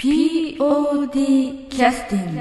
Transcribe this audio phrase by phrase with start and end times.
[0.00, 1.10] POD
[1.68, 2.40] キャスティング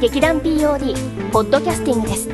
[0.00, 0.94] 劇団 POD
[1.32, 2.28] ポッドキャスティングです。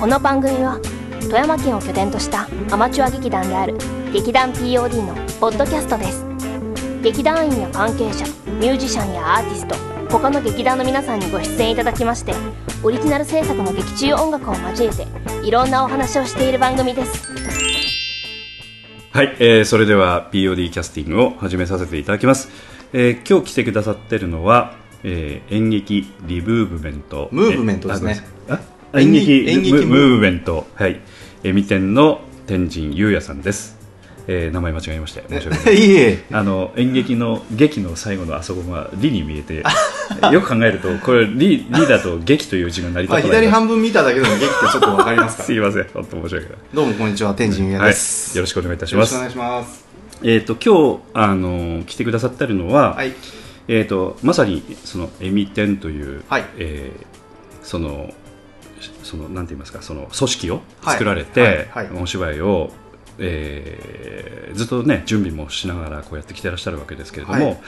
[0.00, 0.80] この番組は
[1.28, 3.76] 富山県を拠点としたアマチュア劇団である
[4.14, 6.24] 劇団 POD のポッドキャストです。
[7.02, 8.24] 劇団員や関係者
[8.58, 9.74] ミュージシャンやアーティスト
[10.10, 12.32] 他の劇団の皆さんにご出演いただきまして
[12.82, 15.06] オリジナル制作の劇中音楽を交えて
[15.46, 17.28] いろんなお話をしている番組です。
[19.10, 22.48] はい、えーそれでは POD キャスティングを始めさせていただきます、
[22.94, 28.18] えー今日来てくださってるのは、えー演劇リブーブメントムーブメントですね
[28.94, 30.66] 演劇演劇ムーブメント。
[30.74, 31.00] はい。
[31.44, 33.76] えみ店の天神優也さんです、
[34.26, 35.76] えー名前間違えまして申し訳ない。
[35.78, 39.62] いえあの演劇の劇の最後のあそこが「リ」に見えて
[40.32, 45.86] よく考えるとこれリ「リ」だと劇という字が成りまあ、立たない左半分見ただけでも劇ってちょっとわかりますかすいません。
[45.92, 46.58] 本当申し訳ない。
[46.72, 47.34] どうもこんにちは。
[47.34, 49.14] 天神優也です、はい、よろしくお願いいたします。
[49.14, 49.84] よろしくお願いします。
[50.22, 53.12] えー、と今日あの来てくださってるのは、はい。
[53.68, 56.44] えー、とまさにそのエミテンという、はい。
[56.56, 57.18] えー
[57.68, 58.14] その
[59.08, 61.56] そのなんて言いますかその組織を作られて、はい。
[61.56, 61.90] はい。
[61.90, 62.70] はいお芝居を、
[63.18, 67.58] えーずっとね準備もしながらこうやってきてらっしゃるわけですけれども、はい。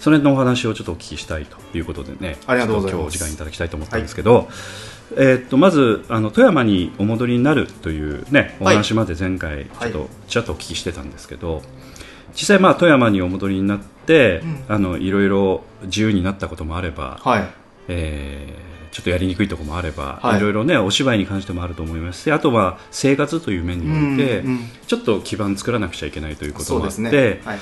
[0.00, 3.02] それのお話をちょっとお聞きしたいということでねありがとうございます。
[3.02, 4.48] 今日お時間いただきたいと思ったんですけど、
[5.16, 8.76] えー、とまずあの富山にお戻りになるという、ね、おはい。
[8.76, 11.62] 話まで前回ちょっはとちらっとお聞きしてたんですけど、
[12.34, 14.64] 実際まあ富山にお戻りになって、うん。
[14.68, 17.44] あのいろいろ自由になったこともあれば、はい。
[17.88, 20.38] えーちょっとやりにくいところもあれば、はい。
[20.38, 24.60] い、ろいろねお芝居に関してもあると思いますしあとは生活という面において、うんうん。
[24.86, 27.40] ちょっと基盤作らなくちゃいけないということもあって、ね。
[27.44, 27.58] はい。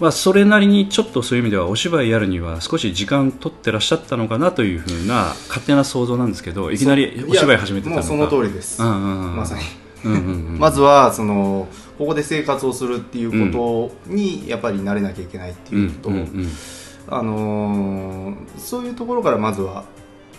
[0.00, 8.08] まあ、それなりにちょっとそういう意味ではお芝居やるには少し時間取ってらっしゃったのかなというふうな勝手な想像なんですけどいきなりお芝居始めてたのか。
[8.08, 9.62] いやもうその通りです、うんうんうんまさに。
[10.04, 16.48] うんうんうんまずはそのここで生活をするっていうことにやっぱり慣れなきゃいけないっていうこと、うんうんうん。
[17.08, 19.84] あのーそういうところからまずは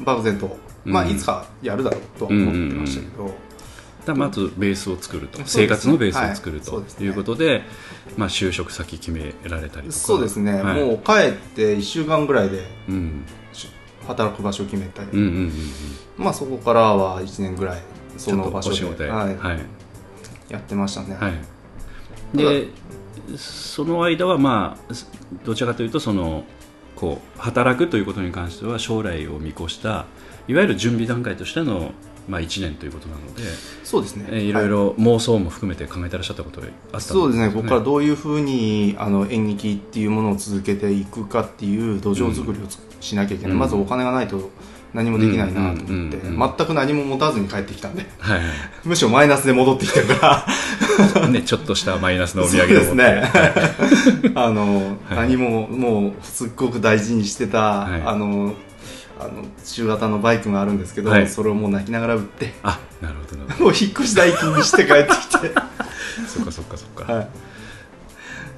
[0.01, 3.35] 漠然と、まあ、うんいつかやるだろうとは思ってましたけど、だか
[4.07, 5.44] らまずベースを作ると、ね。
[5.47, 7.06] 生活のベースを作るとはいそうですね。
[7.06, 7.61] いうことで、
[8.17, 10.00] まあ、就職先決められたりとか。
[10.00, 10.84] そうですね、はい。
[10.84, 12.63] もう帰って1週間ぐらいで
[14.07, 15.34] 働く場所を決めたり、うんうんうん
[16.17, 16.23] うん。
[16.23, 17.81] まあ、そこからは1年ぐらい
[18.17, 19.09] その場所で。
[19.09, 19.38] はい。
[19.38, 19.59] はい。
[20.50, 22.67] やってましたね、はい、で
[23.38, 24.94] その間はまあ
[25.44, 26.44] どちらかというとその
[26.95, 30.06] こう働くということに関しては将来を見越した
[30.47, 31.91] いわゆる準備段階としての、
[32.28, 33.44] まあ、1年ということなので、
[33.83, 43.59] そうですね、えーいろいはろ妄想も含めて考えてらっしゃったことがあったんそうですね、ここからどどういうふうにあの演劇っていうものを続けていくかっていう土壌作りをつしなきゃいけない、うん。
[43.59, 44.50] まずお金がないと
[44.95, 48.44] 何もできないなと思って、全く何も持たずに帰ってきたんで、はいは
[48.85, 50.45] むしろマイナスで戻ってきてるか
[51.17, 53.29] ら、い ね、ちょっとしたマイナスのお土産ですね、
[54.35, 58.01] あの、はい何ももうすっごく大事にしてた、はい。
[58.05, 58.53] あの、
[59.19, 61.28] あの中型のバイクがあるんですけど、はい。
[61.28, 63.66] それをもう泣きながら売って、あなるほど。
[63.66, 65.51] もう引っ越し代金にして帰ってきて。
[66.28, 67.28] そっかそっかそっか、はい、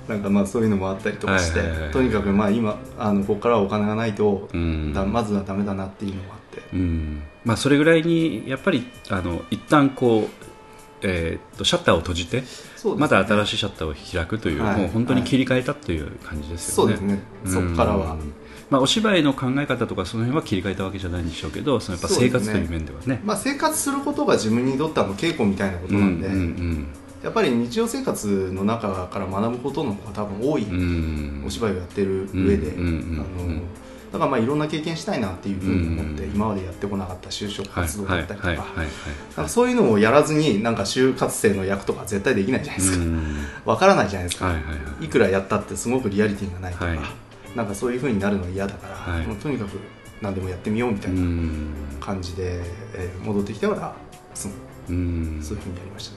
[0.07, 1.93] なんかまあそういうのもあったりとかして、はいはいはいはい。
[1.93, 4.93] とにかくまあ今あのここからはお金がないと、うん。
[4.93, 7.21] だまずはダメだなっていうのもあって、うん。
[7.43, 10.27] まあ、それぐらいにやっぱりあの一旦こう、
[11.01, 12.47] えーっとシャッターを閉じて、ね。
[12.97, 14.77] また新しいシャッターを開くという、はい。
[14.77, 16.95] もう本当に切り替えたという感じですよね。
[16.95, 18.13] そうですね、そこからは。
[18.13, 18.33] うん
[18.69, 23.21] まあ、お芝居の考え方とかその辺は切り替えたわけじゃないんでしょうけどそのやっぱ生活という面ではね。
[23.23, 26.87] まあ、生活することが自分にとっては稽古みたいなことなんで、うんうん
[27.23, 30.65] やっぱり日常生活の中から学ぶことの方が多分多い、
[31.45, 33.61] お芝居をやってる上で、あの
[34.11, 36.35] だからまあいろんな経験したいなっていうふうに思って、うん。
[36.35, 38.47] 今までやってこなかった就職はい活動だったりと
[39.35, 43.35] か、そういうのをやらずになんか就活生の役とか絶対できないじゃないですか、うん。
[43.65, 44.53] わからないじゃないですか、は
[45.01, 46.99] いくらやったってすごくリアリティがないとか、はい。
[47.55, 49.27] なんかそういう風になるのは嫌だから、はい。
[49.27, 49.79] もうとにかく
[50.21, 51.73] 何でもやってみようみたういなん。
[51.99, 52.61] 感じで、
[52.93, 53.93] えー戻ってきてから
[54.33, 56.16] そそういう風にやりました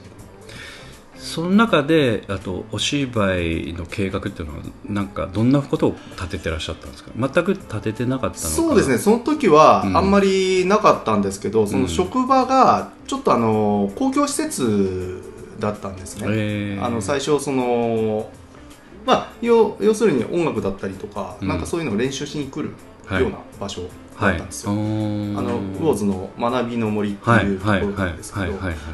[1.21, 7.11] その中であとお芝居の計画っていうのはなんかどんなことを立ててらっしゃったんですか？
[7.15, 8.49] 全く立ててなかったのか？
[8.49, 8.97] そうですね。
[8.97, 9.97] その時はうん。
[9.97, 15.23] あんまりなかったんですけど、その職場がちょっとあの公共施設
[15.59, 16.83] だったんですね、えー。
[16.83, 18.29] あの最初その
[19.05, 21.47] まあ要要するに音楽だったりとか、うん。
[21.47, 22.73] なんかそういうのを練習しに来る
[23.05, 23.83] はいような場所
[24.21, 27.85] だったんですよ、ああのウォーズの学びの森ってはいいうところはい。
[27.87, 27.97] はい。
[27.97, 28.39] なんですけ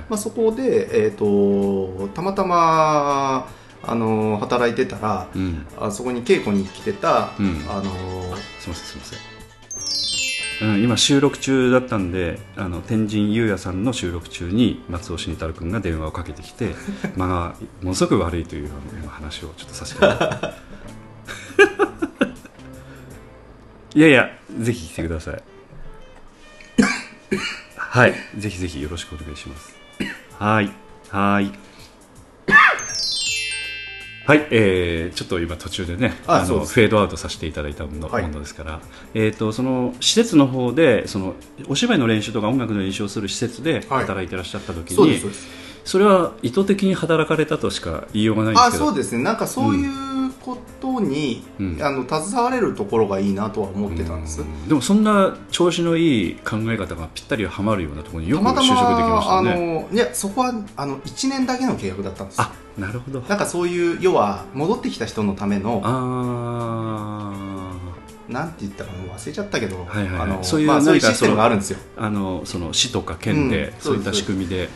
[0.10, 3.48] どそこで、えー、とたまたま
[3.84, 5.68] あの働いてたらうん。
[5.80, 7.66] あそこに稽古に来てた、うん。
[7.70, 7.84] あの
[8.60, 9.20] すいませんすいません。
[10.60, 16.74] うん、今収録中だったんであの天神優也さんの収録中に松尾慎太郎君が電話をかけてきて
[17.16, 20.06] 間がものすごく悪いというあの今話をちょっとさせて。
[23.96, 25.44] いやいやぜひ来てください。
[27.76, 28.14] はい。
[28.38, 29.76] ぜひぜひよろしくお願いします。
[30.38, 30.72] はい。
[31.10, 31.52] はい。
[34.28, 38.82] はい、えー、ちょっと今途中でねあのフェードアウトさせていただいたもの,、ですから、
[39.14, 41.36] えー、とその施設の方でその
[41.70, 44.06] お芝居の練習とか音楽の練習をする施設ではい。
[44.06, 45.48] 働いてらっしゃった時に、そうです
[45.86, 48.88] そそれは意図的に働かれたとしか言いようがないんですあけど。
[48.88, 49.24] そうですね。
[49.24, 50.17] なんかそういう
[50.48, 51.78] ことに、うん。
[51.82, 54.68] あの携われるところがいいなとは思ってたんです、うん。
[54.68, 62.46] でもそんな調子のいい考え方がぴったりはまるようなところによく就たまた職できましたまあねのいやそこはあの1年だけの契約だったんですよ。
[62.46, 63.20] あなるほど。
[63.22, 67.34] なんかそういう要は戻ってきた人のためのあ
[68.30, 70.22] なんて言ったかもう忘れちゃったけど、はいはいはい。
[70.22, 71.80] あのそういうまあ、そういうシステムがあるんですよ。
[71.98, 74.70] ーあのその市とか県でうんそういった仕組みで、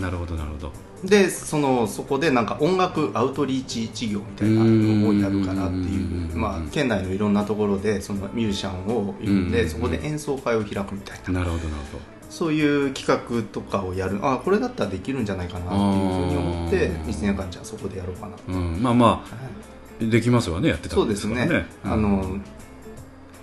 [0.00, 0.72] なるほどなるほど。
[1.04, 11.40] でそのそこでなんか音楽アウトリーチ事業みたいなのをやるからっていううんまあ、県内のいろんなところでそのミュージシャンを呼んうんでそこで演奏会を開くみたいな。
[11.40, 11.98] なるほどなるほ
[12.30, 14.18] そういう企画とかをやる。
[14.22, 17.04] あこれだったらできるんじゃないかなっていうふうに思ってあー。
[17.06, 19.24] 1年間じゃあそこでやろうかなど、うん、まあま
[20.00, 21.46] あできますわねやってたんそうですね。
[21.46, 22.38] からあの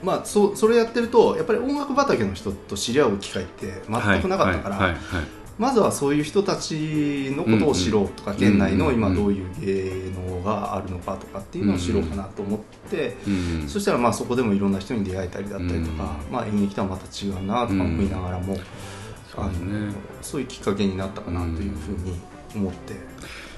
[0.03, 8.95] まあそそれやってるとやっぱり音楽畑の人と知り合う機会って全くなかったから、はいはいはいはいまずはそういう人たちのことを知ろうとか、うん県内のうん。
[8.95, 12.59] 今どういう芸能があるのかとかっていうのを知ろうかなと思っ
[12.89, 13.29] て、う
[13.65, 19.93] んそしたらまあそこでもいろんな人に出会えたりだったりとか、うんまあ、演劇とはまた違うなとか思いながらも、うですね。
[20.21, 22.19] そういうきっかけになったかなというふうに
[22.55, 22.93] 思って、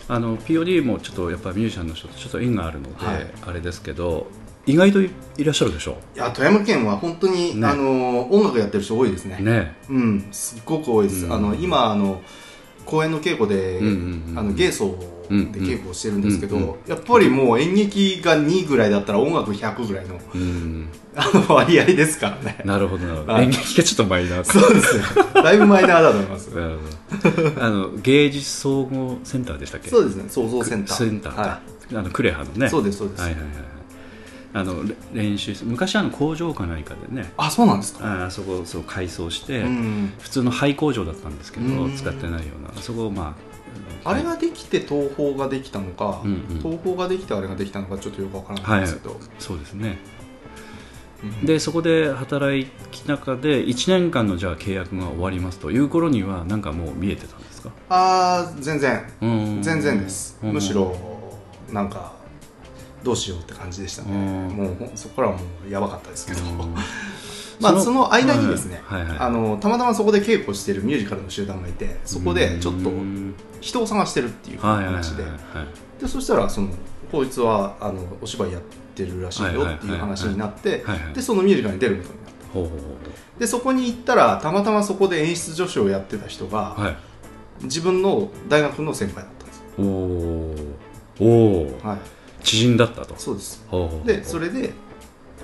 [0.08, 3.28] あの POD もちょっとやっぱミュージシャンの人とちょっと縁があるので、はい。
[3.48, 4.28] あれですけど
[4.68, 7.68] 意外といいらっしゃるでしょいや富山県は本当に、ね。
[7.68, 9.38] あの音楽やってる人多いですね。
[9.40, 9.76] ね。
[9.90, 11.34] うんすっごく多いです、うん。
[11.34, 12.22] あの今あの
[12.86, 14.98] 公演の稽古で、うんうんうんあの芸奏
[15.30, 22.62] で稽古をしてるんですけど、うんうんやっぱりもう演劇が2ぐらいだったら音楽100ぐらいのうんあの割合ですからね。
[22.66, 23.34] なるほどなるほど。
[23.34, 23.44] はい。
[23.44, 24.46] 演劇がちょっとマイナー。
[24.46, 25.04] かそうですね
[25.34, 29.90] だいぶマイナーだと思いますなるほどあの芸術総合センターでしたっけ？
[29.90, 30.26] そうですね。
[30.30, 30.98] 創造センター。
[30.98, 31.62] センターか、は
[31.94, 32.68] あのクレハのね。
[32.68, 33.77] い、そうですそうです、はいはいはいはい
[34.60, 37.32] あのれ練習昔あの工場か何かでね。
[37.38, 38.06] あそうなんですか。
[38.24, 42.82] ああそこそう改装して、うん普通の廃工場だったんですけど、うん使ってないような。
[42.82, 43.36] そこをま
[44.04, 46.60] ああれができて東宝ができたのか、うんうん。
[46.60, 49.98] 東宝ができてあれができたのかちょっとよくわからないんですけど、そうですね。
[50.02, 57.72] うんでそこで働き中で1年間のじゃあ契約が終わりますという頃にはなんかもう見えてたんですか？
[57.90, 59.04] ああ全然。
[59.22, 60.38] うん全然です。
[60.44, 60.54] うん。
[60.54, 60.96] むしろ
[61.72, 62.14] なんか
[63.08, 64.12] どうしようって感じでしたね。
[64.12, 64.48] うん。
[64.50, 66.42] もうそこからはもうやばかったですけど。
[66.42, 66.76] うん。
[67.60, 69.20] まあその間にですねはいはいはい。
[69.20, 75.24] あのたまたまそこで稽古してるミュージカルの集団がいてそこでちょっとうん人を探してるっていう話で。
[76.02, 76.70] でそしたらその
[77.12, 78.62] こいつはあのお芝居やっ
[78.94, 80.84] てるらしいよっていう話になって
[81.16, 82.54] でそのミュージカルに出ることになった。
[82.54, 86.98] ほうほうでそこに行ったらたまたまそこで演出助手をやってた人が、ほうはい。
[87.64, 90.88] 自分の大学の先輩だったんですよ、おー。
[91.20, 91.86] おー。
[91.86, 91.98] はい、
[92.44, 93.16] 知人だったと。
[93.18, 93.66] そうです。
[94.06, 94.74] でそれで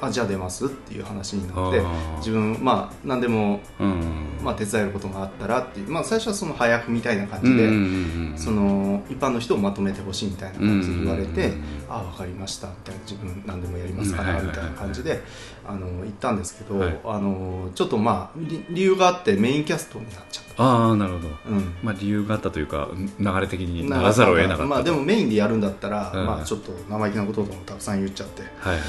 [0.02, 1.82] あじゃあ出ますっていう話になって
[2.18, 15.22] 自分まあ何でも、うんまあ、手伝えることがあったらっていう、まあ、最初はその早くみたいな感じで、うんうんうんうんその一般の人をまとめてほしいみたいな感じで言われて、うんうんうんああ分かりましたみたいな自分何でもやりますからみたいな感じで
[15.66, 17.00] あの言ったんですけど、はい。
[17.06, 20.64] あのちょっとまあ理理由があってメインキャストになっちゃった。
[20.64, 21.30] ああなるほど。
[21.48, 21.76] うん。
[21.82, 22.90] まあ理由があったというか
[23.20, 24.70] 流れ的にならざるを得なかったと。
[24.70, 26.26] まあでもメインでやるんだったら、うん。
[26.26, 28.84] まあちょっと生意気なこととかもたくさん言っちゃって、はいはい。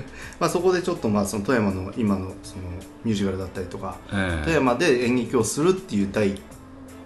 [0.38, 2.62] まあそこでちょっとまあその富山の今のその
[3.04, 4.44] ミュージカルだったりとか、ええ。
[4.44, 6.40] 富山で演劇をするっていう第1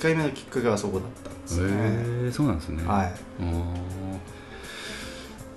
[0.01, 1.69] 回目のきっかけはそこだったんですね。
[1.69, 3.13] へえそうなんですねはい。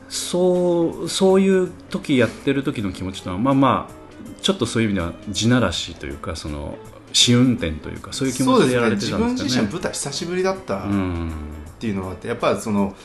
[0.09, 6.77] そうそういう時やってる時の気持ちとはまあまあちょっとそういう意味では地ならしというかその
[7.13, 9.25] 試運転というかそういう気持ちでやられてたんですかね。
[9.25, 11.31] ね自分自身舞台久しぶりだったっうん
[11.79, 12.95] ていうのがあってやっぱりその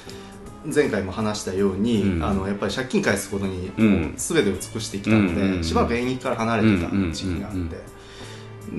[0.72, 2.24] 前回も話したように、うん。
[2.24, 4.14] あのやっぱり借金返すことにうん。
[4.16, 7.70] 全てを尽くしてきたので、うんうんしばらく演劇から離れてた時期があって、うん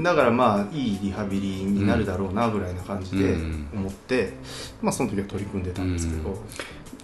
[0.01, 4.33] だからまあいいリハビリになるだろうなぐらいな感じでうん思って、
[4.81, 6.41] まあその時は取り組んでたんですけど、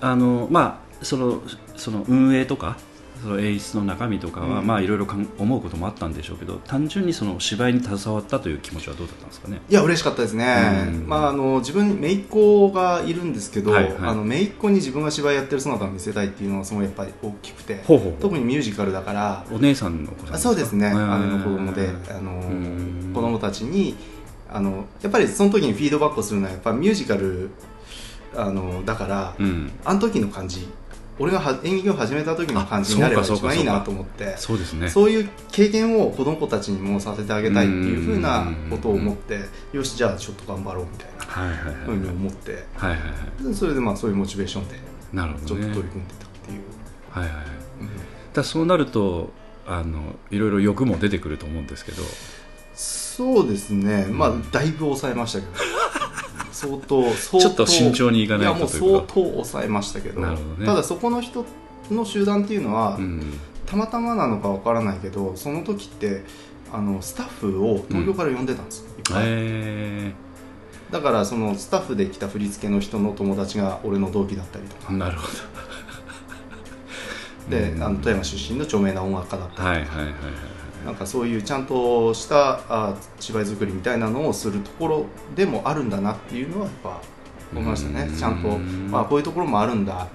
[0.02, 1.41] あのまあその
[1.75, 2.77] その運営とか
[3.22, 4.68] その演出の中身とかは、うん。
[4.68, 9.60] まあいろいろ思うこともあったんでしょうけど単純にその芝居に携わったという気持ちはどうだったんですかね？
[9.70, 11.08] いや嬉しかったですね、うん。
[11.08, 13.94] まあ、あの自分姪っ子がいるんですけど、はいはい。
[14.00, 18.22] あの姪っ子に自分が芝居やってる姿を見せたいっていうのがすごいやっぱり大きくてほうほうほう。
[18.22, 19.46] 特にミュージカルだから。
[19.51, 20.88] お姉さんの子さんあそうですね。
[20.88, 23.96] へ姉ーの子供であのうん子供たちに
[24.50, 27.50] あのやっぱりその時にフィードバックをするのはやっぱミュージカル
[28.34, 29.72] あのだから、うん。
[29.84, 30.68] あの時の感じ
[31.20, 34.38] 俺がは演劇を始めた時の感じになれば一番いいなと思って。
[34.38, 34.90] そうですね。
[34.90, 39.42] そういう経験を子供たちにもさせてあげたいっていうふうなことを思って
[39.74, 41.26] よしじゃあちょっと頑張ろうみたいな
[41.86, 42.66] ふうに思って。
[42.76, 43.06] はいはいは
[43.42, 43.44] い。
[43.44, 44.80] でそれでまあそういうモチベーションで
[45.12, 45.64] なるほどね。
[45.64, 46.62] ちょっと取り組んでたっていう、
[47.12, 47.46] はいはいはい。
[47.82, 47.90] うん。
[48.34, 49.32] だそうなると
[49.68, 52.02] あのいろいろ欲も出てくると思うんですけど。
[52.74, 54.08] そうですね。
[54.10, 55.52] まあだいぶ抑えましたけど
[56.60, 60.20] 相当相当ちょっと慎重にいかないと相当抑えましたけど。
[60.22, 60.38] ね。
[60.66, 61.46] ただそこの人
[61.89, 63.39] の集団っていうのは、うん。
[63.66, 66.24] たまたまなのかわからないけどその時って
[66.74, 69.24] あのスタッフを東京から呼んでたんですよ、いっぱい。
[69.28, 70.13] え
[70.92, 74.94] だからそのスタッフで来た振り付けの人の友達が俺の同期だったりとー、か。
[74.94, 75.28] なるほ
[77.50, 77.84] で、うん。
[77.84, 80.49] あの富山出身の著名な音楽家だったどりとか、はいはいはいはい
[80.86, 85.06] なんかそういうちゃんとしたあ芝居作りみたいなのをするところ
[85.36, 87.02] でもあるんだなっていうのはやっぱ
[87.52, 88.08] 思いましたね。
[88.10, 88.16] うん。
[88.16, 88.42] ちゃん
[88.92, 90.08] とあこういうところもあるんだ。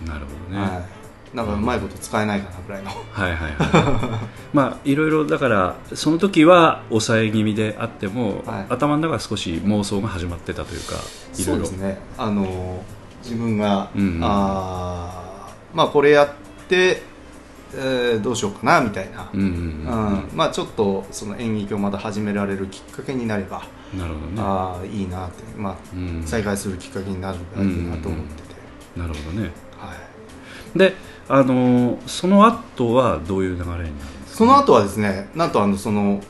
[0.00, 0.86] みなるほどね、は
[1.32, 2.90] い、なんかうまいこと使えないかなぐらいの。
[2.90, 4.26] はいはいはい。
[4.54, 8.66] まあいろいろだからその時は抑え気味であっても、はい。
[8.68, 10.94] 頭の中は少し妄想が始まってたというか
[11.36, 11.66] いろいうろ。
[11.66, 11.98] そですね。
[12.16, 12.82] あの
[13.22, 14.20] 自分が、うんうん。
[14.22, 16.28] あーまあこれやっ
[16.68, 17.02] て、
[17.74, 19.30] えーどうしようかなみたいな、
[20.50, 24.32] ちょっとその演劇をまた始められるきっかけになれば、うんなるほどね。
[24.38, 26.22] ああいいなって、まあうん。
[26.26, 29.50] 再開するきっかけになるんだいいなと思ってて、なるほどね。
[29.78, 29.94] は
[30.74, 30.94] い、で
[31.28, 36.20] あのーその後はどういう流れになるんですか、その後はですねなんとあのその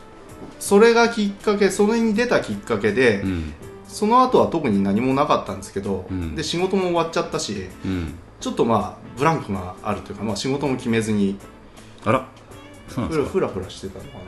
[0.61, 3.55] それがきっかけそれに出たきっかけで、うん。
[3.89, 6.37] その後は特に何もなかったんですけど、うん。
[6.37, 8.15] で仕事も終わっちゃったしうん。
[8.39, 11.39] ちょっとまあブランクがあるというか、まあ、仕事も決めずに。
[12.05, 12.27] あら
[12.89, 13.41] そうなんふですか？
[13.41, 14.25] らふらふらしてたのかな。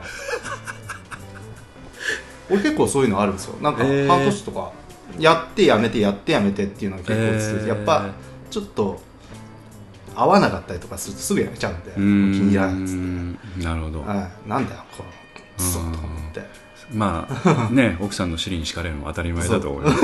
[2.51, 3.57] 俺結構そういうのあるんですよ。
[3.63, 4.73] なんか半年とか
[5.19, 7.77] やってやめてやってやめてっていうのが結構続いて、へー。
[7.77, 8.11] やっぱ
[8.51, 9.01] ちょっと
[10.17, 12.97] 合わなかったりとかするとすぐやめちゃうんで気に入らないっつっ
[13.59, 15.09] て、なるほど、はい、なんだよこの
[15.57, 16.43] クソと思って
[16.93, 20.03] まあね 奥さんの尻に敷かれるのは当たり前だと思います。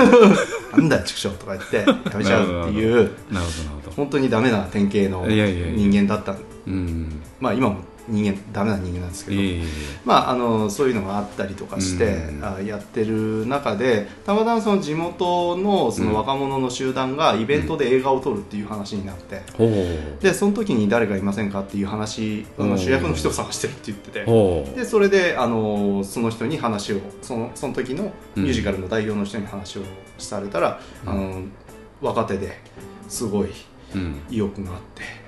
[0.77, 1.85] なんだよ畜生とか言ってや
[2.17, 2.95] めちゃうっていう。
[2.97, 3.47] なるほどなる
[3.83, 3.91] ほど。
[3.97, 5.77] 本当にダメな典型のいやいやいや。
[5.77, 6.37] 人間だった。
[6.67, 7.21] うん。
[7.41, 7.77] まあ今も
[8.09, 9.41] 人間ダメな人間なんですけど、
[10.05, 12.45] まあ、あのそういうのがあったりとかして、うん。
[12.45, 19.43] あやってる中でたまたまその地元のその若者の集団がイベントで映画を撮るっていう話になって、
[20.21, 24.77] でその時に誰かいませんかっていう話の主役の人を探してるって言ってて。
[24.77, 29.83] でそれであのその人に話をそのその時のミュージカルの代表の人に話を
[30.19, 31.11] されたら、うん。
[31.11, 31.43] あの
[32.01, 32.59] 若手で
[33.09, 33.51] すごい
[33.95, 34.21] うん。
[34.31, 35.26] 意欲があって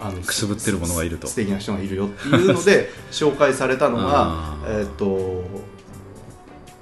[0.00, 1.26] あのくすぶってる者がいると。
[1.26, 5.44] 素敵な人がいるよっていうので 紹介されたのがえっと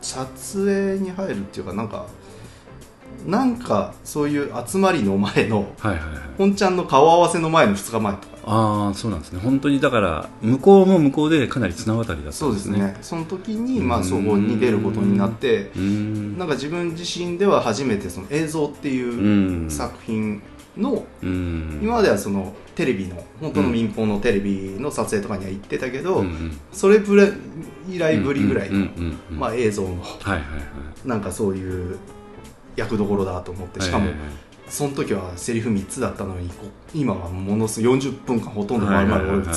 [0.00, 2.06] 撮影に入るっていうかなんか
[3.26, 6.02] なんかそういう集まりの前のはいはいはい。
[6.38, 8.38] 本ちゃんの顔合わせの前の2日前とか。
[8.50, 9.40] ああそうなんですね。
[9.42, 12.78] 本当にだから向こうも向こうでかなり綱渡りだったそうでんですすね。
[12.78, 14.02] ねその時にまうん。
[14.02, 19.02] あそこに出ることになってなんか自分自身では初めてその映像ってうい
[19.64, 19.70] うん。
[19.70, 20.40] 作品
[20.78, 21.80] のうん。
[21.82, 26.60] 今まではそのテレビの本当の民放のテレビの撮影とかには行ってたけど、うんうん。
[26.72, 27.00] それ
[27.88, 28.88] 以来ぶりぐらいの、
[29.30, 30.42] まあ、映像のはいはいは
[31.04, 31.08] い。
[31.08, 31.98] なんかそういう
[32.76, 34.10] 役どころだと思ってしかも、
[34.68, 36.50] その時はセリフ3つだったのに
[36.94, 39.54] 今はものすごい40分間ほとんど丸々俺映ってるみ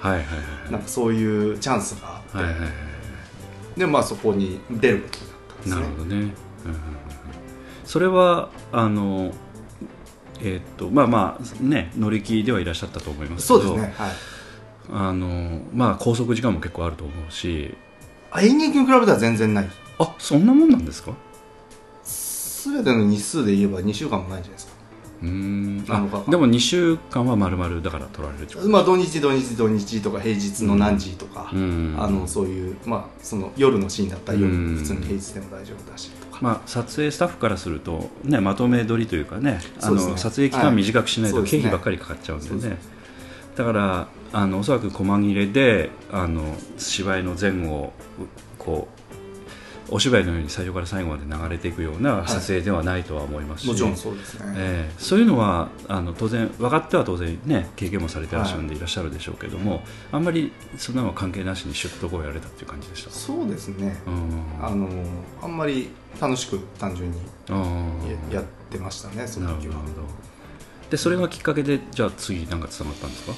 [0.00, 2.68] たいな,、んかそういうチャンスがあって、はいはいはい
[3.76, 5.74] でまあそこに出ることになったんですね。
[5.74, 6.32] なるほどね、うん。
[7.84, 9.32] それはあの
[10.42, 14.10] えーっとまあまあね乗り気ではいらっしゃったと思いますけどそうですね、はい、
[14.90, 17.74] あのまあ拘束時間も結構あると思うし。
[18.34, 19.68] あ演劇に比べたら全然ない。
[19.98, 21.12] あそんなもんなんですか？
[22.64, 24.72] 全ての日数で言えば2週間もないんじゃないですか。
[25.22, 25.84] うーん。
[25.88, 31.94] あでも2週間は丸々だから取られるってことまあ土日土日土日とか平日の何時とか、うん。
[31.98, 34.76] あのそういうまあその夜のシーンだったら夜、うん。
[34.76, 36.10] 普通に平日でも大丈夫だし。
[36.12, 42.68] とか、まあ、撮影スタッフからすると、ね、まとめ撮りというかねあの撮影期間短くしないとはい経費ばっかりかかっちゃうんでそうです。
[42.68, 42.76] ね
[43.56, 47.92] だからあのおそらく細切れであの芝居の前後を
[48.58, 48.88] こ
[49.90, 58.78] うお芝居のように最初から最後まで流れていくような撮影ではないとは思いますし、もちろんそうですね、えーそういうのはあの当然分かっては当然ね経験もされてらっしゃるんでい。
[58.80, 64.64] らっしゃるでしょうけども、あんまりそんなのは関係なしにシュッとこうやれたっていう感じでしたそうですね、うん。
[64.64, 64.88] あの
[65.42, 65.90] あんまり
[66.20, 67.18] 楽しく単純に
[68.30, 69.74] ややってましたねその時は。
[70.90, 73.32] でそれがきっかけでじゃあ次なんかつながったんですか？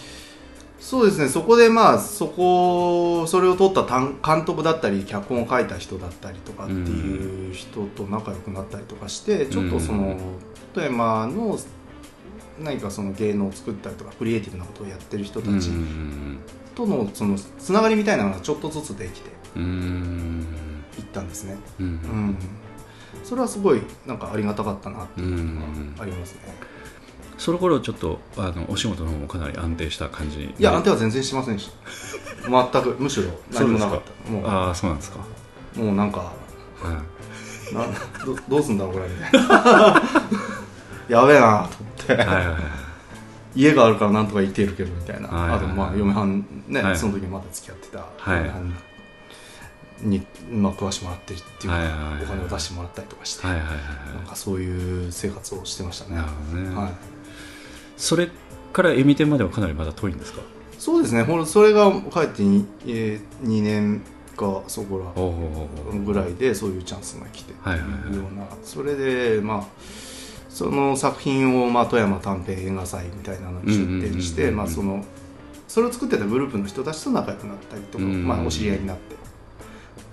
[0.80, 10.18] そうですねそこでまあそこそれを撮った監監督だったり脚本を書いた人だったりとかっていう人と仲良くなったりとかして、ちょっとその
[10.74, 11.58] 富山の
[12.60, 16.38] 何かその芸能を作ったりとかクリエイティブなことをやってる人たちうん
[16.74, 20.46] とのそのつながりみたいなのがちょっとずつできてうんうん。
[20.98, 21.86] いったんですね、うん。
[21.86, 22.36] うん、
[23.24, 25.60] それはすごいなんかありがたかったなっていうの
[25.96, 26.40] がありますね、
[27.38, 31.70] その頃ちょっとあのお仕事の方もかなり安定した感じいや安定は全然しませんでし
[32.42, 32.48] た。
[32.48, 33.30] 全くむしろ。
[33.52, 34.30] 何もなかった。
[34.30, 34.46] もう。
[34.46, 35.18] ああそうなんですか、
[35.74, 36.32] もうなんかは
[37.72, 37.74] い。
[37.74, 37.86] な
[38.26, 40.02] どどうすんだろうこれみたいな
[41.08, 42.56] やべえなと思って、はいはいはい。
[43.56, 45.58] 家があるからなんとか生きてるけどみたいな、はいはいはい。
[45.58, 46.96] あとまあ嫁はんね、はい。
[46.96, 47.98] その時まだ付き合ってた。
[47.98, 48.36] はい。
[48.36, 48.74] 嫁はん
[50.04, 53.76] に、まあ、食わしてもらってっていうか、はいはいはいお金を出してもらったりとかして、はいはいはい
[54.16, 56.16] なんかそういう生活をしてましたね。
[56.16, 56.22] ね。
[56.74, 56.92] はい、
[57.96, 58.28] それ
[58.72, 60.42] からエミ店まではかなりまだ遠いんですか？
[60.78, 61.22] そうですね。
[61.22, 64.02] ほんそれが帰って 2,、えー、2年
[64.36, 68.00] かそこらぐらいでそういうチャンスが来てってはいはいはい。
[68.10, 68.46] いうような。
[68.62, 69.64] それでまあ
[70.50, 75.04] その作品を、まあ、富山短編映画祭みたいなのに出展してその
[75.66, 79.16] それを作ってたグループの人たちと仲良くなったりとか、まあ、お知り合いになって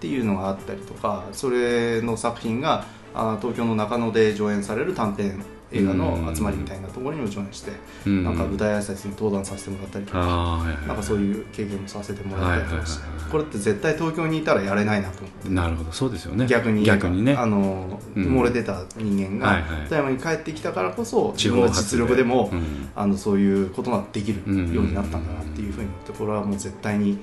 [0.01, 7.71] っていうのがあったりとかそれの作品があ東京の中野で上演される短編映画の集まりみたいなところにも上演して、
[8.05, 8.23] うん。
[8.25, 10.19] なんか舞台挨拶に登壇させてもらったりとか。
[10.19, 15.49] はいはいなんかそういう経験もさせてもらったりとかしてはいはいこれって絶対東京にいたらやれないなと思って。
[15.49, 15.91] なるほど。
[15.93, 16.45] そうですよね。
[16.47, 17.35] 逆に逆にね。
[17.35, 18.23] あの、うん。
[18.23, 22.89] 埋もれてた人間が富山に帰ってきたからこそ地自分の実力でも、うん。
[22.93, 27.19] あのそういうことができるうんようになったんだなっていうふうに思ってこれはもう絶対に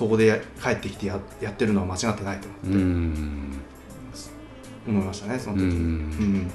[0.00, 3.52] ここでや帰ってきてややってるのは間違ってないとうん。
[4.88, 5.64] 思いましたねその時。
[5.64, 5.74] に、うん。
[5.74, 6.50] うん。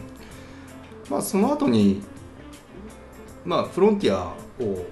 [1.11, 2.01] まあ、その後に
[3.45, 4.85] まあフロンティアを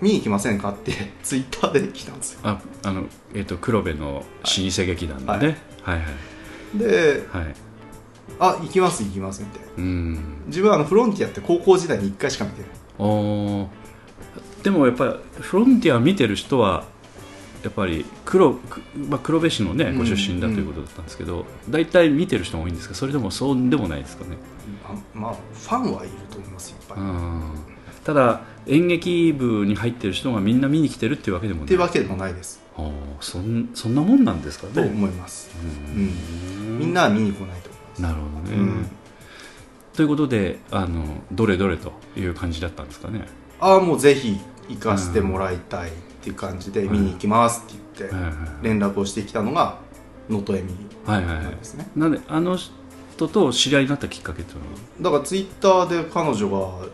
[0.00, 2.40] 見に行きませんかって ツイッターで来たんですよ。
[2.42, 5.58] ああのえっ、と黒部の老舗劇団のね。
[5.82, 5.98] はい。
[5.98, 7.54] はいではい。
[8.40, 9.68] あ行きます行きますみたいな。
[9.76, 10.18] うん。
[10.48, 12.70] 自分はあのフロンティアって高校時代に1回しか見てない。
[14.62, 16.84] でもやっぱりフロンティア見てる人は
[17.62, 19.98] やっぱり黒,く、まあ、黒部市のねうん。
[19.98, 22.94] ご出身だということだったんですけど、大体見てる人も多いんですか？
[22.94, 24.36] それでもそうでもないですかね？
[24.84, 27.42] あまあファンはいると思いますいっぱい、っうん。
[28.04, 31.68] ただ演劇部に入ってる人がみんな見に来てるっていうわけでもない。
[31.68, 32.60] ていうわけでもないです。
[32.76, 34.72] あーそんそんなもんなんですかね？
[34.72, 35.50] と思います、
[35.94, 36.78] うん。
[36.78, 38.02] みんなは見に来ないと思います。
[38.02, 38.90] なるほどね、うん。
[39.92, 43.26] ということであのどれどれという感じだったんですかね、
[43.60, 48.14] ああもうぜひ行かせてもらいたいっていう感じでうん見に行きますって言って
[48.62, 49.78] 連絡をしてきたのが
[50.28, 50.74] 能登恵美
[51.12, 51.44] はいはいはい。
[51.44, 51.88] なんですね。
[51.96, 54.70] なんであの人と知り合いになったきっかけっていうのは？
[55.00, 56.86] だからツイッターで彼女が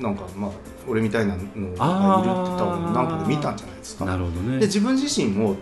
[0.00, 0.50] なんかまあ
[0.88, 4.04] 俺みたいなのがいるって多分なんかで見たんじゃないですか。
[4.04, 4.58] なるほどね。
[4.58, 5.56] で自分自身も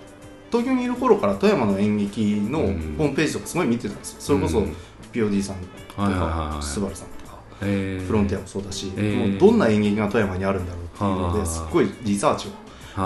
[0.50, 2.72] 東京にいる頃から富山の演劇のホうん。
[2.74, 4.16] ームページとかすごい見てたんですよ。
[4.20, 4.76] それこそうん。
[5.12, 8.06] POD さんとかスバルさんとかえー。
[8.06, 9.30] フロンティアもそうだし、えー。
[9.30, 11.38] もうどんな演劇が富山にあるんだろうっていうのはあ。
[11.38, 12.50] ですっごいリサーチを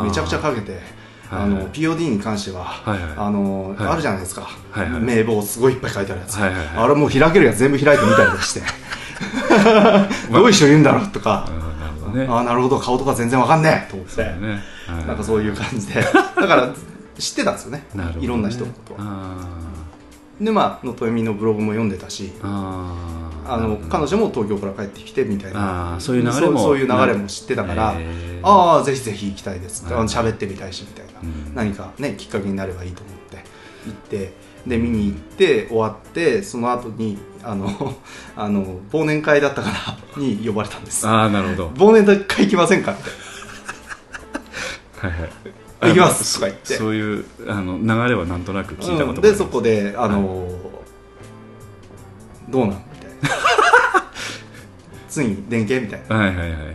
[0.05, 0.81] めちゃくちゃかけて
[1.31, 3.13] あのはいはい POD に関しては、はいはい。
[3.17, 3.89] あのはい。
[3.89, 5.01] あるじゃないですか、はいはい。
[5.03, 6.69] 名簿すごいいっぱい書いてあるやつ、はいはいはい。
[6.77, 8.63] あれもう開けるやつ全部開いてみたりとかして。
[10.33, 12.27] どういう人いるんだろうとか、 うんなるほどね。
[12.29, 12.79] ああなるほど。
[12.79, 13.91] 顔とか全然わかんねえ。
[13.91, 14.23] と思って。
[14.23, 14.63] ね。
[14.87, 15.07] はい。
[15.07, 16.01] なんかそういう感じで。
[16.03, 16.11] だ
[16.47, 16.69] から
[17.19, 17.85] 知ってたんですよね。
[17.95, 18.15] ね。
[18.21, 19.01] いろんな人のことは。
[19.03, 19.37] あ
[20.41, 22.33] でまあ能登恵美のブログも読んでたし。
[22.41, 25.97] ーあの彼女も東京から帰ってきてみたいな。
[25.99, 27.97] そういう流れもそういう流れも知ってたから、
[28.43, 31.55] ああぜひぜひ行きたいですって、喋ってみたいしみたいな、うん。
[31.55, 33.37] 何かねきっかけになればいいと思って
[33.87, 34.33] 行って
[34.67, 37.95] で見に行って終わってその後にあの
[38.37, 41.07] あの忘年会だったから に呼ばれたんです。
[41.07, 41.69] ああなるほど。
[41.69, 43.03] 忘年会行きませんかって。
[44.99, 45.31] はいはい。
[45.91, 46.75] 行きますとか言って。
[46.75, 49.21] そういうあの流れはなんとなく聞いたことうん。
[49.23, 50.49] でそこであの、
[52.49, 52.83] どうなん
[55.09, 56.17] みたいに電源みたいな。
[56.17, 56.75] はいはいはいはい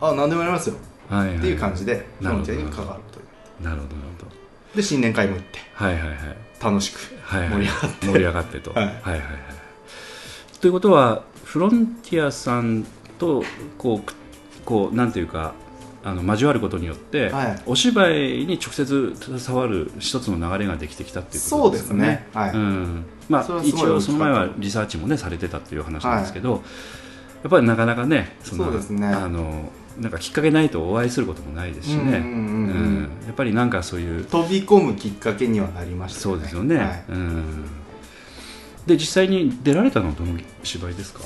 [0.00, 0.76] あ何でもやりますよ。
[1.08, 3.64] はいはいっていう感じでフロンティアに関わるという。
[3.64, 4.30] なるほどなるほど。
[4.76, 5.58] で新年会も行って。
[5.74, 6.16] はいはいはい。
[6.62, 7.50] 楽しくはいはい。
[7.50, 9.20] 盛り上がって、盛り上がってと、はいはいはいはい。
[10.60, 12.86] ということはフロンティアさん
[13.18, 13.42] と
[13.78, 14.14] こうく
[14.64, 15.54] こうなんていうか
[16.04, 17.62] あの交わることによって、はい。
[17.66, 21.98] お芝居に直接携わる一つの流れができてきたっていうことですかね。
[21.98, 22.28] そうですね。
[22.34, 22.52] はい。
[22.52, 23.04] うん。
[23.28, 26.62] まあ、一応その前はリサーチもねされてたっていう話なんですけど、
[27.42, 29.06] やっぱりなかなかねそのそうですね。
[29.06, 32.14] あのなんかきっかけないとお会いすることもないですしね、
[33.26, 37.04] やっぱりなんかそういう飛び込むきっかけにはなりましたそうですよね、はい。
[37.10, 37.64] うん。
[38.86, 41.20] で実際に出られたのはどの芝居ですか？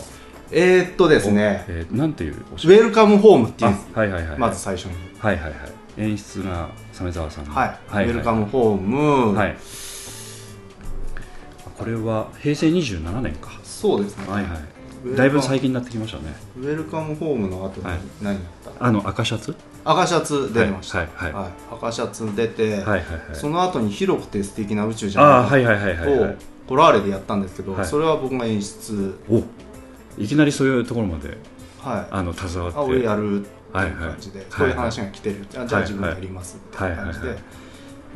[0.50, 1.64] えーっとですね。
[1.68, 4.92] えーなんていうおウェルカムホームっていうあはいはいはいまず最初に。
[5.18, 5.52] はいはいはい。
[5.98, 7.54] 演出が鮫沢さんの。
[7.54, 9.56] はい、はいウェルカムホーム、はい。
[11.66, 13.50] あこれは平成27年か。
[13.64, 14.56] そうですね、はいは
[15.14, 15.16] い。
[15.16, 16.34] だいぶ最近になってきましたね。
[16.56, 17.98] ウェルカムホームの後にはい。
[18.22, 19.54] 何やった、あの赤シャツ？
[19.84, 21.50] 赤シャツ出てました、はいはいはい。
[21.72, 23.02] 赤シャツ出て、はいはいはい。
[23.34, 26.30] その後に広くて素敵な宇宙じあゃないあはいはいはいはいはい。
[26.32, 26.34] を
[26.68, 27.86] コラーレでやったんですけど、はい。
[27.86, 29.42] それは僕が演出お
[30.18, 31.38] いきなりそういうところまで
[31.80, 32.06] はい。
[32.10, 32.78] あの携わって。
[32.78, 37.42] あ俺やるっていう感じで、はいはいそういう話が来てる、あじゃあはい自分やりますっていう感じではいはい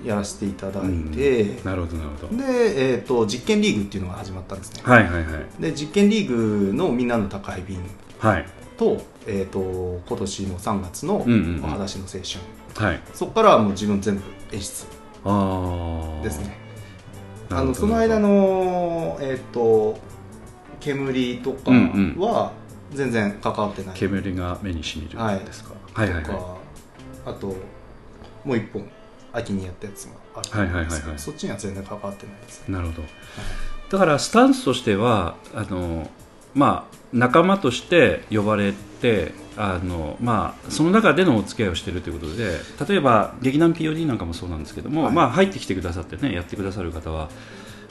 [0.04, 1.10] やらせていただいうん。
[1.10, 2.36] て、なるほどなるほど。
[2.36, 5.62] で、えー、と実験リーグっていうのが始まったんですね、はいはいはい。
[5.62, 7.78] で実験リーグのみんなの宅配便
[8.18, 8.46] はい。
[8.76, 12.20] と,、えー、と今年の3月のお裸足の青
[12.74, 13.00] 春、はい。
[13.14, 14.86] そこからはもう自分全部演出
[16.22, 16.62] ですね。
[17.50, 19.98] あのその間のえっ、と
[20.82, 22.52] 煙とかうんは
[22.92, 25.38] 全然関わってない、煙が目にしみるはい。
[25.38, 26.24] ですか、はい、はいはい。
[26.24, 26.56] とか
[27.26, 27.46] あと
[28.44, 28.86] もう一本
[29.32, 30.48] 秋にやったやつもある。
[30.48, 31.18] と思うんですけどはいはいはいはい。
[31.18, 32.68] そっちには全然関わってないです。
[32.68, 33.02] ねなるほど。
[33.90, 36.10] だからスタンスとしてはあの
[36.54, 45.14] まあ仲間として呼ばれてあの、まあ、その中でのお付き合いをしているということで例えば劇団 POD なんかもそうなんですけども、はい。
[45.14, 47.28] まあ、入ってきてくださってねやってくださる方は、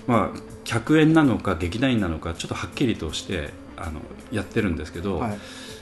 [0.08, 5.38] まあ、客演なのか劇団員なのかちょっとはっきりとしてあのやってるんですけど、はい。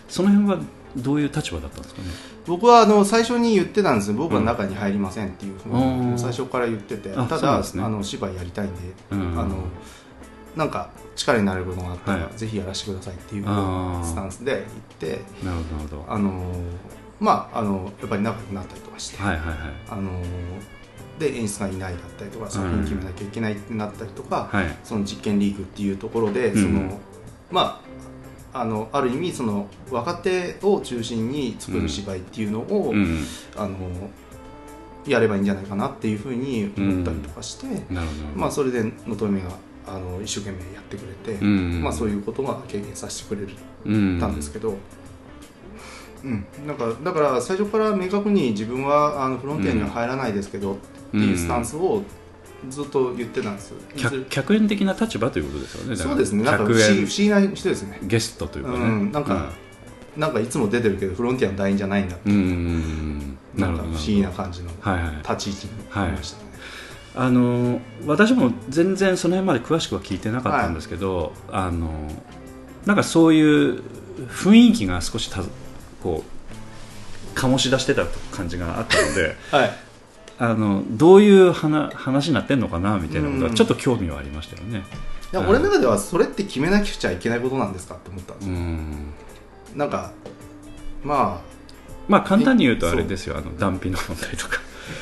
[0.07, 0.57] その辺は
[0.97, 2.07] どういう立場だったんですかね？
[2.47, 7.13] 僕はあの最初に言ってたんです僕は中に入りませんっていうふうに、うん最初から言ってて。
[7.15, 7.81] あただ、ね。
[7.81, 8.79] あの芝居やりたいんで、
[9.11, 9.39] うん。
[9.39, 9.55] あの
[10.55, 12.37] なんか力になれることがあったら、はい。
[12.37, 14.65] ぜひやらせてくださいっていうスタンスで
[14.99, 16.05] 言ってなるほどなるほど。
[16.07, 16.53] あの
[17.19, 19.57] まああのやっぱり仲良くなったりとかして、はいはいはい。
[19.89, 20.11] あの
[21.19, 24.77] で演出がいないだったりとか作品決めなきゃいけないってなったりとか、はい。
[24.83, 26.63] その実験リーグっていうところで、うん。
[26.63, 26.99] その
[27.51, 27.81] ま
[28.53, 33.23] ああのある意味その若手を中心に作る芝居っていうのを、うん。
[33.55, 33.77] あの
[35.07, 38.41] やればいいんじゃないかなっていうふうに思ったりとかして、なるほどなるほど。
[38.41, 39.49] まあ、それで能登目が
[39.87, 41.81] あの一生懸命やってくれて、うん。
[41.81, 43.47] まあ、そういうことが経験させてくれ
[43.85, 44.75] うんたんですけど、
[46.23, 46.45] うん。
[46.67, 50.77] なんかだから最初から明確に自分はあのフロンティアには入らないですけど
[51.09, 52.03] っていうスタンスを
[52.69, 56.43] ずっと言ってたんです、客客演的な立場ということですよねそうですね。
[56.43, 57.99] なんか不客思議な人ですね。
[58.03, 59.11] ゲストというかね、うん。
[59.11, 59.51] なんか
[60.17, 62.29] なんかいつも出てるけどフロンティアの団員じゃないんだって。
[62.29, 63.39] うんうんうんうん。
[63.55, 65.15] なんか不思議な感じのはいはい。
[65.17, 66.49] 立ち位置にいましたね、
[67.15, 71.89] あの私も全然その辺まで詳しくは聞いてなかったんですけど、あの
[72.85, 73.81] なんかそういう
[74.27, 75.41] 雰囲気が少した
[76.03, 76.23] こ
[77.35, 79.88] う醸し出してた感じがあったので はい
[80.41, 83.55] あのどういう話話になってんのかなみたいなことはうん。
[83.55, 84.83] ちょっと興味はありましたよね。
[85.31, 89.13] いや俺の中ではそれって決めなくちゃいけないことなんですかって思ったんですよ、うん。
[89.75, 90.11] なんか
[91.03, 91.41] ま
[92.07, 94.61] まあ簡単に言うとあれですよあの断費の問題とか。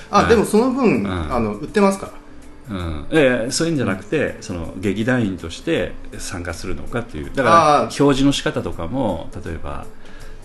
[0.10, 0.30] あ あ、うん。
[0.30, 1.34] でもその分、ん。
[1.34, 2.12] あの売ってますから。
[2.70, 7.32] うん、ええそういうんじゃなくて、その劇団員として参加するのかっていう。
[7.34, 9.86] だから表示の仕方とかも例えば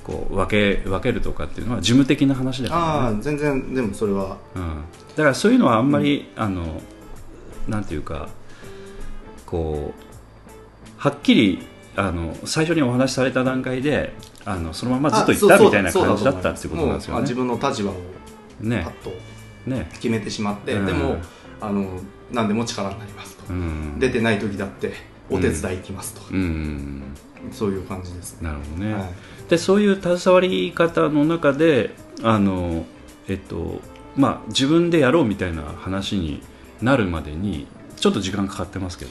[0.05, 4.37] こう分け分けるとかっていうのは事務的な話だあからね、あ全然でもそれは。
[4.55, 4.85] うん、
[5.17, 6.81] だからそういうのはあんまり、あの
[7.69, 8.29] なんていうか
[9.47, 10.03] こう
[10.97, 14.13] はっきりあの最初にお話しされた段階で
[14.45, 17.21] あのそのままずっといったみたいな感じだったっていうことなんですよね。
[17.23, 19.13] 自分の立場をパねッと
[19.67, 20.87] ね、決めてしまって、うん。
[20.87, 21.17] でも
[21.61, 22.01] あの
[22.33, 24.95] 何でも力になりますと、うん、出てない時だって
[25.31, 27.03] お手伝い行きますと、うん。
[27.53, 28.49] そういう感じですね。
[28.49, 28.95] なるほどね。
[28.95, 29.11] はい
[29.53, 31.91] でそういう携わり方の中で
[32.23, 32.87] あの、
[33.29, 33.83] えっと
[34.17, 36.43] まあ、自分でやろうみたいな話に
[36.81, 39.11] なるまでにちょっと時間かかってますけど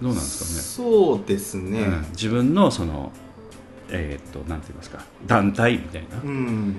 [0.00, 2.06] どうなんですそうですかね、ねうん。
[2.10, 3.10] 自分のその、
[3.90, 5.04] えっとなんて言いますか？
[5.26, 6.74] 団体みたいな、うん、うん。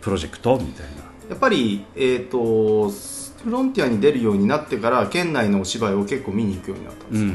[0.00, 1.02] プロジェクトみたいな？
[1.28, 7.34] やっぱり、えー、とフロンティアに出るようになってから県内のお芝居を結構見に行くようになったんですよ、うん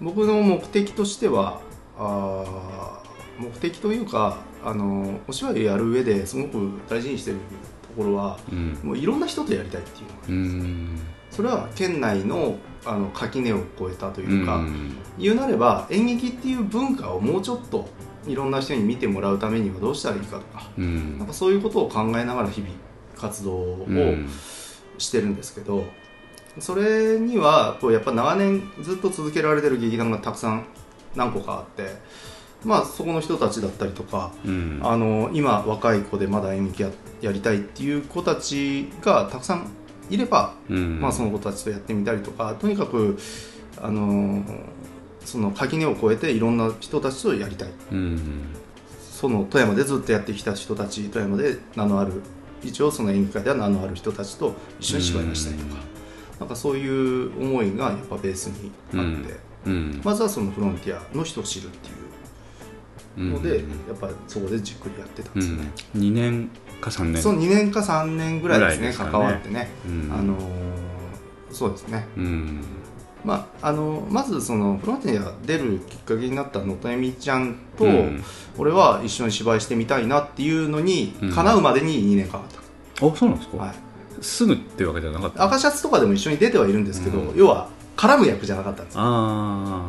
[0.00, 0.12] うん。
[0.12, 1.60] 僕の目的としては
[1.96, 2.79] あー
[3.40, 7.38] 目的というかあのお芝居をやる上ですごく大事にしてる
[7.82, 8.78] ところはうん。
[8.82, 11.00] もういろんな人とやりたいっていうのがうんうん。
[11.30, 14.96] それは県内のあの垣根を越えたというか、うん。
[15.18, 17.88] 言うなれば演劇っていう文化をもうちょっと
[18.26, 21.18] いろんな人に見てもらうためにはどうしたらいいかとかうん。
[21.18, 22.72] なんかそういうことを考えながら日々
[23.16, 24.28] 活動をうん。
[24.98, 25.84] してるんですけど、
[26.58, 30.66] それにはこうやっぱ長年ずっと続けられてる劇団がたくさん
[31.16, 31.96] 何個かあって、
[32.64, 34.80] まあ、そこの人たちだったりとか、うん。
[34.82, 39.66] あの今若い子でまだ演劇ややりたいっていう子たちがたくさん
[40.10, 41.00] いれば、うん。
[41.00, 43.18] まあ、その子たちとやってみたりとかとにかく
[43.80, 44.44] あの
[45.24, 47.68] その垣根を越えていろんな人たちとやりたい。
[47.92, 48.20] うん。
[48.98, 52.22] その富山でずっとやってきた人たち富山で名のある
[52.62, 55.80] 一応その演劇界では名のある人たちと一緒に芝居をしたりとか、
[56.40, 60.00] なんかそういう思いがやっぱベースにあって、うん。
[60.04, 61.99] まずはそのフロンティアの人を知るっていう
[63.20, 63.62] ので、や
[63.94, 65.72] っぱりそこでじっくりやってたんうですよね。
[65.94, 67.22] ん、2年か3年。
[67.22, 68.94] その2年か3年ぐらいですねね。
[68.96, 70.12] 関わってね、うん。
[70.12, 70.40] あのー
[71.52, 72.60] そうですね、うん。
[73.24, 78.22] まあ、あのまずそのフロンティア出るきっかけになったのとえみちゃんと、うん。
[78.56, 81.30] 俺は一緒に芝居してみたいなっていうのにうん。
[81.32, 82.52] 叶うまでに2年かかっ
[83.00, 83.74] た、あそうなんですか、はい、
[84.20, 85.44] すぐってわけじゃなかった？
[85.44, 87.36] 赤シャツとかでも一緒に出てはいるんですけど、うん。
[87.36, 89.00] 要は絡む役じゃなかったんですよ。
[89.02, 89.84] あ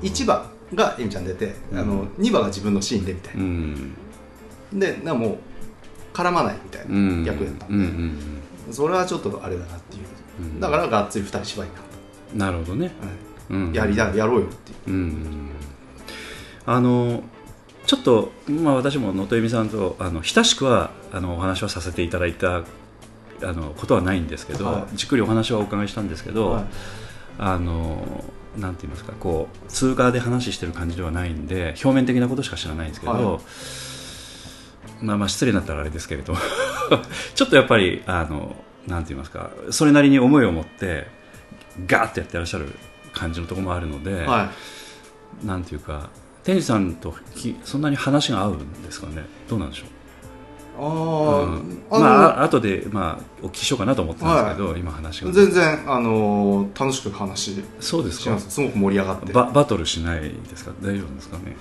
[0.00, 1.78] あ1話がえみちゃん出て、うん。
[1.78, 3.94] あの2話が自分のシーンでみたいな、うん。
[4.72, 5.38] でなもう
[6.12, 7.24] 絡まないみたいうん。
[7.24, 8.16] な役やったん
[8.66, 10.02] で、それはちょっとあれだなっていう、
[10.40, 10.60] うん。
[10.60, 11.80] だからがっつり2人芝居にな。
[11.80, 13.14] っうんなるほどね、た、はい。
[13.48, 14.96] うん、やりだやろうよっていう。
[14.96, 15.50] うん
[16.68, 17.22] あの
[17.86, 22.64] ちょっと、まあ、私も能登恵美さんとあの親しくはあのお話をさせていただいた
[23.42, 24.96] あのことはないんですけど、はい。
[24.96, 26.64] じっくりお話はお伺いしたんですけど、はい。
[27.38, 28.24] あの
[28.58, 35.04] なんて言いますかこう通過で話してる感じではないんで表面的なことしか知らないんですけど、はい。
[35.04, 36.34] まあまあ失礼になったらあれですけれど
[37.34, 41.08] ちょっとやっぱりあのなんて言いますかそれなりに思いを持って
[41.86, 42.72] ガーッてやってらっしゃる
[43.12, 44.50] 感じのところもあるので、は
[45.42, 45.46] い。
[45.46, 46.08] なんていうか
[46.44, 49.24] 天智さんときそんなに話が合うんですかね？
[49.48, 49.88] どうなんでしょう？
[50.78, 51.82] あー、うん。
[51.90, 55.32] まああ後でまあお聞きしようかなと思ってたんですけど、今話が。
[55.32, 58.22] 全然、あのー楽しく話そうですか？
[58.24, 58.50] します。
[58.50, 59.32] すごく盛り上がって。
[59.32, 60.72] ババトルしないですか？
[60.82, 61.56] 大丈夫ですかね？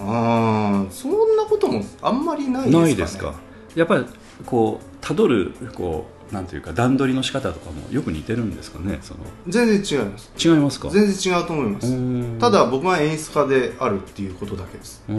[0.00, 3.34] ああそんなこともあんまりないですか、ね、ないですか？
[3.74, 4.06] やっぱり
[4.46, 8.98] こうたどるこうなんていうか段取りの仕方とかもよく似てるんですかね？
[9.02, 9.20] その。
[9.48, 10.30] 全然違います。
[10.38, 10.90] 違いますか？
[10.90, 11.86] 全然違うと思います。
[11.88, 12.36] うん。
[12.38, 15.02] ただ僕は演出家であるっていうことだけです。
[15.08, 15.14] な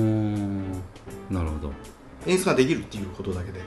[1.44, 1.74] るほど
[2.26, 3.60] 演出ができるっていうことだけで。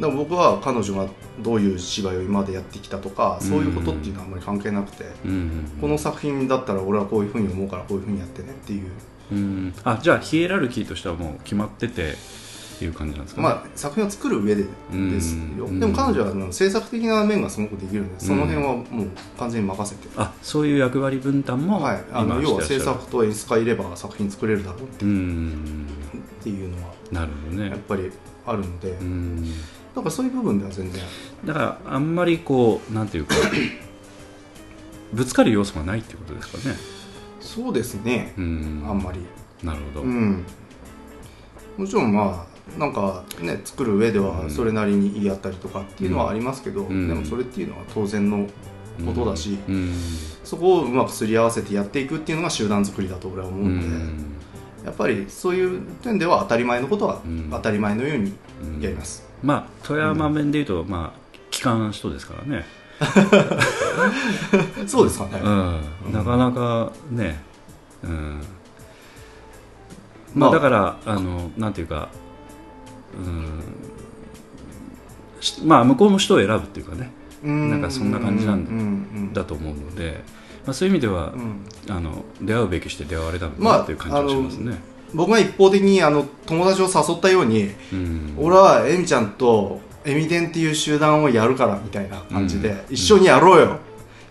[0.00, 1.08] だから僕は彼女が
[1.40, 5.72] どういう芝居を今までやってきたとかそういうことっていうのはあんまり関係なくてうん。
[5.80, 8.90] この作品だったら俺はこういうふうに思うからこういうふうにやってねっていう。
[9.32, 9.74] うん。
[9.84, 12.14] あじゃあヒエラルキーとしてはもう決まってて
[12.78, 15.64] っていう感じなんですかね、まあ作品を作る上でですよ。
[15.66, 15.80] うん。
[15.80, 18.84] でも彼女は制作的な面がすごくできるんでその辺はもう
[19.36, 20.08] 完全に任せて。
[20.16, 25.86] あそういう役割分担もはい、あの今要は制作と演出家いれば作品作れるだろううん。
[26.40, 27.70] っていうのはなるほどね。
[27.70, 28.12] やっぱり
[28.46, 29.42] あるので、うん。
[29.42, 29.50] だ
[29.96, 31.02] からそういう部分では全然。
[31.46, 33.34] だからあんまりこうなんていうか
[35.12, 36.76] ぶつかる要素がないっていうことですかね。
[37.40, 38.84] そうですね、うん。
[38.86, 39.18] あんまり。
[39.64, 40.44] なるほど、うん。
[41.76, 44.44] もちろんまあなんかね作る上でうん。
[44.44, 47.08] はそれなりに言い合ったりとかっていうのはありますけど、うん。
[47.08, 48.46] でもそれっていうのは当然の
[49.04, 49.94] ことだし、うん。
[50.44, 54.34] そこをうまくすり合わせてやっていくっていうのが集団作りだと俺は思ううので、ん。
[54.84, 57.48] やっぱりそういう点では当たり前のことはうん。
[57.50, 58.80] 当たり前のようにうん。
[58.80, 62.64] やります、まあ富山弁でいうと、まあ機関の人ですからね、
[64.86, 67.42] そうですかね、うん、なかなかね、
[68.02, 68.40] うん、
[70.34, 70.60] まあまあ。
[70.60, 72.08] だからあのなんていうか、
[73.16, 73.62] うん、
[75.40, 77.10] しまあ向こうも人を選ぶっていうかね。
[77.44, 77.70] うん。
[77.70, 80.22] なんかそんな感じなんだと思うので、
[80.66, 81.64] まあ、そういう意味では、うん。
[81.88, 84.78] あの出会うべきして出会われたのかまあなっていう感じがしますね。
[85.14, 88.34] 僕が一方的にあの友達を誘ったように、うん。
[88.38, 92.94] 俺はエミちゃんとエミデンっていう集団をやるからみたいな感じで、うん。
[92.94, 93.78] 一緒にやろうよ、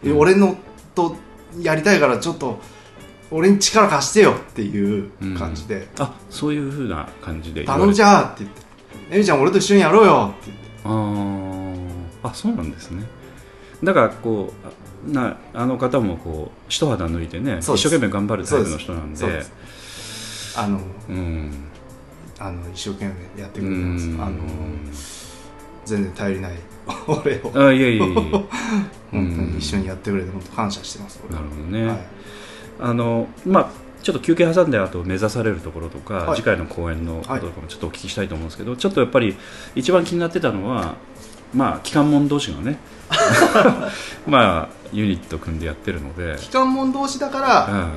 [0.03, 0.17] うん。
[0.19, 0.55] 俺の
[0.93, 1.15] と
[1.59, 2.59] やりたいからちょっと
[3.31, 8.61] 俺に力貸してよっていう感じで、あそういうふうな感じで頼んじゃーって言って
[9.12, 10.33] エミちゃん俺と一緒にやろうよ。
[10.41, 11.88] って言ってあー。
[12.23, 13.03] あそうなんですね。
[13.83, 19.43] だからこうあなあの方もこう一肌脱いでね一生懸命頑張るタイプの人なんで。
[20.57, 20.79] あの
[21.10, 21.51] うん。
[22.39, 23.05] あの一生懸
[23.36, 24.07] 命やってくれてます。
[24.07, 24.21] うん。
[24.21, 24.38] あの
[25.86, 26.51] 全然頼りない。
[27.07, 27.67] 俺を。
[27.67, 28.15] あいやいやいや
[29.12, 31.99] 本当に一緒にやってくれて本当感謝してます俺なはるほどね、はい。
[32.79, 33.69] あのまあ
[34.03, 36.36] ちょっと休憩挟んであと目指されるところとか、はい。
[36.38, 39.36] 次回の公演のこととかもちょっとお聞きしたいと思うんですけど、ちょっとやっぱり
[39.75, 40.95] 一番気になってたのは
[41.53, 42.77] まあ機関門同士がね
[44.27, 47.89] まあユニット組んでやってるので、機関門同士だから、うん。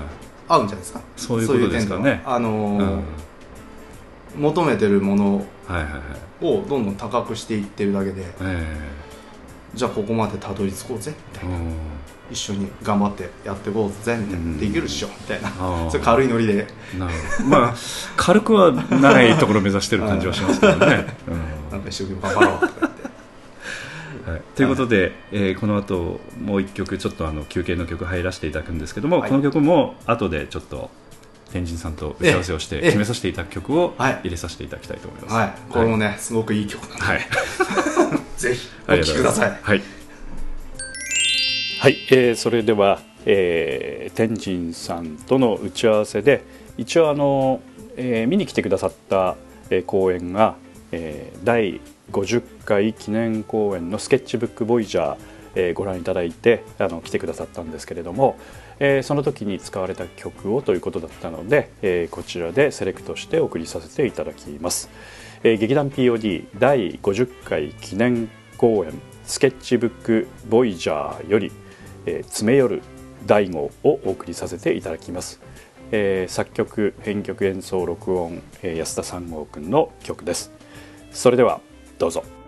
[0.48, 1.00] 合うんじゃないですか？
[1.16, 2.22] そういうことですかね。
[2.24, 3.02] あのーうん
[4.38, 5.98] 求めてるものはいはいは
[6.40, 6.46] い。
[6.46, 8.64] をどんどん高くしていってるだけでえ
[9.74, 11.56] じゃあここまでたどり着こうぜみたいな、
[12.30, 15.08] 一緒に頑張ってやっていこうぜみたいな、うんできるっしょ。
[15.08, 15.50] みたいな。
[15.90, 16.66] それ軽いノリで。
[17.48, 17.74] まあ
[18.16, 21.70] 軽くはないところを目指してる感じはしますけどね、うん。
[21.70, 24.30] なんか一生懸命頑張ろうとか言って。
[24.30, 29.30] はい、ということで、えーこの後もう一曲ちょっとあの休憩の曲入らせていただくんですけども、はい。
[29.30, 30.90] この曲も後でちょっと
[31.52, 32.82] 天神さんと打ち合わせをしてええ。
[32.86, 34.20] 決めさせていただく曲をはい。
[34.22, 35.34] 入れさせていただきたいと思います。
[35.34, 35.52] はい。
[35.68, 37.20] これもね、すごくいい曲なんで、はい、
[38.38, 39.58] ぜひお聴きください。
[39.60, 39.82] はい、
[41.80, 46.42] はいえーそれでは、えー天神さんとの打ち合わせで
[46.76, 47.62] 一応あの、
[47.96, 49.36] えー見に来てくださった、
[49.70, 50.56] えー公演が、
[50.92, 51.80] えー第
[52.12, 55.16] 50回記念公演のスケッチブックボイジャー、
[55.54, 58.38] えーご覧いただいてあの来てくださったんですけれども、
[58.78, 64.90] えーその時に使われた曲をということだったので、えーこちらでセレクトしてお送りさせていただきます。
[65.44, 68.92] えー劇団 POD 第50回記念公演
[69.24, 71.50] スケッチブックボイジャーより、
[72.06, 72.82] えー詰め寄る
[73.26, 75.40] 第5をお送りさせていただきます、
[75.92, 80.52] えー作曲編曲演奏録音、えー安田三郷くんの曲です。
[81.12, 81.60] それでは
[81.98, 82.24] どうぞ「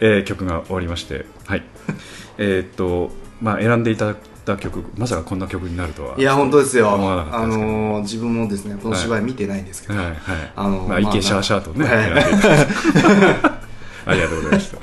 [0.00, 1.62] えー曲が終わりまして、はい、
[2.38, 6.14] えーっと、まあ、選んでいただいた曲、まさかこんな曲になるとは。
[6.18, 6.90] いや本当ですよ。
[6.92, 10.16] あのー自分もですねこの芝居見てないんですけど、はい、はい、
[10.56, 11.86] あのまあ、シャーシャーとね、
[14.06, 14.78] ありがとうございました。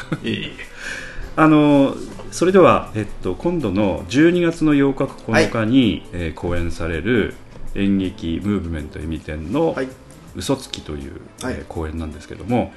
[1.36, 1.96] あの
[2.32, 7.34] それでは、えっと、今度の12月の8日、9日に、えー公演される
[7.76, 9.88] 演劇ムーブメントえみ展のはい
[10.36, 11.56] 「嘘つき」という、はい。
[11.56, 12.72] えー公演なんですけども、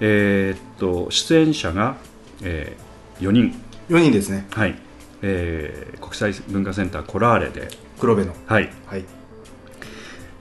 [0.00, 1.96] えーっと出演者が、
[2.42, 2.76] え
[3.20, 3.54] 4人、
[3.88, 4.46] 4人ですね。
[4.50, 4.76] はい。
[5.22, 7.68] えー国際文化センターコラーレで、
[7.98, 8.34] 黒部の。
[8.46, 8.70] はい。
[8.86, 9.04] はい。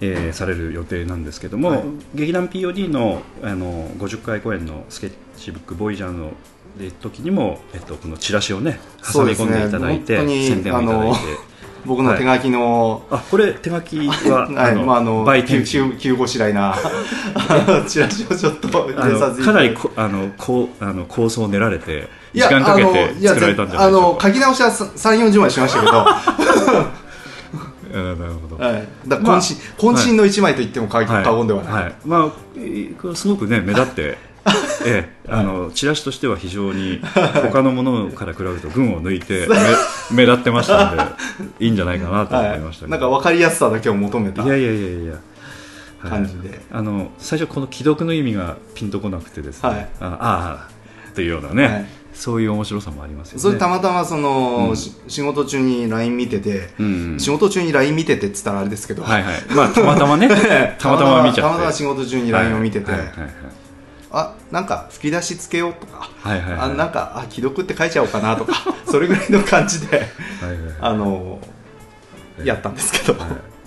[0.02, 1.84] えーされる予定なんですけども、はい。
[2.14, 6.32] 劇団 POD のあの50回公演のスケッチブックボイジャーの
[6.78, 8.80] で時にも、えっと、このチラシをね
[9.14, 11.18] 挟み込んでいただいて、ね宣伝をいただいて
[11.86, 16.76] 僕の手書きの、あこれ手書きは、はいまああの売店急ごしらいな
[17.88, 24.28] チラシをちょっとかなりこあのこうあの構想を練られて時間かけて作られたんじゃないあでしょうか。
[24.28, 25.92] の書き直しは3 4 0枚しましたけど、
[27.96, 28.60] なるほど、い、
[29.08, 31.96] だからまあ渾身,、渾身の1枚と言っても過はい言ではない、はい。
[32.06, 32.28] まあ
[32.58, 34.18] えーこれすごくね目立って
[34.86, 37.02] ええ、あのチラシとしては非常に
[37.52, 39.48] 他のものから比べると群を抜いて
[40.12, 41.04] 目目立ってましたので
[41.60, 45.18] いいんじゃないかなと思いましたはい、なんか分かりやすさだけを求めたいやいやいやいや、は
[46.08, 46.10] い。
[46.10, 46.62] 感じで。
[46.72, 49.90] あの最初この既読の意味がピンとこなくてですね、はい。
[50.00, 50.70] ああ
[51.10, 51.86] っていうようなね、はい。
[52.14, 53.42] そういう面白さもありますよね。
[53.42, 54.78] それたまたまその、うん。
[54.78, 59.34] し仕事中に LINE 見てて、うん仕事中に LINE 見ててって言ったらあれですけど、はいはい。
[59.56, 60.28] まあたまたまね。
[60.78, 61.42] たまたま見ちゃって。
[61.42, 63.30] たまたま仕事中に LINE を見てて、はいはいはい
[64.18, 66.60] あなんか吹き出しつけようとか、はいはいはい。
[66.62, 68.54] あなんかあ既読って書いちゃおうかなとか
[68.88, 70.60] それぐらいの感じではいはい。
[70.80, 71.40] あの
[72.44, 73.18] やったんですけど、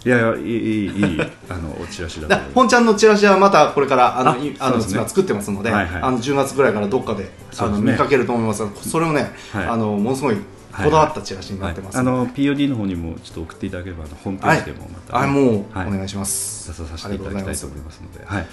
[0.04, 0.08] い。
[0.08, 4.34] やいやいいいいいいあのおチラシだ本ちゃんのチラシはまたこれからあのあ
[4.70, 4.84] のね。
[4.90, 6.02] 今作ってますので、はいはい。
[6.02, 7.86] あの10月ぐらいからどっかであそうですね。
[7.86, 9.66] の見かけると思いますがそれもね、はい。
[9.66, 10.36] あのものすごい
[10.84, 11.96] こだわったチラシになってます。
[11.96, 15.88] はい、あのでの POD の方にもちょっと送っていただければあのホームページでもまた、あもうはい。
[15.88, 18.24] お願いします、出させていただきたいと思いすますので。
[18.24, 18.46] はい、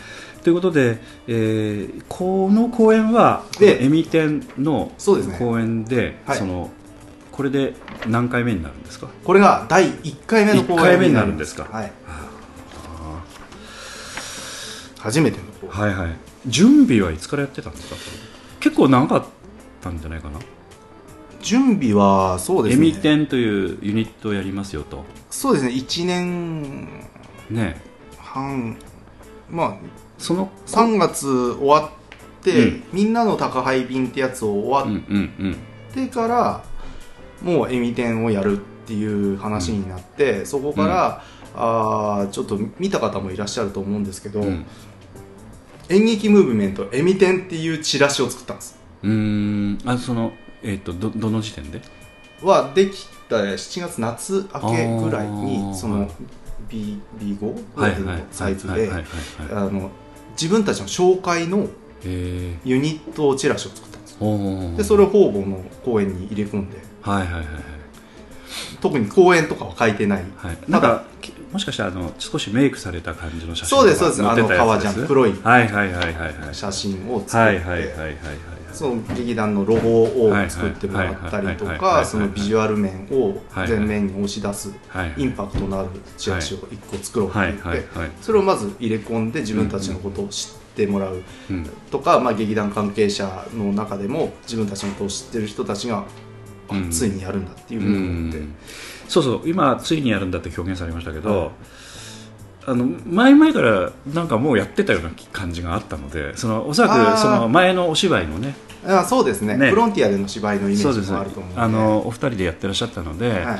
[0.44, 5.38] ということで、えーこの公演はでエミ店のそうですね。
[5.38, 6.38] 公演で、はい。
[6.38, 6.72] その
[7.32, 7.74] これで
[8.08, 9.08] 何回目になるんですか？
[9.24, 11.68] これが第1回目の公演になるんですか？
[11.70, 11.92] はい、
[15.00, 15.90] 初めての公演。
[15.90, 16.16] はいはい。
[16.48, 17.96] 準備はいつからやってたんですか？
[18.62, 19.26] 結構長かっ
[19.82, 20.40] たんじゃないかな、
[21.46, 22.88] 準備はそうですね。
[22.88, 25.06] エミ店というユニットをやりますよと。
[25.30, 25.72] そうですね。
[25.74, 26.88] 1年
[27.52, 27.80] ね。
[28.18, 28.76] 半。
[29.52, 29.76] まあ
[30.18, 31.92] その3月終わ
[32.42, 32.84] って、うん。
[32.92, 35.54] みんなの宅配便ってやつを終わうんうんうん。
[35.54, 35.56] っ
[35.94, 36.64] てから、
[37.44, 41.24] もうエミ店をやるっていう話になって、そこから、
[41.56, 44.66] あーちょっと見た方もいらっしゃると思うんですけど、うん。
[45.90, 48.80] 演劇ムーブメントエミ店っていうチラシを作ったんです。
[49.04, 49.78] うーん。
[49.86, 50.34] あその
[50.66, 51.82] えっ、とどどの時点で？
[52.42, 56.10] はできた7月夏明けぐらいにその
[56.70, 57.76] B B5?
[57.76, 58.90] ぐらいのサイズで
[60.32, 61.68] 自分たちの紹介の
[62.04, 67.48] えユニットチラシを作ったんですでそれを方々の公演に入れ込んではいはいはいはい
[68.82, 78.16] 特に公演とかは書いてない、はい、なんかきもしかしたらあの少しメイクされた感じの写真そうですそうですあの革ジャン黒いはいはいはいはいはい写真を作って、はいはいはいはいはい
[78.76, 84.74] その劇団のロゴを作ってもらったりとかそのビジュアル面を前面に押し出す
[85.18, 87.88] インパクトのあるチラシを1個作ろうって言って、
[88.22, 91.24] それをまず入れ込んで自分たちのことを知ってもらう
[91.90, 96.06] とか、まあ、劇団関係者の中でも自分たちのことを知ってる人たちが、
[96.92, 98.42] ついにやるんだっていうふうに思って、
[99.08, 101.52] そうそう今ついにやるんだって表現されましたけど、
[102.68, 108.56] あの前々からなんかもうやってたような感じがあったのでそのおそらくその前のお芝居のね
[108.88, 109.58] あそうですね。
[109.58, 109.70] ね。
[109.70, 111.62] フロンティアでの芝居のイメージもあると思うので。
[111.62, 113.60] あのお二人でやってらっしゃったので、はい。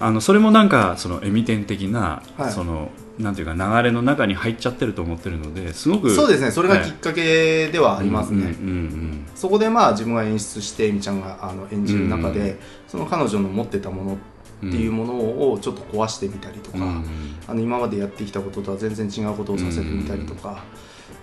[0.00, 2.52] あのそれもなんかそのエミテン的な、はい。
[2.52, 6.50] そのなんていうか流れの中に入っちゃってると思ってるのですごくそうですね。
[6.50, 14.18] それがきっかけではありますね、うんうんうんそこでまあ自分が演出してえみちゃんがあの演じる中で、うんその彼女の持ってたもの
[14.62, 15.14] うんっていうもの
[15.52, 17.04] をちょっと壊してみたりとか、うんうん
[17.48, 20.62] あの今までやってきたこととは全然違うことをさせてみたりとか、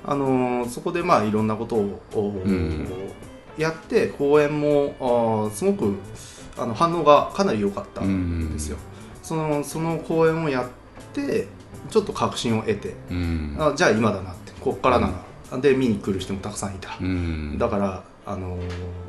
[0.05, 2.85] あのーそこでまあいろんなことを、おん
[3.59, 5.95] やって公演もあーすごく
[6.57, 8.77] あの反応がかなり良かったんですよ。
[9.21, 10.67] そのその公演をやっ
[11.13, 11.47] て
[11.89, 13.55] ちょっと確信を得て、うん。
[13.59, 15.11] あじゃあ今だなってこっからな。
[15.51, 16.97] ら、で見に来る人もたくさんいた。
[16.99, 17.57] うん。
[17.57, 19.08] だから、あのー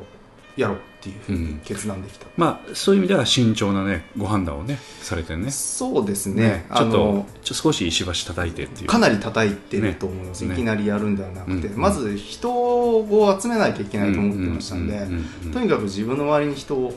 [0.57, 5.49] やろうっていうふうに決断できた、まあそういう意味では慎重なねご判断をねされてね。
[5.49, 6.65] そうですね。
[6.75, 8.87] ちょっとちょ少し石橋叩いてっていう。
[8.87, 10.53] かなり叩いてると思います、ね。
[10.53, 11.81] いきなりやるんではなくて、うん。
[11.81, 15.01] まず人を集めなきゃいけないと思ってましたんで、うん。
[15.01, 15.09] うん。
[15.09, 15.25] うん。
[15.45, 15.51] うん。
[15.51, 16.93] とにかく自分の周りに人を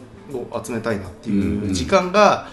[0.65, 2.49] 集めたいなっていう時間が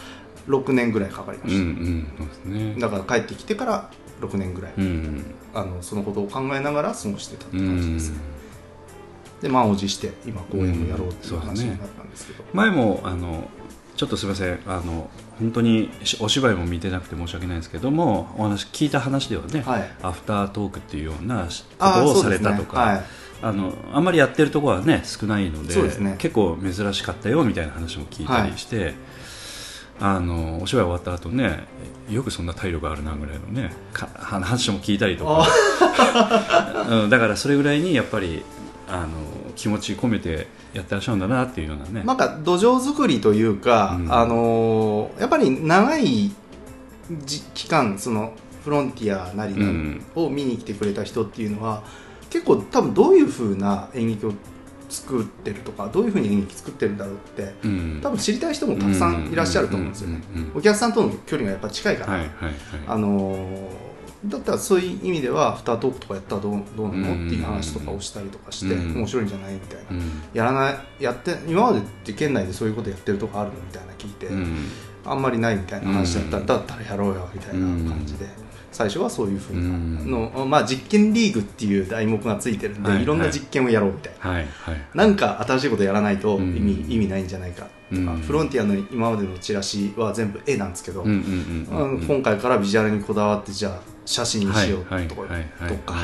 [0.47, 1.52] 6年ぐらいかかりまうん。
[1.52, 2.76] うした、うですね。
[2.80, 3.89] だから帰ってきてから
[4.22, 5.26] 6年ぐらい、うん。
[5.54, 8.16] あのそのことを考えながら過ごしてたってう感じです、ん
[9.42, 13.50] で満を持して今公演をやろうっていう話になったんですけど、前もあの
[13.98, 14.60] ちょっとすみません。
[14.68, 19.92] あの本当にしお芝居も見てなくて申し訳ないんですけどもお話聞いた話ではね、はい。
[20.04, 23.04] アフタートークっていうようなしことをされたとか、はい。
[23.42, 26.16] あのあんまりやってるところはね少ないのでね。
[26.20, 28.94] 結構珍しかったよみたいな話も聞いたりして、
[30.00, 31.64] あのお芝居終わった後ね
[32.10, 35.48] よくそんな体力あるなぐらいのねか話も聞いたりとか、
[36.89, 38.44] うん、だからそれぐらいにやっぱり
[38.92, 39.08] あの
[39.56, 44.14] 気持ち込めてやってらっしゃるんだなっていうようなね、なんか土壌作りというか、うん。
[44.14, 46.32] あのーやっぱり長い
[47.26, 48.34] じ期間その
[48.64, 49.56] フロンティアなり
[50.16, 51.84] を見に来てくれた人っていうのは
[52.30, 54.34] 結構多分どういうふうな演劇を
[54.89, 58.00] 作ってるとかどういうふうに演劇作ってるんだろうってうん。
[58.02, 60.22] 多分知りたい人もたくさんいらっしゃると思うんですよね。
[60.34, 62.54] うんうんうんうんお客さんとの距離がやっぱ近いから、はいはいはい。
[62.88, 63.91] あのー
[64.26, 67.14] だったらそういう意味ではアフタートークとかやったらどうどうなの？
[67.14, 68.98] っていう話とかをしたりとかしてうん。
[68.98, 69.54] 面白いんじゃない？
[69.56, 69.84] みたいな。
[69.90, 70.02] うん。
[70.34, 73.56] やらないやって今までって県内でそういうことやってるとこあるの？
[73.56, 74.68] みたいな聞いて、うん。
[75.06, 76.46] あんまりないみたいな話だったら、うん。
[76.46, 78.28] だったらやろうよみたいな感じで、
[78.72, 80.12] 最初はそういうふうなうん。
[80.12, 86.92] の、まあ、実験リーグっていう題目がついてるんで、はいい、ろんな実験をやろうみたいな、はいはいなんか新しいことやらないと意味,、うん。
[86.92, 87.64] 意味ないんじゃないか。
[87.64, 95.95] とか、うんフロンティアの今までのチラシは全部絵なんですけど、うんうんうんうんあの今回からビジュアルにこだわってじゃあ写真にしようとか、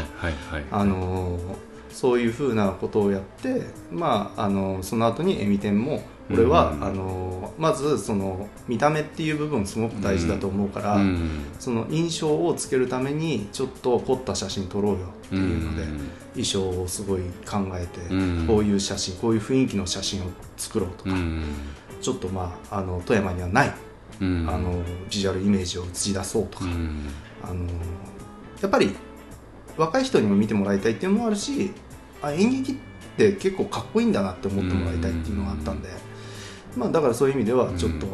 [0.71, 1.41] あのー
[1.89, 6.83] そういうふうなことをやって、まああのーその後にエミテンも俺は、うん。
[6.83, 11.45] あのーまずその見た目っていう部分すごく大事だと思うから、うん。
[11.59, 15.83] その印象をつけるためにちょっと凝った写真撮ろうよっていうので、
[16.33, 18.45] 衣装をすごい考えて、うん。
[18.47, 20.25] こういう写真こういう雰囲気の写真を
[20.55, 21.45] 作ろうとか、うん。
[21.99, 23.73] ちょっとまああの富山にはない、
[24.21, 24.47] うん。
[24.47, 27.07] あのビジュアルイメージを映し出そうとか、うん
[27.43, 27.65] あの
[28.61, 28.95] やっぱり
[29.77, 31.71] 若い人にも見てもらいたいっていうのもあるし
[32.21, 32.75] あ演劇っ
[33.17, 35.89] て結構かっこいいんだなって思ってもらいたいっていうのがあったんで、
[36.75, 38.07] まあ、だからそういう意味ではちょっと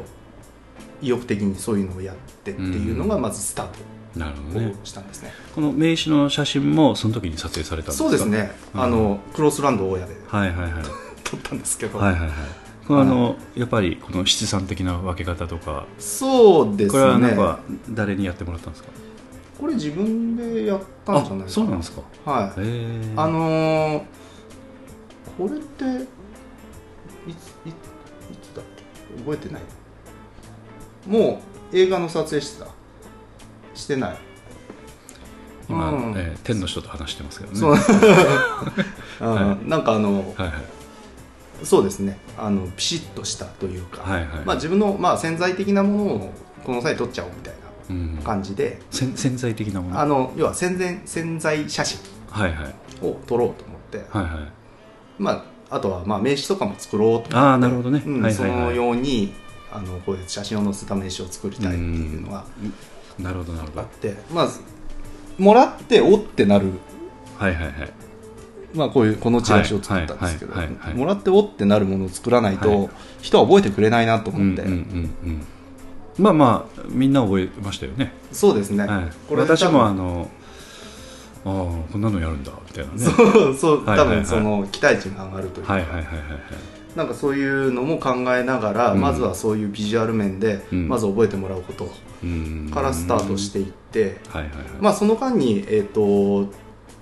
[1.02, 8.04] 意欲的にそういうのをやってっていうのがまずスタートなるほどしたんですね、この名刺の写真もその時に撮影されたんですか？
[8.04, 8.82] そうですね、うん。
[8.82, 10.84] あのクロスランド大家ではいはいはい。
[11.24, 12.30] 撮ったんですけど、はいはいはい。
[12.88, 15.88] これあのやっぱりこの七三的な分け方とか。
[15.98, 16.90] そうですね。
[16.92, 17.60] これはなんか
[17.90, 18.90] 誰にやってもらったんですか？
[19.60, 22.02] これ自分でやったんじゃないそうなんですか。
[22.26, 22.62] はい。
[23.16, 24.04] あのー
[25.38, 25.84] これって
[27.28, 27.74] いついい
[28.42, 28.66] つだっ
[29.16, 29.20] け？
[29.24, 29.62] 覚えてない。
[31.08, 31.42] も
[31.74, 32.68] う映画の撮影してた。
[33.74, 34.18] してない。
[35.70, 36.14] 今、うん。
[36.18, 37.58] えー天の人と話してますけどね。
[37.60, 37.74] そう、
[39.22, 40.54] うんはなんかあのはいはい。
[41.64, 42.20] そうですね。
[42.38, 44.30] あのピシッとしたというか、はいはい。
[44.46, 46.34] まあ、自分の、まあ、潜在的なものを
[46.66, 47.63] この際撮っちゃおうみたいうんな
[48.24, 50.00] 感じで、潜潜在的なもの？
[50.00, 52.00] あの要は潜在潜在写真。
[53.04, 54.52] を撮ろうと思って、はいはい。
[55.20, 57.36] まあ、あとはまあ名刺とかも作ろうと思って。
[57.36, 59.36] ああなるほどね、うんそのように
[59.72, 62.46] あのこういう写真を載せた名刺を作りたいっていうのが
[63.20, 63.82] なるほどなるほど。
[63.82, 64.16] あって。
[64.34, 64.62] まず
[65.38, 66.72] もらっておってなる、
[67.38, 67.74] はいはいはい。
[68.74, 70.56] まあ、こういうこのチラシを作ったんですけど。
[70.96, 72.90] もらっておってなるものを作らないはと
[73.22, 75.46] 人は覚えてくれないなと思って、うんうんうんうん
[76.18, 80.30] まあまあみんな覚えましたよね、そうですね、はい、これ私もあの
[81.46, 83.00] ああこんなのやるんだみたいなね。
[83.00, 84.18] そうそうはいはいはい。
[84.18, 86.40] 多分その期待値が上がるというか、はいはいはいはいはい。
[86.96, 89.02] なんかそういうのも考えながら、うん。
[89.02, 90.88] まずはそういうビジュアル面で、うん。
[90.88, 91.92] まず覚えてもらうこと
[92.24, 92.72] うん。
[92.74, 94.66] からスタートしていって、はいはいはい。
[94.80, 96.50] まあ、その間に、えー、と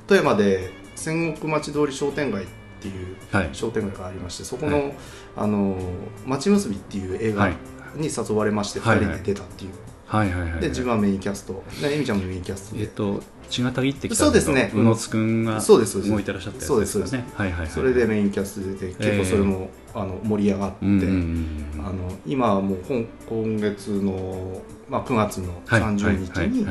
[0.07, 2.47] 富山で戦国町通り商店街っ
[2.81, 3.49] ていうはい。
[3.53, 4.93] 商店街がありましてそこの「はい。
[5.37, 5.77] あの
[6.25, 7.55] 町結び」っていう映画はい
[7.95, 9.71] に誘われましてはい2人で出たっていう、
[10.05, 11.63] はいはいはいで自分はメインキャスト。
[11.81, 14.71] でエミちゃんもメインキャストで、えっと血がたぎってきたそうですね。
[14.73, 16.13] 宇野津くんがそうですそうです。
[16.13, 25.81] 動いてらっしゃったやつそうですねはいはいはいそれでメインキャストで結構それも、あの盛り上がって、あの今はもう今今月の、まあ、9月のはい。
[25.81, 26.67] 30日に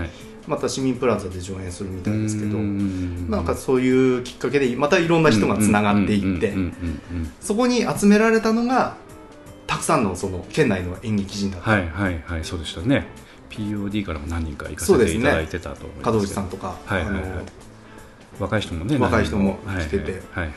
[0.46, 6.54] また市民プラザで上演するみたいですけど、うんなんかそういうきっかけでまたいろんな人がつながっていって
[7.40, 8.96] そこに集められたのが
[9.70, 13.06] たくさんのその県内の演劇人だった、はいはいはいそうでしたね。
[13.50, 16.20] POD からも何人か行かせていただいてたと思います門けど。
[16.26, 17.22] 口さんとか、はいはいはい。
[17.22, 17.42] あの
[18.40, 20.02] 若い人もね若い人も来てて。
[20.02, 20.50] はいはいはいはい。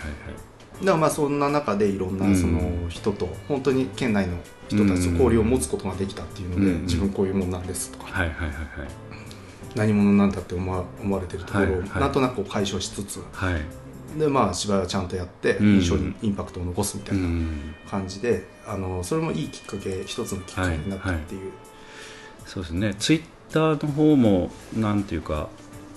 [0.79, 4.37] だからまあそんな中でいろんなその人と本当に県内の
[4.67, 8.57] 人たちと交流を持つことができたっていうので、うん自分こういうもんなんですとか、はいはいはいはい。
[9.75, 12.01] 何者なんだって思わ思われてるところをはいはい。
[12.01, 14.19] なんとなく解消しつつ、はい。
[14.19, 15.65] でまあ芝居はちゃんとやってうん。
[15.75, 17.47] 印象にインパクトを残すみたういなん。
[17.89, 21.51] 感じで、あのそれもいいきっかけ一つのきっかけになったっていう、
[22.45, 22.95] そうですね。
[22.95, 25.49] ツイッターの方もなんていうか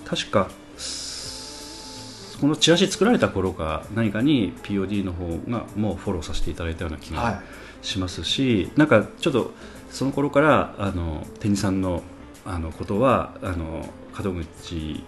[0.05, 7.43] 確かすこのチラシ作られた頃か何かに POD の方がもうフォローさせていただいたような気はが
[7.83, 9.53] しますし、なんかちょっと
[9.91, 12.03] その頃からあのテニさんの
[12.45, 13.89] あのことはあの
[14.23, 15.03] 門口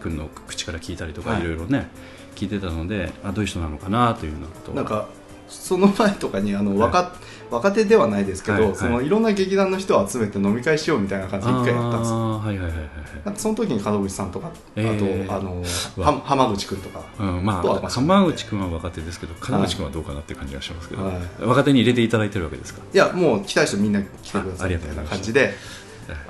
[0.00, 1.40] 君の口から聞いたりとか、はい。
[1.40, 1.88] い、ろいろね
[2.34, 5.08] 聞いてたのであどういう人なのかなというようなことなんか
[5.48, 7.12] その前とかにあの若,、
[7.50, 8.76] 若手ではないですけど、はいはい。
[8.76, 12.38] そのいろんな劇団の人を集めて飲み会しようみたいな感じで一回やったんですよ。
[12.38, 12.72] はいはいはい
[13.36, 15.26] その時に門口さんとか、えー。
[15.26, 15.62] あとあの
[16.04, 17.04] は浜口君とか。
[17.18, 21.16] うん、まあ浜口君は若手ですけど門口君はどうかなっていう感じがしますけど、はい。
[21.40, 22.80] 若手に入れていただいてるわけですか？
[22.92, 25.54] いやもう来たい人みんな来てくださいみたいな感じで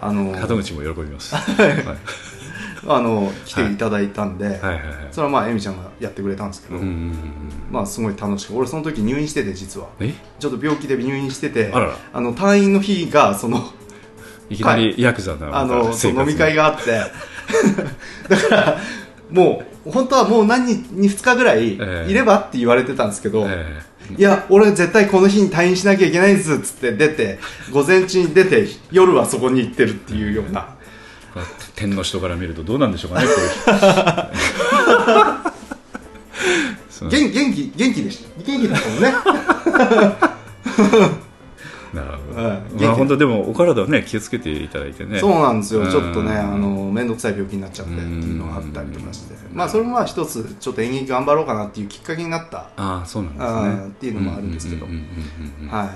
[0.01, 1.85] あの門口も喜びます、はい、はい
[2.87, 4.57] あの来ていただいたんで、はい。
[4.57, 7.15] はいそれはまあエミちゃんがやってくれたんですけど、うんうんうん
[7.71, 9.89] まあすごい楽しく俺その時入院してて実は。
[10.01, 10.15] え？
[10.39, 13.73] ちょっと病気で入院しててあの退院の日がその
[14.51, 17.03] いきなりヤクザなあの飲み会ががあって。
[18.29, 18.79] だから
[19.31, 22.07] もう本当はもう何日に2日ぐらいいえ。
[22.09, 23.81] えればって言われてたんですけど、え
[24.17, 27.39] いや俺絶対この日に退院しなきゃいけないですっつって出て
[27.73, 30.69] 午前中に出て夜はそこに行ってるっていうような。
[30.71, 30.78] え
[31.79, 33.33] 天の人から見るとどうなんでしょうかねこ
[37.07, 38.31] うい元元気元気でした。
[38.43, 39.15] 元気だったもんね。
[41.95, 42.63] なるほど、はい。
[42.83, 45.21] まあ本当でもお体はね気をつけていただいてね。
[45.21, 45.83] そうなんですよ。
[45.83, 45.91] うん。
[45.91, 49.37] ちょっとねあの面倒くさい病気になっちゃってっていうのがあったりとかして。
[49.55, 52.71] まあそれもまあ一つちょっと演劇頑張ろうかなっていうきっかけになった。
[52.77, 53.53] ああそうなんです
[53.83, 53.87] ね。
[53.87, 54.87] っていうのもあるんですけど。
[55.71, 55.89] はい。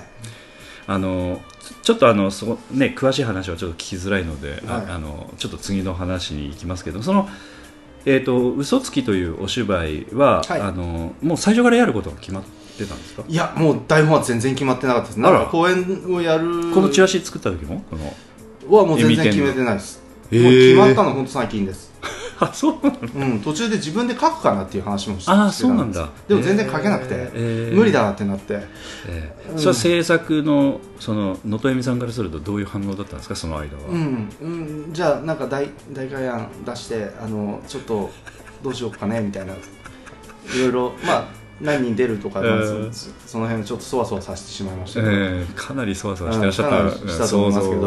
[0.87, 1.41] あの
[1.83, 4.87] ちょっとあのそこね詳しい話はちょっと聞きづらいので、あはい。
[4.87, 7.29] あのちょっと次の話に行きますけどその
[8.05, 10.61] えー、と嘘つきというお芝居は、はい。
[10.61, 12.43] あのもう最初からやることが決まっ
[12.77, 13.25] てたんですか？
[13.29, 15.21] いやもう台本は全然決まってなかったです。
[15.21, 16.73] なんか公演をやる。
[16.73, 17.85] このチラシ作った時も？
[17.89, 20.03] このはもう全然決めてないです。
[20.33, 21.92] エミもう決まったのの本当最近です
[22.43, 22.99] あそうなの？
[23.15, 26.09] うん、途中で自分で書くかなっていう話もしてあーしてたそうなんだ。
[26.29, 28.61] でも全然書けなくて、えー無理だなってなって。
[29.09, 29.59] えーうん。
[29.59, 33.37] それは制作のその能登恵美さんからするとどういう反応だったんですか？
[33.37, 34.47] その間は、うん、う
[34.89, 38.11] ん、じゃあなんか大大会案出してあのちょっと
[38.63, 39.55] どうしようかねみたいな。
[39.55, 39.57] い
[40.59, 41.25] ろいろまあ
[41.63, 42.93] 何人出るとか、まあえー。
[42.93, 45.55] そその辺ちょっとそわそわさせてしまいましたけど、えー。
[45.55, 47.83] かなりそわそわしてらっしゃった、したと思いますけど。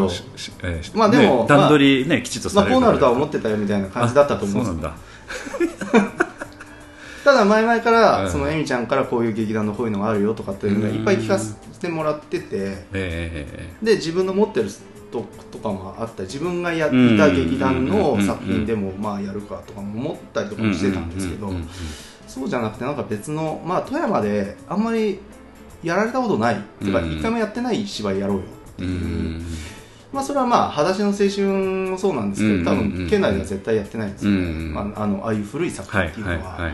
[0.64, 4.96] えーまあでもね段取りね、きちっとまあ、されるこうなるとは思っってたよみたいな感じだったと思うんです
[5.92, 6.26] そうなんだ。
[7.26, 12.86] ただ前々かうんらそのエミちゃんからこういう劇団のこういうのがあるよとかっていうのがいっぱい聞かせてもらってて。
[12.94, 14.70] えで自分の持ってる
[15.12, 21.52] ととかもあったり自分がやった劇団の作品でもまあやるかとかも思ったりとかもしてたんですけど
[22.36, 25.20] そうじゃなくてなんか別のまあ富山であんまり
[25.82, 26.56] やられたことない。
[26.56, 27.12] っていうかうん。
[27.14, 28.44] 一回もやってない芝居やろうよ。
[28.44, 29.46] ってういうん。
[30.12, 34.38] まあそれはまあ裸足の青春もそうなんですけど多分県内では絶対やってないんですよね。
[34.38, 36.72] うんまああのああいう古い作品はいっていうのは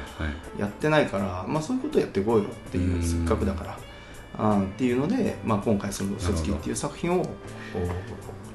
[0.58, 3.04] やってないからまあそういうことやっていこうよっていううん。
[3.04, 3.78] せっかくだから。
[4.40, 7.30] あーっていうのでまあ今回その「嘘つき」っていう作品を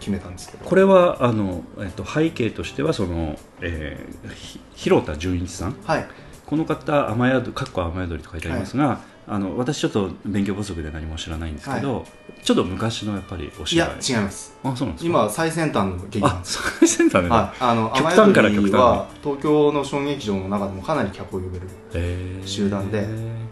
[0.01, 0.65] 決めたんですけど。
[0.65, 6.07] これはあの、えっと、背景としてはその、えーひ広田純一さんはい
[6.47, 12.07] この方雨宿かっこ雨宿りと書いてありますが、あの私ちょっと勉強不足で何も知らないんですけど、
[12.43, 13.89] ちょっと昔のやっぱりおい芝居。
[13.89, 14.57] や違います。
[14.63, 15.11] あそうなんですか？
[15.11, 16.37] 今は最先端の劇団。
[16.37, 22.47] あです最先端で、はい、あの極端から極端は東京の小劇場の中でもかなり脚本を呼べるえー。
[22.47, 23.05] 集団で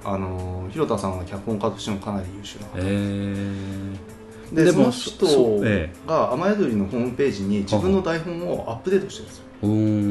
[0.05, 2.73] あの広田さんは脚本家としてもかなり優秀な方。
[2.77, 4.55] えー。
[4.55, 5.61] ででもその人
[6.07, 9.45] が雨宿りのホームページに自分の台本をアップデートしてるんですよ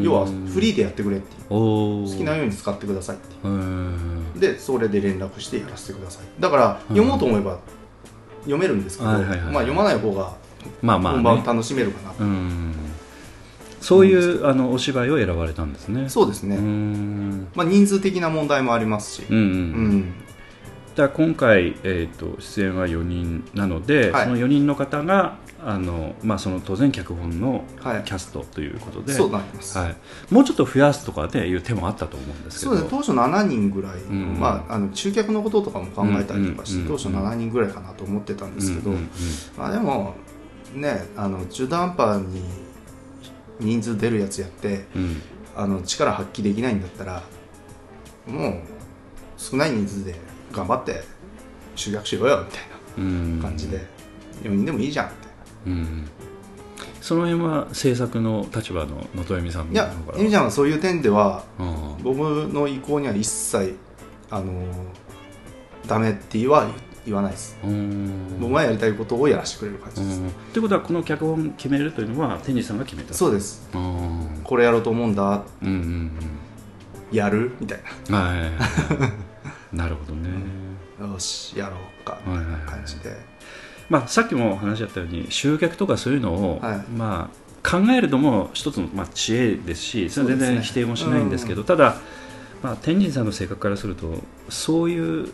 [0.04, 1.44] 要はフリーでやってくれっていう。
[1.50, 6.42] 好きなように使ってくださいってでそれで連絡してやらせてください。
[6.42, 7.60] だから読もうと思えば
[8.42, 10.34] 読めるんですけど、まあ、読まない方が
[10.82, 12.74] まあまあ、ね、本番楽しめるかな、うん。
[13.82, 16.10] そういうあのお芝居を選ばれたんですね。
[16.10, 17.48] そうですね、うん。
[17.56, 20.14] まあ、人数的な問題もありますし、うんうん、うん。
[20.96, 24.24] じゃあ今回、えー、と出演は4人なので、はい。
[24.26, 28.04] その4人の方があの、まあ、その当然脚本のはい。
[28.04, 29.96] キャストということで、そうなります、はい、
[30.30, 32.72] もうちょっと増やすとかでいう手もあったと思うんですけど。
[32.72, 32.90] そうですね。
[32.90, 34.40] 当初7人ぐらいの、うん。
[34.40, 38.92] まあ、あの中客のこととかも考えたりとかして、うん当初7人ぐらいかなと思ってたんですけど、
[39.58, 40.16] まあ、でも
[40.74, 42.44] ねあの中途半端に
[43.60, 45.22] 人数出るやつやってうん。
[45.56, 47.22] あの力発揮できないんだったら
[48.26, 48.54] もう
[49.38, 50.16] 少ない人数で
[50.52, 51.04] 頑張って
[51.76, 52.62] 集客しろよみたい
[52.98, 53.38] うん。
[53.40, 53.86] な感じで、
[54.42, 55.23] 4人でもいいじゃん。
[55.66, 56.08] うん
[57.02, 60.20] その辺は制作の立場の能登恵美さんのいや方から。
[60.20, 63.76] エミちゃんはそういう点ではあ僕の意向には一切
[64.30, 64.64] あの
[65.86, 66.70] ダメっては
[67.06, 67.58] 言わないです。
[68.40, 70.32] 僕がやりたいことをやらせてくれる感うじです、ん。
[70.54, 73.14] ということはこの脚本決めるというのは天智さんが決めた。
[73.14, 73.68] そうです。
[73.74, 75.44] あーこれやろうと思うんだ。
[75.62, 76.12] うんうん
[77.12, 77.52] やる？
[77.60, 79.76] みたいうんはいはいはい。
[79.76, 80.30] なるほどね。
[80.98, 82.18] な よしやろうか。
[82.26, 83.14] みたいな感じで、
[83.90, 86.78] まあ、さっきも話しあったように集客とかそういうのを、はい。
[86.90, 91.96] まあ、考えるのも一つの、まあ、知恵ですしそれは全然否定もしないんですけどただ、
[92.62, 94.16] まあ、天神さんの性格からすると
[94.50, 95.30] そういう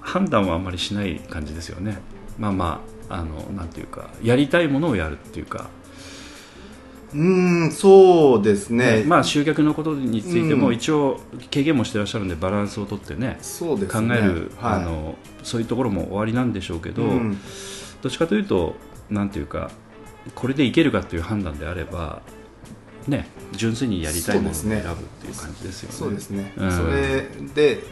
[0.00, 1.98] 判断はあんまりしない感じですよね。
[2.38, 5.70] まあまああのなんていうかやりたいものをやるっていうか、
[7.14, 9.04] うーんそうですね。
[9.06, 10.74] まあ集客のことについてもうん。
[10.74, 14.08] 一応経験もしてらっしゃるんでバランスをとってねそうですね。
[14.08, 14.74] 考える、はい。
[14.74, 17.38] あのそういうところも終わりなんでしょうけど、うん。
[18.00, 18.76] どっちかというと
[19.10, 19.70] なんていうか
[20.34, 22.22] これでいけるかという判断であれば
[23.06, 24.82] ね純粋にやりたいものを選ぶっ
[25.20, 25.96] ていう感じですよね。
[25.96, 26.72] そうですね、うん。
[26.72, 27.82] それで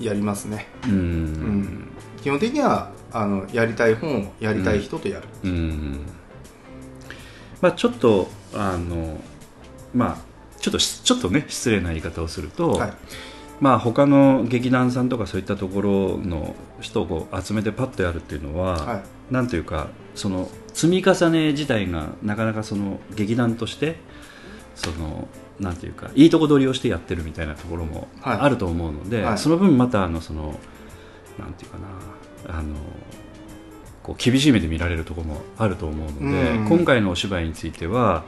[0.00, 1.88] やりますね、うん、ん。
[2.22, 6.00] 基本的にはあのやりたい本をやりたい人とやる、うん
[7.60, 9.20] まあちょっとあの
[9.94, 10.18] まあ
[10.60, 12.92] ちょっとしちょっとね失礼な言い方をすると、はい。
[13.60, 19.02] まあ他の劇団さんとかそういったところの人をこう集めてパッとやるっていうのは、はい。
[19.32, 23.96] なんというかその積み重ね自体がなかなかその劇団として
[24.74, 25.28] その
[25.58, 28.38] なんていうかいいとこ取りをしてやってるみたいなところもはい。
[28.38, 29.38] あると思うので、はい。
[29.38, 30.58] その分またあのその
[31.38, 31.78] なんていうか
[32.46, 32.74] なあの
[34.08, 36.66] こう厳しい目で見られるところもあると思うので、うん。
[36.66, 38.24] 今回のお芝居については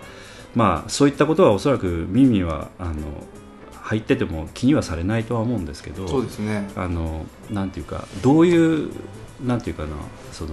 [0.55, 2.95] まあそういったことはおそらく耳はあの
[3.81, 6.68] 入ってても気にはされないとは思うんですけどそうですね。
[6.76, 8.91] あのなんていうかどういう
[9.43, 9.97] なんていうかな
[10.33, 10.51] その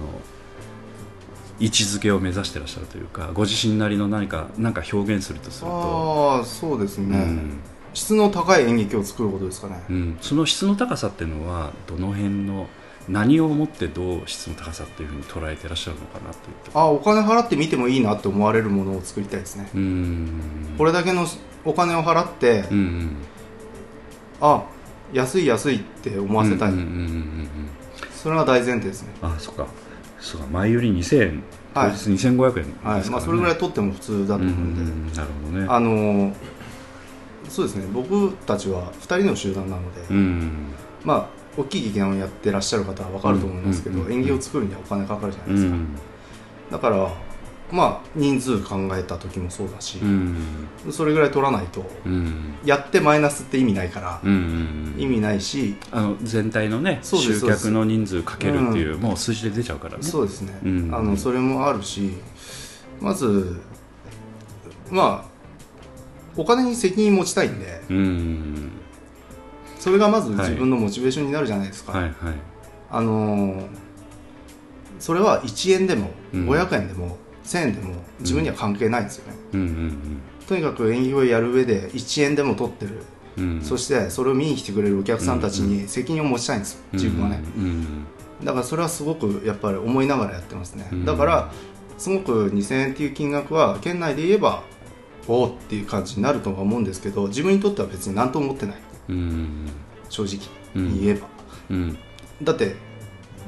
[1.60, 7.60] 位置づけを目指してらっしゃるというかご自身なりの何か何か表現するとすると、ああそうですね、うん。
[7.92, 12.68] 質の高い演劇を作ることですかね、うん、その質の高さっていうのはどの辺の
[13.08, 20.30] 何をもってどう質の高さっていうふうに捉えてらっしゃるのかなというとあお金払って見てもいいなって思われるものを作りたいですね、うん。
[20.76, 21.26] これだけの
[21.64, 23.16] お金を払って、うんうん
[24.40, 24.64] あ
[25.12, 26.72] 安い安いって思わせたい、
[28.12, 29.08] それが大前提ですね。
[29.22, 29.66] あそっか。
[30.20, 30.46] そうか。
[30.48, 31.42] 前より2000円。
[31.74, 31.90] 当はい。
[31.92, 33.00] 日2500円ですから、ね。
[33.00, 33.10] はい。
[33.10, 35.12] まあ、それぐらい取っても普通だと思うんで、うんうんうん。
[35.12, 35.66] なるほどね。
[35.68, 36.32] あの
[37.48, 37.86] そうですね。
[37.92, 40.66] 僕たちは2人の集団なので、うん。
[41.04, 45.88] まあ大きい劇団をやってらっしゃる方は分かると思いますけど、演技を作るにはお金かかるじゃなういですか、ん。
[46.70, 47.12] だから
[47.70, 50.36] まあ人数考えた時もそうだしう、ん。
[50.90, 52.54] それぐらい取らないとうん。
[52.64, 60.02] やってマイナスって意味ないから、意味ないしあの全体のね集客の人数かけるっていう、もう数字で出ちゃうからね。
[60.02, 60.94] そうですね、うん。
[60.94, 62.12] あのそれもあるし
[63.00, 63.60] まず
[64.90, 65.28] まあ
[66.36, 68.70] お金に責任持ちたいんでうん
[69.88, 70.50] それがまずはい。
[70.50, 72.14] 自分のモチベーションになるじゃないですか、はいはい。
[72.90, 73.66] あのー
[75.00, 76.50] それは1円でもうん。
[76.50, 83.02] 500円でも1000円でも自分には関係ないんですよね、うんうんとにかく演技をやる上で1円でも取ってる、
[83.36, 83.44] うん。
[83.44, 88.04] うんそしてそれを見に来てくれるお客さんたちに責任を持ちたいんですよ、自分はね、うん。
[88.42, 91.04] だからそれはすごくやっぱり思いながらやってますね、うん。
[91.04, 91.52] だから
[91.98, 94.62] すごく2000円っていう金額は県内で言えば
[95.26, 98.76] おおっていう感じになるとは思うんですけど自分にとっては別に何とも思ってない
[99.08, 99.66] うん。
[100.08, 100.40] 正直。
[100.74, 101.26] に言えば、
[101.70, 101.98] うん。
[102.42, 102.76] だって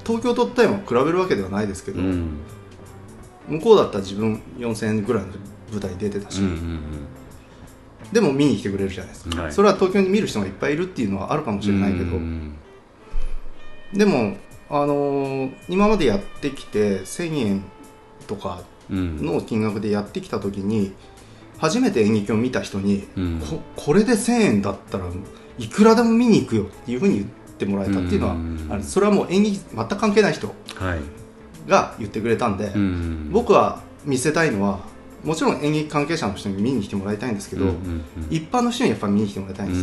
[0.04, 2.38] 東京と富山を比べるわけではないですけど、うん。
[3.48, 5.28] 向こうだったら自分4000円ぐらいの
[5.70, 6.80] 舞台に出てたし、うんうん
[8.12, 9.52] でも見に来てくれるじゃないですか、はい。
[9.52, 12.56] それは東京に見る人がいっぱいいるっていうのはあるかもしれないけど、うん
[13.92, 14.36] でも、
[14.68, 17.64] あのー今までやってきて1000円
[18.26, 19.24] とかうん。
[19.24, 20.92] の金額でやってきた時に
[21.58, 23.40] 初めて演劇を見た人に、うん。
[23.48, 25.04] ここれで1000円だったら
[25.60, 27.26] いくらでも見に行くよっていうふうに言っ
[27.58, 28.66] てもらえたっていうのは、うん。
[28.70, 31.00] あれそれはもう演劇全く関係ない人はい。
[31.68, 33.28] が言ってくれたんで、うん。
[33.30, 34.80] 僕は見せたいのは
[35.22, 37.66] もちろん演劇関係者の人に見に来てもらいたいんですけど、
[38.30, 39.78] 一般の人にやっぱり見に来てもらいたいんうで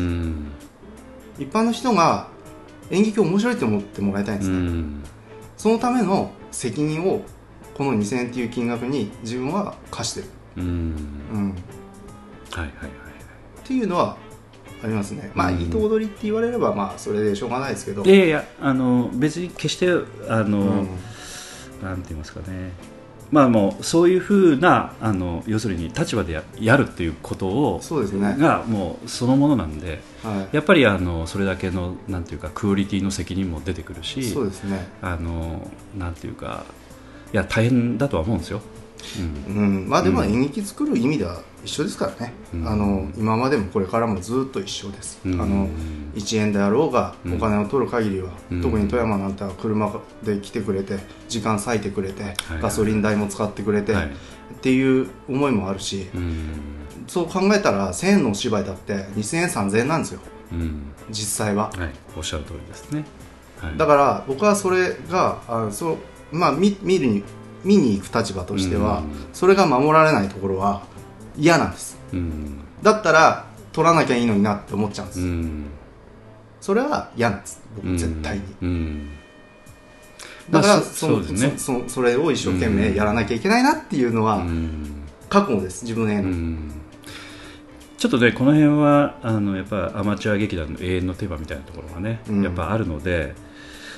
[1.38, 1.44] す。
[1.44, 2.28] 一般の人が
[2.90, 5.04] 演劇を面白いと思ってもらいたいんですね、うん。
[5.56, 7.22] そのための責任を
[7.76, 11.54] この2000円っていう金額に自分は課してる、うん。
[12.50, 12.98] はいはいはい
[13.64, 14.18] ていうのは
[14.84, 15.32] ありますね。
[15.34, 18.04] まあ、うんいいとこ取りって言われればまあそれでしょうがないですけど。
[18.04, 19.88] いやいやあの別に決して
[20.28, 20.88] あの、うん。
[21.82, 22.72] なんて言いますかね。
[23.30, 28.36] まあもうそういうふうなあの要するに立場でややるっていうことをそうですね。
[28.38, 30.56] がもうそのものなんではい。
[30.56, 34.88] やっぱりあのそれだけのなんていうかクオリティの責任も出てくるしそうですね。
[35.02, 36.64] あのなんていうか
[37.34, 38.62] いや大変だとは思うんですよ。
[39.48, 39.56] うん。
[39.56, 40.28] うん、まあでもうん。
[40.28, 42.68] 演劇作る意味では一緒ですからね、うん。
[42.68, 45.42] あの今までもこれからもずっと一緒です、うん。
[45.42, 45.68] あの
[46.16, 47.36] 1円であろうがうん。
[47.36, 48.62] お金を取る限りは、うん。
[48.62, 50.98] 特に富山なんては車で来てくれて
[51.30, 54.06] 時間割いてくれて、はいガソリン代も使ってくれて、はい。
[54.06, 54.10] っ
[54.62, 56.50] ていう思いもあるし、うん。
[57.08, 60.20] そう考えたら1000円のお芝居だって2000円3000円なんですよ。
[60.52, 60.94] うん。
[61.10, 63.06] 実際は、はい、おっしゃる通りですね。
[63.62, 65.98] はい、だから僕はそれがあそう、
[66.32, 67.24] まあ、見見るに
[67.64, 69.06] 見に行く立場としては、うん。
[69.34, 70.84] それが守られないところは
[71.38, 71.98] 嫌なんです。
[72.14, 72.60] うん。
[72.82, 75.66] だったら取らなきゃいいのになって思っちゃうんです、うん。
[76.62, 77.62] それは嫌なんです。
[77.76, 79.10] 僕絶対に、うん。
[80.50, 81.54] だからまあそのそね。
[81.58, 85.04] そそそれを一生懸命やらなきゃいけないなっていうのはうん。
[85.30, 85.84] 覚悟です。
[85.84, 86.72] 自分への、うん。
[87.98, 92.44] ちょっとねこの辺はあのやっぱアマチュア劇団の永遠のテーマみたいなところがね、うん。
[92.44, 93.36] やっぱあるので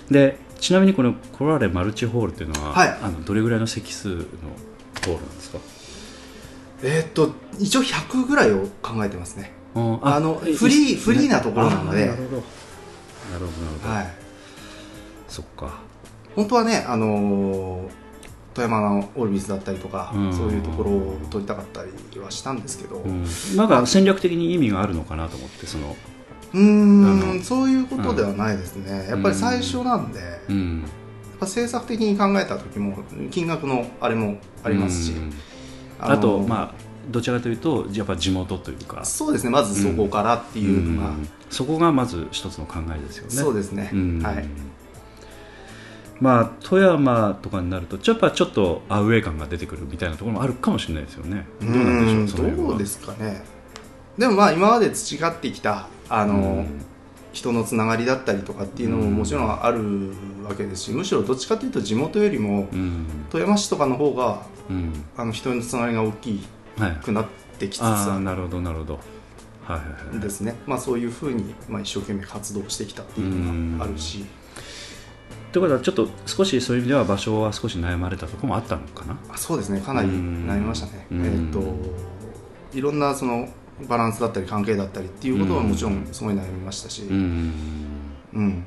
[0.10, 2.89] でちなみにこのコラーレマルチホールっていうのは、はい。
[3.01, 5.60] あのどれぐらいの席数のホールなんですか？
[6.84, 9.51] えーっと一応100ぐらいを考えてますね。
[9.76, 12.03] ああのえフリーいフリーなところなので。
[12.03, 12.36] あなるほど。
[12.38, 14.07] なるほどなるほど、はい。
[15.28, 15.80] そっか。
[16.36, 17.89] 本当はねあのー
[18.51, 20.34] 富山のオルビスだったりとか、うん。
[20.36, 21.84] そういうところを取りたかった
[22.14, 23.24] りはしたんですけど、うん、
[23.55, 25.95] なんか戦略的に意味があるのかなと思ってその
[26.54, 30.84] うーんそういうことではないですね、やっぱり最初なんで、やっうん。
[31.39, 32.97] ぱ政策的に考えた時も
[33.32, 35.34] 金額のあれもありますし、うん。
[36.00, 36.74] あのあとまあ
[37.10, 39.06] どちらかというとやっぱ地元というか。
[39.06, 39.50] そうですね。
[39.50, 41.30] まずそこからっていうのが、うん。
[41.50, 43.32] そこがまず一つの考えですよね。
[43.32, 44.22] そうですね、うん。
[44.22, 44.45] はい。
[46.20, 51.47] まあ富山とかになるとやっぱちょっとアウェー感が出てくるみたいなところもあるかもしれないですよね。
[51.62, 53.41] どうなんでしょうどうですかね
[54.20, 56.86] でもまあ今まで培ってきたあの、うん。
[57.32, 60.10] 人のつながりだったりとかっていうのももちろんある
[60.44, 63.06] わけですしむしろどっちかというと地元よりもうん。
[63.30, 65.06] 富山市とかの方がうん。
[65.16, 66.42] あの人のつながりが大き
[66.78, 67.26] はいくなっ
[67.60, 69.00] てきつつあなるほどなるほど。
[69.64, 69.80] は
[70.16, 74.26] いですね、まあ、そういうふうに、まあ、一生懸命活動してきたっていうのがあるし、
[75.52, 79.16] ということはちょっと少しそういう意味では場所は少し悩まれたところもあったのかな？
[79.32, 79.80] あそうですね。
[79.82, 81.24] かなり悩みましたね、うん。
[81.24, 81.62] えー、と
[82.74, 83.48] いろんなその
[83.88, 87.54] バランスだったり関係だったりっていうことはもちろんすごい悩みましたし、うん。
[88.34, 88.64] うん、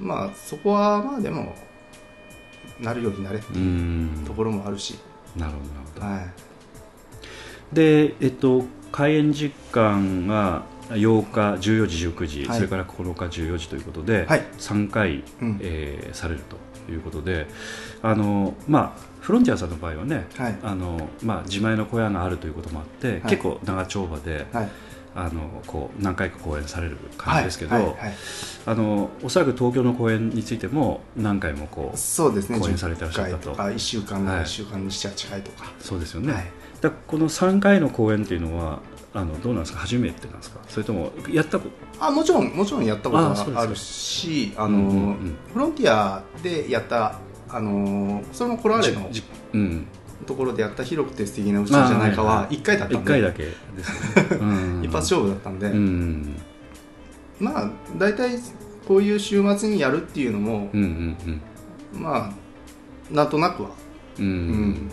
[0.00, 1.54] まあそこはまあでも
[2.80, 3.62] なるようになれってういう
[4.22, 4.24] ん。
[4.24, 4.98] ところもあるし、
[5.36, 6.06] なるほどなるほど。
[6.06, 6.20] は
[7.72, 12.56] い、で、えっと、開演時間が8日、14時、19時、はい。
[12.56, 14.44] それから9日、14時ということで、はい。
[14.58, 15.58] 3回、うん。
[15.60, 17.46] えーされるということで、
[18.02, 20.58] あのまあ、フロンティアさんの場合はね、はい。
[20.62, 23.20] あのまあ、自前の小屋があるということもあって、い。
[23.22, 24.68] 結構長丁場で、はい。
[25.14, 27.84] あのこう何回か公演される感じですけど、はい。
[27.84, 27.94] はい。
[27.94, 28.14] はい。
[28.66, 32.58] あのおそらく東京の公演についても何回もこうそうですね。
[32.58, 33.52] 講演されてらっしゃったと。
[33.52, 33.56] 10回。
[33.56, 34.42] とか1週間はい。
[34.42, 36.46] 1週間に78回とか、そうですよね、はい。
[36.80, 38.80] だこの3回の公演っていうのは
[39.14, 39.80] あのどうなんですか？
[39.80, 40.60] 初めてなんですか？
[40.66, 41.68] それともやったこ
[41.98, 42.04] と？
[42.04, 45.36] あもちろんもちろんやったことはあるしあの、うんうんうん。
[45.52, 47.18] フロンティアでやった
[47.52, 49.84] あのそれもコラーレの
[50.26, 53.52] ところでやった広くて素敵な宇宙じゃないかあはいはは1回だったん1で回だけで
[53.84, 54.82] すね、うん。
[54.82, 56.36] 一発勝負だったんで、うん。
[57.38, 58.38] まあ大体
[58.88, 61.16] こういう週末にやるっていうのも、うん
[61.92, 63.70] うんまあなんとなくは、
[64.18, 64.24] うん。
[64.24, 64.38] ううん。
[64.70, 64.90] ん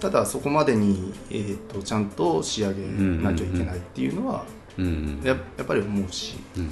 [0.00, 4.44] ただそこまでに、えー、とちゃんと仕上げなきゃいけないっていうのは
[4.76, 5.20] うんうん。
[5.22, 6.70] ややっぱり思うし、うん。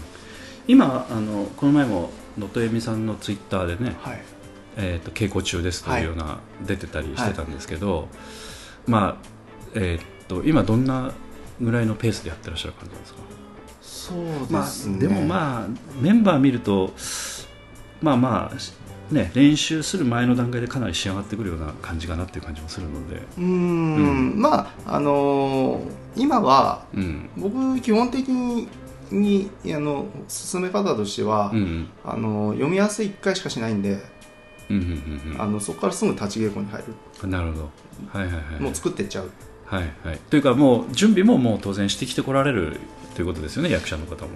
[0.67, 4.23] 今あのこの前も能登恵美さんのツイッターでね、はい、
[4.77, 8.09] えー、と稽古中ですというような、出てたりしてたんですけど、
[8.87, 9.27] まあ
[9.75, 11.13] えー、と今どんな
[11.61, 13.21] ぐらいのペースでやってらっしゃる感じですか？
[13.81, 15.69] そうまですね、あ、でもまあ
[16.01, 16.93] メンバー見ると
[18.01, 24.41] まあまあね練習する前の段階でかなり仕上がってくるような感じかなっていう感じもするので、うーん。
[24.41, 27.31] まああのー今はうん。
[27.37, 28.69] 僕基本的に
[29.11, 31.89] にあの進め方としては、うんうん。
[32.05, 34.03] あの読み合わせ1回しかしないんで、
[35.39, 36.85] あのそこからすぐ立ち稽古に入る、
[37.25, 37.71] うんなるほど。
[38.13, 38.61] はいはいはい。
[38.61, 39.31] もう作ってっちゃう。
[39.67, 40.19] はいはい。
[40.31, 42.79] というかもう準備ももう当然してきてこられる
[43.15, 44.31] ということですよね役者の方も。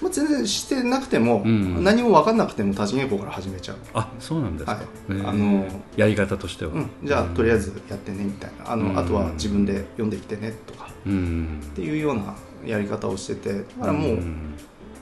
[0.00, 4.84] まあ、全然してなくても、うん何も分かんなくても立ち稽古から始めちゃう、あそうなんですか、はい。
[5.26, 5.66] あの
[5.96, 8.72] やり方としては、うん、じゃあとりあえずやってねみたいな。
[8.72, 10.90] あの、うんあとは自分で読んできてねとか。
[11.06, 12.34] うんっていうような
[12.64, 14.54] やり方をしててだからもう、ん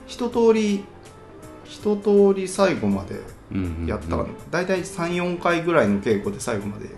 [0.07, 0.83] 一通り
[1.65, 3.25] 一通り最後までうんうん
[3.87, 6.89] やったかな、大体34回ぐらいの稽古で最後まで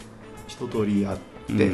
[0.47, 1.17] 一通りやっ
[1.55, 1.71] て、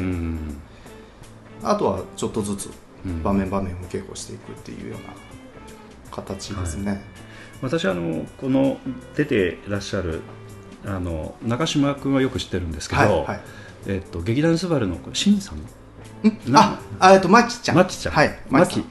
[1.62, 2.70] あとはちょっとずつ
[3.06, 3.22] うん。
[3.22, 5.14] 場面場面を稽古していくっていうような
[6.10, 7.02] 形ですね、
[7.62, 8.78] 私あのこの
[9.14, 10.20] 出ていらっしゃる
[10.84, 13.40] あの中島君はよく知ってるんですけど、はいはい。
[13.86, 15.58] えっと劇団スバルのシンさん？
[16.56, 17.76] ああえっとマキちゃん。
[17.76, 18.14] マキちゃん。
[18.14, 18.82] はいマキ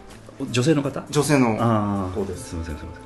[0.50, 1.04] 女性の方？
[1.10, 3.04] 女性のああ子ですすみませんすみません。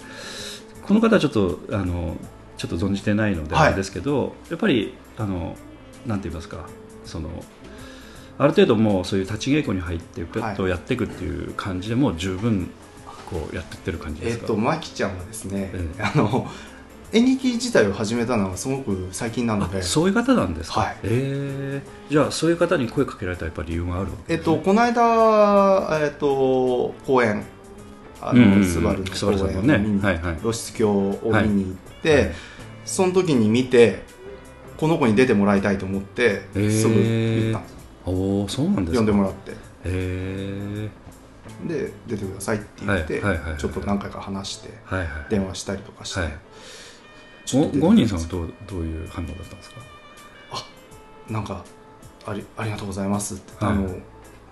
[0.86, 2.16] この方はちょっとあの
[2.62, 3.68] ちょっと存じてないのではい。
[3.68, 5.56] あれですけど、やっぱりあの
[6.06, 6.68] なんて言いますか
[7.06, 7.30] その
[8.38, 12.70] ある程度もうそういう立ち稽古に入ってペットをやっていくっていう感じでもう十分
[13.26, 16.04] こうやってってる感じですか、えっとマキちゃんはですね、ええ。
[16.04, 16.48] あの
[17.14, 19.80] 演劇自体を始めたのはすごく最近なので。
[19.80, 20.98] あそういう方なんですか、はい。
[21.04, 21.82] え。
[22.10, 27.44] ーじゃあそういう方に声かけられたやっぱり理由があるわけえっとこの間えっと公演
[28.22, 28.66] あの、うんうんうん。
[28.66, 30.38] スバルの公演を見に、はいはい。
[30.38, 32.32] 露出狂を見に行って、はい
[32.86, 34.04] その時に見て
[34.78, 36.72] この子に出てもらいたいと思って、えー。
[36.72, 37.60] すぐ言った。
[37.60, 37.76] んです
[38.06, 38.98] おおそうなんですか。
[38.98, 39.54] 呼んでもらって。
[39.84, 40.90] え
[41.66, 43.22] で出てくださいって言って、
[43.58, 44.70] ちょっと何回か話して
[45.30, 46.30] 電話したりとかして、はい。
[47.46, 49.76] ちょっと出てごご本人さんはどうどういう反応だったんですか？
[51.30, 51.64] なんか
[52.26, 53.74] ありありがとうございますって、はい。
[53.76, 53.96] あの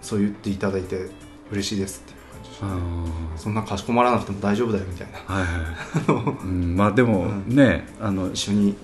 [0.01, 1.09] そう言っていただいて
[1.51, 2.18] 嬉しいですって
[3.37, 5.19] そんなかしこまらなくても大丈夫だよみたいな。
[5.33, 7.55] はいはい、 うん、まあでもうん。
[7.55, 8.75] ね、あの一緒に。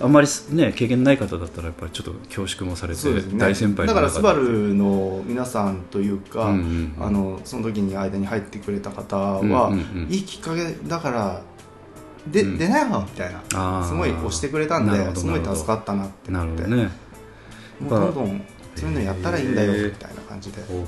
[0.00, 3.22] あんまりね経験ない方だったらやっぱりちょっと恐縮もされて、ね。
[3.36, 7.06] 大先輩だからスバルの皆さんというか、うんうんうん。
[7.06, 10.06] あのその時に間に入ってくれた方は、うんうんうん。
[10.08, 11.42] いいきっかけだから
[12.28, 12.58] で、うん。
[12.58, 13.84] 出ないわみたいな。
[13.84, 16.62] すごい押してくれたんですごい助かったなってな思って。
[16.62, 16.90] るほどね。
[17.80, 18.42] もうどんどん
[18.76, 20.84] そういうのやったらいいんだよみたいな感じで言っ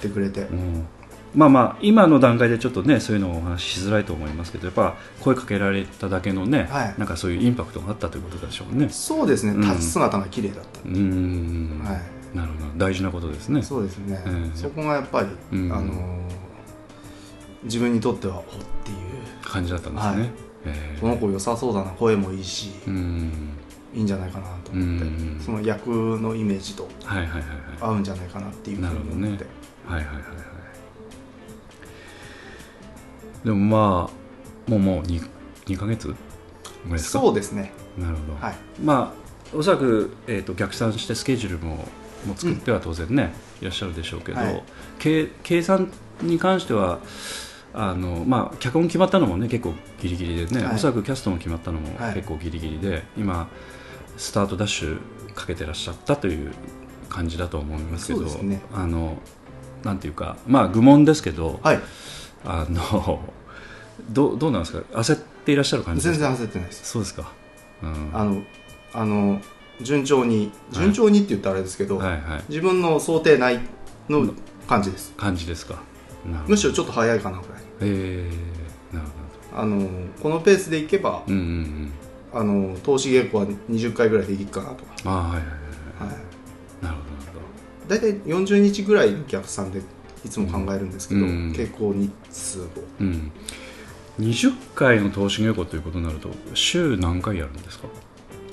[0.00, 0.86] てくれて、う、うん、
[1.34, 6.94] まあまあ今の段階でちょっとねそういうのをお話ししづらいと思いますけどやっぱ声かけられただけのね、はい。
[6.98, 8.88] なんかそういうインパクトがあったということでしょうね。
[8.88, 9.52] そうですね。
[9.52, 9.60] うん。
[9.60, 12.36] 立ち姿が綺麗だった、うーん、はい。
[12.36, 12.78] なるほど。
[12.78, 13.62] 大事なことですね。
[13.62, 15.72] そうですね、うんそこがやっぱり、うん。
[15.72, 16.18] あのー
[17.64, 18.44] 自分にとってはおっ
[18.84, 18.96] ていう。
[19.42, 20.30] 感じだったんですね、はい。
[20.66, 23.32] えーこの子良さそうだな声もいいし、うん。
[23.94, 25.88] いいんじゃないかなと思って、うんその役
[26.20, 26.88] のイメージと
[27.80, 29.50] 合うんじゃないかなっていうふうに思って、ね
[29.86, 30.24] はいはいはいはい
[33.44, 34.10] でもま
[34.66, 35.28] あもうもう 2,
[35.66, 36.14] 2ヶ月ぐ
[36.84, 37.20] らいですか？
[37.20, 37.72] そうですね。
[37.96, 38.56] なるほど、はい。
[38.82, 41.76] まあおそらく、えー、と逆算してスケジュールも
[42.26, 44.62] も作っては当然ね、いらっしゃるでしょうけど、はい。
[44.98, 45.90] 計計算
[46.22, 46.98] に関しては
[47.72, 50.74] あの、まあ、脚本決まったのもね結構ギリギリでね、はい。
[50.74, 52.14] おそらくキャストも決まったのもはい。
[52.14, 53.48] 結構ギリギリで、今
[54.16, 55.00] スタートダッシュ
[55.34, 56.52] かけてらっしゃったという
[57.08, 58.60] 感じだと思いますけどね。
[58.74, 59.16] あの
[59.84, 61.80] なんていうかまあ愚問ですけど、はい
[62.44, 63.20] あの
[64.10, 65.00] どうどうなんですか？
[65.00, 66.90] 焦っていらっしゃる感じ全然焦ってないです。
[66.90, 67.32] そうですか、
[67.82, 68.42] うん、あの
[68.92, 69.40] あの
[69.80, 72.42] 順調に順調にって言ったらあれですけど、はいはい。
[72.48, 73.60] 自分の想定内
[74.08, 74.32] の
[74.68, 75.12] 感じです。
[75.16, 75.80] 感じですか。
[76.46, 77.62] むしろちょっと早いかなぐらい。
[77.80, 79.06] えー、なる
[79.52, 79.88] ほあの
[80.22, 81.92] このペースでいけばどうんうんうん。
[82.32, 85.46] あの投資稽古は20回ぐらいできるかなとか、ああはいはいはいは
[86.82, 87.02] い、なるほ
[87.88, 89.80] 大体40日ぐらいの逆算で
[90.24, 91.52] いつも考えるんですけど、うん。
[91.52, 92.64] 傾向日数を。
[92.64, 92.68] ど
[93.00, 93.32] うん。
[94.18, 97.86] 20回の投資稽古ということになると週何回やるんですか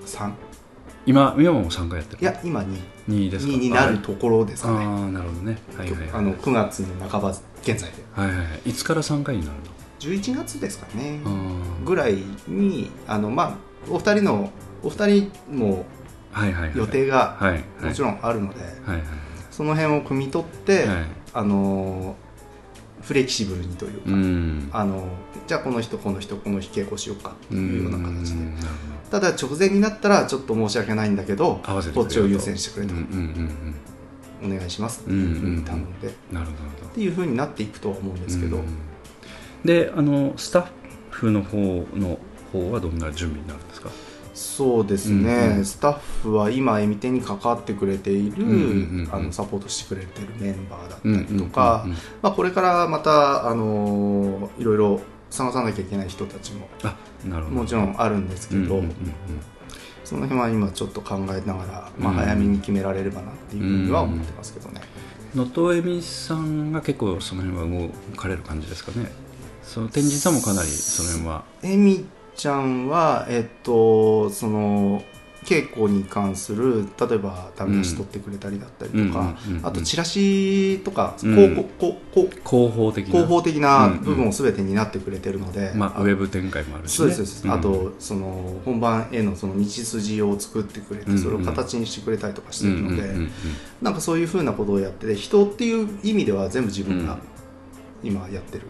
[0.05, 0.32] ？3
[1.07, 2.22] 今今も3回やってる？
[2.22, 4.86] いや今2 2ですか？2になるところですあかね。
[4.86, 5.57] あなるほどね。
[5.76, 6.09] はいはいはい。
[6.13, 8.03] あの9月の半ば現在で。
[8.13, 8.70] はいはいはい。
[8.70, 9.53] いつから3回になる
[9.99, 11.20] 11月ですかね。
[11.24, 11.34] のあ
[11.84, 13.57] ぐらいにあのまあ
[13.89, 14.51] お二人の
[14.84, 15.86] お二人も
[16.76, 17.39] 予定が
[17.82, 19.05] もちろんあるので、はいはい。
[19.49, 21.05] その辺を汲み取って、はい
[21.36, 22.16] あの
[23.02, 24.70] フレキシブルにというか、うん。
[24.72, 25.08] あの
[25.46, 28.36] じゃあこの人この人この日稽古しようかっていうような形で。
[28.36, 28.68] んなる
[29.12, 31.62] ただ直前になったらちょっと申し訳ないんだけど
[31.94, 33.76] こっちを優先してくれと、うんうんうん
[34.44, 36.90] お願いしますっていうふうに頼んで、っうんなるほどなるほど。
[36.94, 38.66] ていうふうになっていくとは思うんですけど、うん。
[39.64, 40.68] であのスタッ
[41.10, 41.58] フの方
[41.96, 42.20] の
[42.52, 43.90] 方はどんな準備になるんですか？
[44.36, 45.66] そうですね、うんうん。
[45.66, 49.10] スタッフは今エミテに関わってくれている、うんうんうんうん。
[49.12, 57.56] あのサポートしてくれてるメンバーだったりとか、うんうんうんまあ、これからまた、あのいろいろ探さなきゃいけない人たちもあなるほど。
[57.56, 58.92] もちろんあるんですけど、うんうんうん
[60.04, 64.82] その辺は今ちょっと考えながら、まあ、うん早めに決められればなっていうふうには思ってますけどね、
[65.34, 69.12] 能登恵美さんが結構その辺は動かれる感じですかね。
[69.64, 71.44] その天神さんもかなりその辺は。
[71.64, 72.06] エミ
[72.36, 75.04] ちゃんはえっとその
[75.46, 81.36] 稽古に関する例えばダメ出し取ってくれたりだったりとか、うんうんうんうんあとチラシとかうん。
[81.36, 81.64] 広
[82.44, 83.12] 報的な。
[83.12, 84.00] 広報的なうんうん。
[84.00, 87.54] 部分を全て担ってくれてるので、まあ、ウェブ展開もあるし、ね、そうですそうん。
[87.54, 91.20] あとその本番へのその道筋を作ってくれて、うんうん。
[91.20, 93.32] それを形にしてくれたりとかしてるので、うんうんうんうん。
[93.84, 97.20] なんかそういうふうなことをやってて人っていう意味では全部自分が
[98.04, 98.66] 今やってる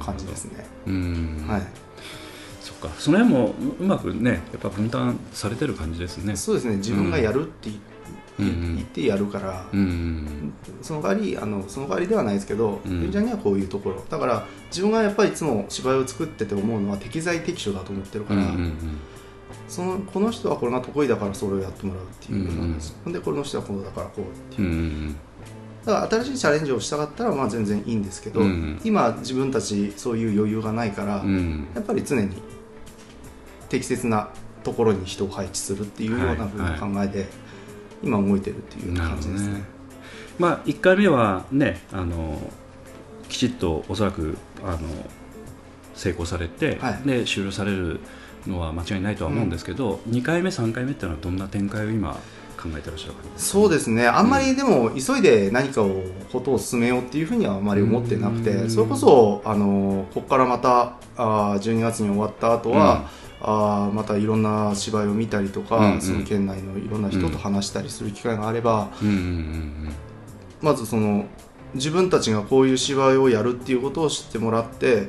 [0.00, 1.44] 感じですね、うん。
[1.48, 1.83] はい
[2.88, 2.94] か。
[2.98, 6.36] その辺もうまくねやっぱ分担されてる感じですね。
[6.36, 6.76] そうですね。
[6.76, 7.70] 自分がやるって
[8.38, 10.52] 言,、ってやるから、うんうん。
[10.82, 13.10] その代わりあのその代わりではないですけど、うん。
[13.10, 14.04] ちゃんにはこういうところ。
[14.08, 18.74] だから自分がやっぱりいつも芝居を作ってて思うのは適材適所だと思ってるから、うんうんうん。
[19.68, 22.50] そのこの人はこれが得意だからそれをやってもらうっていうよ
[23.06, 25.16] うんでこの人はこうだからこうっていう、うんうん
[25.84, 28.80] だから新しいチャレンジをしたかったらまあ全然いいんですけど、うんうん。
[28.84, 31.66] 今自分たちそういう余裕がないから、うんうん。
[31.74, 32.30] やっぱり常に
[33.74, 34.28] 適切な
[34.62, 37.26] ところに人を配置するっていうようなふうな考えで、
[38.04, 39.64] 今動いてるっていう感じですね。
[40.38, 42.40] まあ1回目はねあの
[43.28, 44.78] きちっとおそらくあの
[45.94, 47.08] 成功されて、はい。
[47.08, 47.98] で終了される
[48.46, 52.12] のは間違いないとは思うんですけど、2回目3回目っていうのはどんな展開を今
[52.56, 53.20] 考えてらっしゃるか？
[53.36, 54.06] そうですね。
[54.06, 56.02] あんまりでも急いで何かを
[56.32, 58.70] ことを進めようっていうふうにはあまり思ってなくて、うん。
[58.70, 63.08] それこそあのここからまたあー12月に終わった後は、
[63.46, 66.00] あーまたいろんな芝居を見たりとか、うんうん。
[66.00, 69.94] その県内のいろんな人と話したりする機会があれば、うんうんうん
[70.62, 71.26] まずその
[71.74, 75.08] 自分たちがこういう芝居をやるっていうことを知ってもらって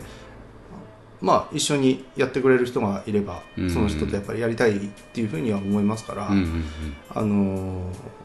[1.21, 4.79] まあ一緒にやってくれる人がいれば、うんその人とやっぱりやりたいっ
[5.13, 6.63] ていうふうには思いますから、うんうんうん。
[7.09, 8.15] あのー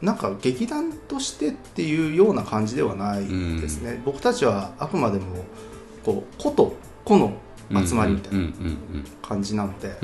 [0.00, 3.26] なんか劇団としてっていうような感じではない
[3.60, 5.44] ですね、僕たちはあくまでも
[6.04, 7.34] こう個と個のうん
[7.86, 8.54] 集まりみたいなん
[9.22, 9.96] 感じなので、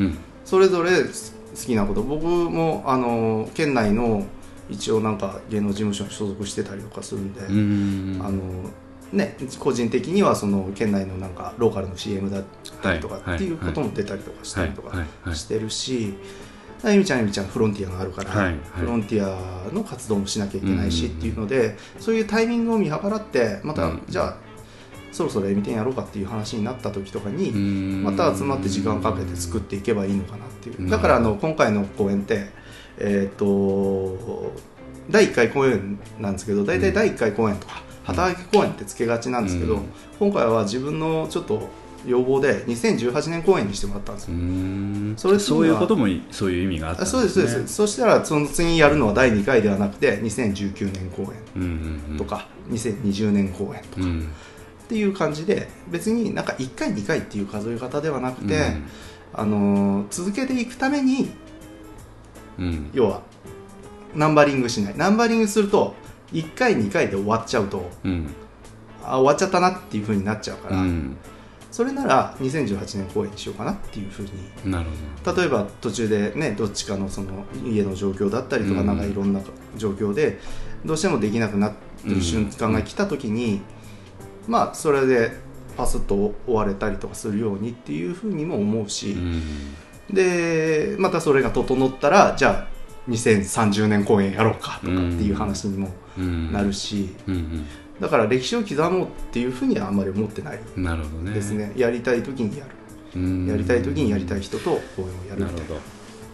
[0.45, 1.09] それぞれ好
[1.67, 2.03] きなこと。
[2.03, 4.25] 僕もあのー県内の
[4.69, 7.41] 一応なんか芸能事務所に所属してたりとかするんで、
[8.25, 8.71] あの
[9.13, 12.45] ね、個人的にはその県内のなんかローカルの CM だっ
[12.83, 15.05] たりとかはいっていうことも出たりとかしたりとか
[15.35, 16.15] してるし、
[16.83, 18.55] あゆみちゃんゆみちゃんフロンティアがあるから、はいはい。
[18.81, 24.03] フロンティアの活動もしなきゃいけないしっていうので、そういうタイミングを見計らってまた、うん。
[24.09, 24.37] じゃあ
[25.17, 28.03] そろそろエミテンやろうかっていう話になった時とかに、うん。
[28.05, 30.79] また集まって時間をかけて作っていけばいいのかなっていう。
[30.79, 30.91] うん。
[30.91, 32.51] だからあの今回の公演って
[32.99, 34.53] えっ、と
[35.11, 39.83] 第1回公演なんですけど大体第1回公演とか旗揚げ公演ってつけがちなんですけど、うん。
[40.19, 41.67] 今回は自分のちょっと
[42.05, 45.15] 要望で2018年公演にしてもらったんですうよ、ん。
[45.17, 52.19] それそういうこともそういう意味があったんあそうですそうです、そしたらその次やるのは第2回ではなくて2019年公演うんうんうん。
[52.19, 54.29] とか、2020年公演とか、うん
[54.87, 58.87] っていう感じで別になんか1回2回っていう数え方ではなくて、うん。
[59.35, 61.31] あのー続けていくために
[62.59, 62.91] うん。
[62.95, 63.23] 要は
[64.15, 64.97] ナンバリングしない。
[64.97, 65.95] ナンバリングすると
[66.33, 68.29] 1回2回で終わっちゃうとうん。
[69.03, 71.17] あ終わっちゃったなっていう風になっちゃうから、うん。
[71.73, 74.31] それなら2018年公演にしようかなっていう風に。
[74.65, 74.89] なる
[75.25, 75.43] ほど。
[75.43, 78.87] 例えば途中でねどっちかのその家の状況だったりとか、うん。
[78.87, 79.41] なんかいろんな
[79.77, 80.39] 状況で
[80.85, 83.61] どうしてもできなくなってる瞬間が来た時に、
[84.49, 85.33] まあそれで
[85.77, 89.43] パスッと終われたりとかするようにっていう風にも思うし、うん。
[90.13, 94.91] でまたそれが整ったらじゃあ2030年公演やろうかとかって
[95.23, 96.53] いう話にもうん。
[96.53, 97.67] なるし、うん
[98.01, 101.33] だから歴史を刻もうっていうふうにはあんまり思ってないうんなるほどね。
[101.33, 101.73] ですね。
[101.77, 102.71] やりたい時にやる、
[103.17, 103.47] うん。
[103.47, 105.47] やりたい時にやりたい人と公演をやるみたいな。
[105.47, 105.81] なるほど、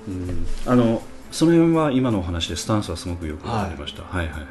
[0.08, 4.48] うん、あのその辺は今のお話でスタンスはすごくよくわかりました、はい、はいはい。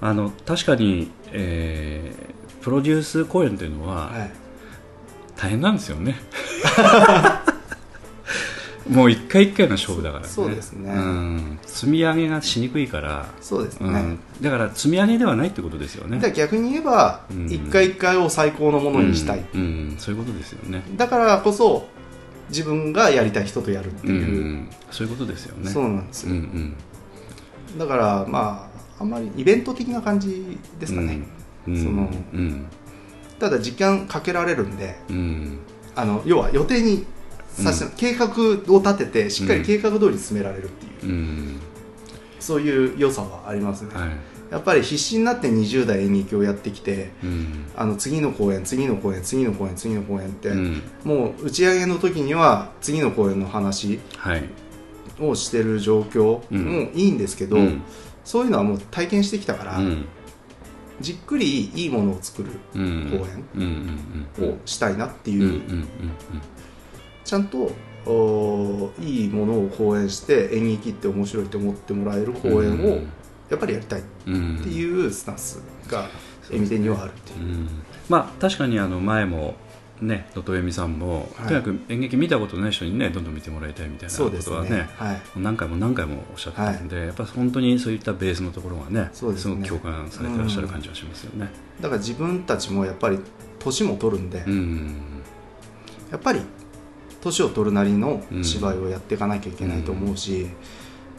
[0.00, 2.37] あの確かに、えー
[2.68, 4.30] プロデュース公演というのははい。
[5.36, 6.16] 大変なんですよね、
[8.90, 10.28] もう一回一回の勝負だからね。
[10.28, 10.90] そうですね。
[10.92, 16.16] ん、積み上げがしにくいから、そうですね、うん、だから積み上げではないってことですよね。
[16.16, 17.46] だから逆に言えばうん。
[17.46, 19.60] 一回一回を最高のものにしたい、うん。
[19.60, 19.96] うん。
[19.96, 20.82] そういうことですよね。
[20.96, 21.86] だからこそ
[22.48, 24.68] 自分がやりたい人とやるっていう、ん。
[24.90, 25.70] そういうことですよね。
[25.70, 27.78] そうなんですうんよ、うん。
[27.78, 28.68] だからま
[28.98, 31.37] ああんまりイベント的な感じですかね、うん
[31.76, 32.66] そのうん。
[33.38, 35.58] ただ時間かけられるんでうん。
[35.94, 37.04] あの要は予定に
[37.48, 38.26] させ、う計画
[38.72, 41.60] を立ててしっかり計画通り進められるっていう、うん。
[42.38, 44.10] そういう良さはありますね、はい。
[44.50, 47.66] やっぱり必死になって20代演劇をやってきてうん。
[47.76, 50.82] あの次の公演次の公演次の公演次の公演って、うん。
[51.04, 54.44] もう打ち上げの時には次の公演の話はい。
[55.20, 56.64] をしてる状況うん。
[56.64, 57.82] もいいんですけど、うん。
[58.24, 60.06] そういうのはもう体験してきたから、うん
[61.00, 63.24] じっくりいいものを作るうん。
[64.38, 65.34] 公演をしたいなってう。
[65.34, 65.62] んいう、
[67.24, 67.70] ちゃんと
[68.06, 73.00] おいいものを講演して演劇って面白いと思ってもらえる講演を
[73.50, 76.08] やっぱりやりたいっていうスタンスが
[76.50, 77.68] 演技店にはあるっていう、うん、
[78.08, 79.56] まあ確かにあの前も
[80.00, 84.90] ね、野戸恵美さんも、はい、とにかく演劇見たことない人にねどんどん見てもらいたいみたいなことはね、ね。
[84.96, 93.18] はい、何回も何回もおっしゃってるんで、はい、やっぱ本当にそういったベースのところがねす,、ごく共感されてらっしゃる感じはしますよね、うん、だから自分たちもやっぱり
[93.58, 94.96] 年も取るんで、うん、
[96.10, 96.42] やっぱり
[97.20, 100.50] 年を取るなりの芝居をやっていかなきゃいけないと思うし、うん、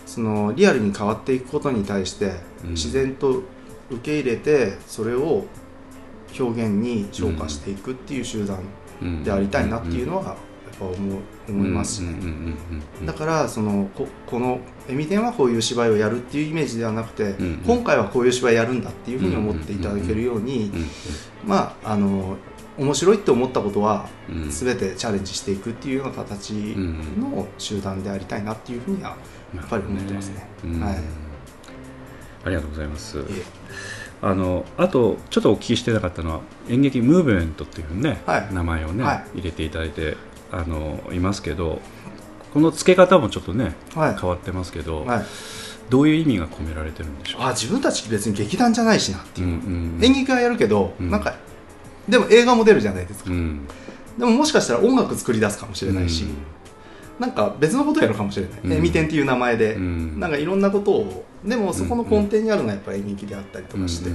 [0.05, 2.33] そのリアルに変わっていくことに対して
[2.63, 3.43] 自然と
[3.91, 5.45] 受け入れてそれを
[6.37, 8.59] 表現に昇華していくっていう集団
[9.23, 10.35] でありたいなっていうのはやっ
[10.79, 10.95] ぱ思
[11.47, 12.15] 思いますしね
[13.05, 17.35] だからそのここの「エミテン」はこういう芝居をやるっていうイメージではなくて
[17.65, 20.71] 今回はこういう芝居やるんだっていうふうに思っていただけるように
[21.45, 22.37] まああの
[22.77, 24.07] 面白いって思ったことは
[24.49, 29.17] 全てチャレンジしていくっていうような形の集団でありたいなっていうふうには
[29.53, 30.47] やっぱり思ってますね。
[30.79, 30.95] はい、
[32.45, 33.17] ありがとうございます。
[34.21, 40.17] あのあとちょっとお聞きしてなかったのは演劇ムーブメントっていうね、はい、名前をね、はい、入れていただいて
[40.51, 41.79] あのいますけど
[42.53, 45.05] この付け方もちょっとね、はい、変わってますけど、
[45.89, 47.41] どういう意味が込められてるんでしょう？
[47.43, 51.35] あ自分たち別に劇団じゃないしなっていう、うんうん、演劇はやるけど、うん、なんか
[52.07, 53.67] でも映画も出るじゃないですか、うん、
[54.17, 56.37] でももしかしたら音楽作り出すかもしれないし、うん
[57.19, 61.25] なんか別のことやるかもしれない、うん、エミテンっていう名前で、うん、なんかいろんなことを。
[61.43, 64.09] でもそこの根底にあるのはやっぱり演劇であったりとかして、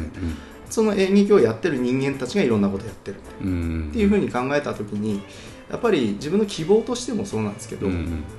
[0.68, 5.22] その演劇をやってる人間たちがいろんなことやってる、っていうふうに考えた時に
[5.70, 7.88] やっぱり自分の希望としてもそうなんですけど、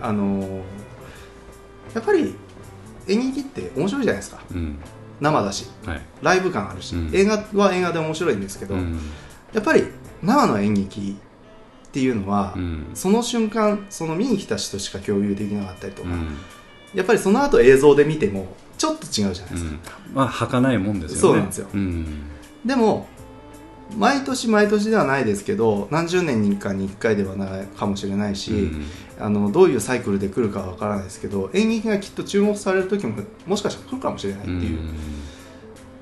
[0.04, 0.62] あの
[1.96, 2.36] やっぱり
[3.08, 4.44] 演劇って面白いじゃないですか、
[5.20, 9.84] 生だし、はい、ライブ感あるし、映画は映画で面白いんですけど、やっぱり
[10.22, 11.18] 生の演劇
[11.96, 16.36] っていうのは、うん、その瞬間その見に来た人しか共有できなかったりとか、うん、
[16.94, 18.48] やっぱりその後映像で見ても
[18.78, 21.22] ちょっと違うじゃないですか、うん、まあ儚いもんですよね。
[21.22, 21.68] そうなんですよ、
[22.66, 23.08] でも
[23.96, 28.72] 毎年毎年ではないですけど何十年かに1回ではないかもしれないし、
[29.18, 34.80] あのどういうサイクルで来るかは分からないですけど演劇がきっと注目される時ももしかしたら来るかもしれないっていう、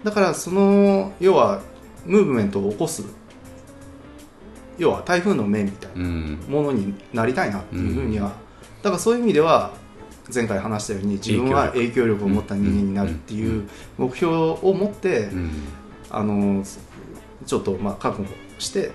[0.03, 1.61] だからその要は
[2.07, 3.03] ムーブメントを起こす
[4.77, 6.03] 要は台風の目みたいな
[6.47, 8.33] ものになりたいなっていうふうには、
[8.81, 9.71] だからそういう意味では
[10.33, 12.23] 前回話したように自分は影響力。
[12.23, 13.67] を持った人間になるっていう
[13.97, 15.29] 目標を持って、
[16.09, 16.63] あの
[17.45, 18.91] ちょっとまあ覚悟して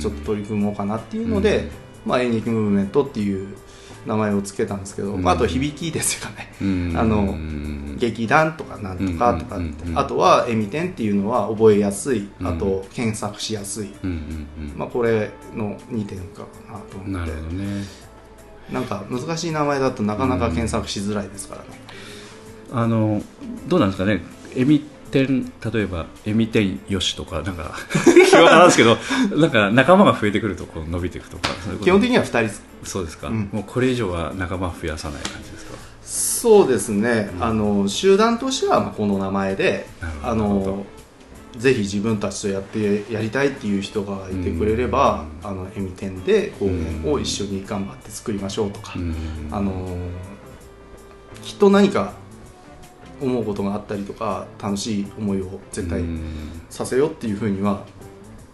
[0.00, 1.70] ちょっと取り組もうかなっていうので、
[2.06, 3.56] まあ、演劇ムーブメントっていう
[4.06, 7.36] 名前を付けたんですけど、まあ、あと響きですよね、あの
[7.98, 12.28] 劇団とかなんとかとかって、あとはエミテンっていうのは覚えやすい。
[12.42, 13.92] あと検索しやすい、
[14.76, 17.10] まあ、これの2点かなと思って。
[17.12, 17.84] なるほど、ね、
[18.72, 21.68] なんか難しい名前だとなかなか検索しづらいですからね、
[22.72, 23.22] あの
[23.68, 24.22] どうなんですかね。
[24.56, 27.76] エミ点例えばエミテンよしとかなんか
[28.28, 28.96] 気はからんですけど
[29.36, 31.50] なんか仲間が増えてくるとこう伸びていくとか
[31.82, 32.60] 基本的には2人。
[32.84, 35.72] そうですか、うん、もうこれ以上は仲間増やさない感じですか？
[36.04, 39.86] そうですね、うん、あの集団としてはこの名前で
[40.24, 40.84] あの
[41.56, 48.94] ぜひ自分たちとやってやりたいっていう人がいてくれれば、うん、あのエミテンで公演を一緒に頑張って作りましょうとか、
[49.50, 49.96] あの
[51.44, 52.14] きっと何か
[53.22, 56.02] 思うことがあったりとか楽しい思いを絶対
[56.68, 57.84] させようっていうふうには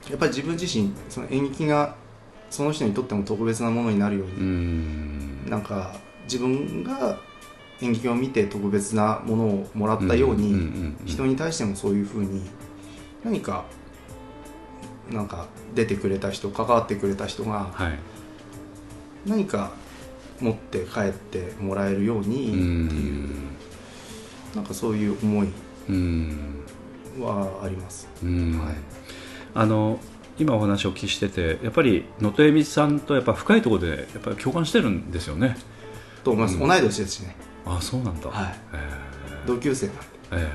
[0.08, 1.96] やっぱり自分自身その演劇が
[2.50, 7.18] その人にとっても特別なものになるようになんか自分が
[7.80, 12.42] 演劇を見て特別なものをもらったように人に対してもそういうふうに
[13.24, 13.64] 何か
[15.10, 17.70] なんか出てくれた人関わってくれた人が
[19.26, 19.72] 何か
[20.40, 23.28] 持って帰ってもらえるようにっていう
[24.54, 25.48] なんかそういう思い
[27.20, 28.08] はあります。
[28.22, 28.74] はい、
[29.54, 29.98] あの
[30.38, 35.56] 今お話をお聞きしててやっぱり能登恵美さんとやっぱ深いところでやっぱり共感してるんですよね。
[36.22, 37.36] と思います、うん、同い年ですしね。
[37.66, 38.54] あそうなんだ、はい。
[38.72, 40.02] えー、同級生なんで、
[40.32, 40.48] え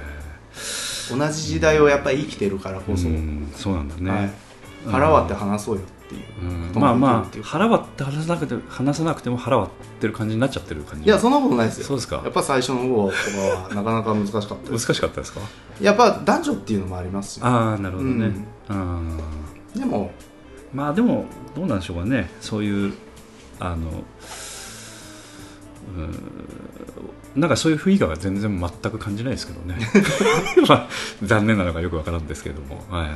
[0.53, 4.31] ー、同じ時代をやっぱり生きてるからこそ、うん、そうなんだね、はい、
[4.89, 11.05] 腹割って話そうよっていう、うん、まあまあ腹割って話さなくて話さなくても腹割ってる感じになっちゃってる感じ。
[11.05, 11.85] いやそんなことないですよ。
[11.85, 12.21] そうですか。
[12.23, 15.41] やっぱ最初の方とかはなかなか難しかった難しかったですか？
[15.81, 18.31] やっぱ男女っていうのもありますし、ああなるほどね、
[18.69, 19.19] うん、
[19.75, 20.11] でも
[20.73, 22.29] まあでもどうなんでしょうかね。
[22.41, 22.93] そういう
[23.59, 24.03] あの
[25.97, 26.13] うん。
[27.35, 29.75] なんかそういう雰囲気は全然全く感じないですけどね、
[30.69, 30.87] まあ、
[31.23, 33.13] 残念なのかよくわからんですけれども、はいはい、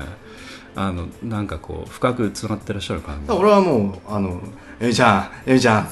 [0.78, 4.40] あのなんかこう深くつながってらっしゃる感じ俺はもう「あの
[4.80, 5.90] えみちゃんえみちゃん」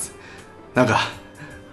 [0.76, 1.00] なんか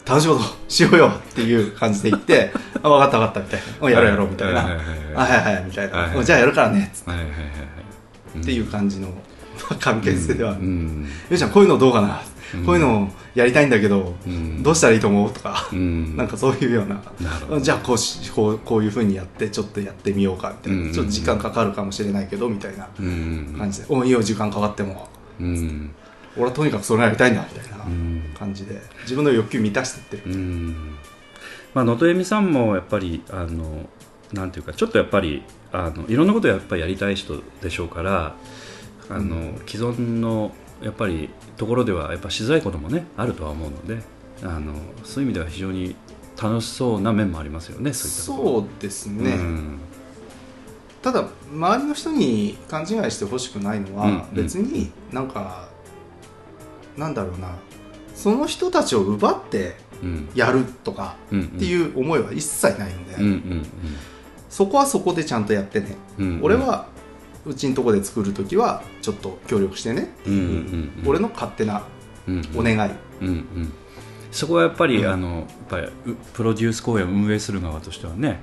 [0.06, 2.52] 楽しいことしようよっていう感じで言って
[2.82, 8.40] 「あ分かった分かった」みたいな「おやろうやろう」みたいな「はいはいはいあはいはい」みたいな、じゃあやるからね」はいはいはいはい。
[8.40, 9.14] っていう感じの、ま
[9.72, 12.31] あ関係性ではえみちゃんこういうのどうかな、うん
[12.64, 14.62] こういうのやりたいんだけど、うん。
[14.62, 16.16] どうしたらいいと思うとか、うん。
[16.16, 17.60] なんかそういうような。
[17.60, 20.92] じゃあこうしこうこういうふうにやってちょっとやってみようかみたいな、うん。
[20.92, 23.54] ちょっと時間かかるかもしれないけどみたいなうん。
[23.56, 25.08] 感じで「おいいよ時間かかっても。
[25.40, 25.90] うん。
[26.36, 28.22] 俺はとにかくそれやりたいんだ」みたいなうん。
[28.38, 28.80] 感じで。
[29.02, 30.96] 自分の欲求満たしていってる、うん。
[31.74, 33.88] まあ能登恵美さんもやっぱりあの
[34.32, 35.42] なんていうかちょっとやっぱり
[35.72, 38.34] あのいろんなことをやっぱりやりたい人でしょうから
[39.08, 41.28] あの、既存のやっぱり
[41.62, 44.02] ところではやっぱしづらいこともねあるとは思うので
[44.42, 44.74] あの
[45.04, 45.94] そういう意味では非常に
[46.36, 48.60] 楽しそうな面もありますよねそういったところ。
[48.62, 49.78] そうですね、うん。
[51.02, 55.68] ただ周りの人に勘違いしてほしくないのは、うん別になんか
[56.96, 57.54] なんだろうな。
[58.16, 60.28] その人たちを奪ってうん。
[60.34, 63.66] やるとかうんっていう思いは一切ないので、うんうん。
[64.50, 66.40] そこはそこでちゃんとやってね、うんうん。
[66.42, 66.88] 俺は
[67.44, 70.02] うちのとこで作る時はちょっと協力してね。
[70.02, 70.90] っていう,、うん。
[71.06, 71.82] 俺の勝手な
[72.28, 72.90] うんお願い、
[73.20, 73.72] うんうん。
[74.30, 75.10] そこはやっぱり、うん。
[75.10, 75.90] あのやっぱりう
[76.34, 78.40] プロデュース公演を運営する側としてはね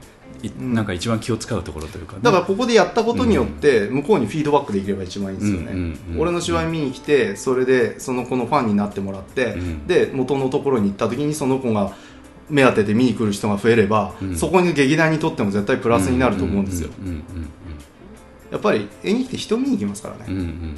[0.57, 11.93] なんか一番気を使うところというか、ね、だからここでやったことによって向こうにフィードバックできれば一番いいんですよね、俺の芝居見に来てそれでその子のファンになってもらって、うんで元のところに行った時にその子が
[12.49, 14.35] 目当てで見に来る人が増えれば、うん。
[14.35, 16.89] そこに劇団にとっても絶対プラスになると思うんですよ、
[18.51, 20.75] やっぱり演劇って人見に行きますからね、うんうんうん。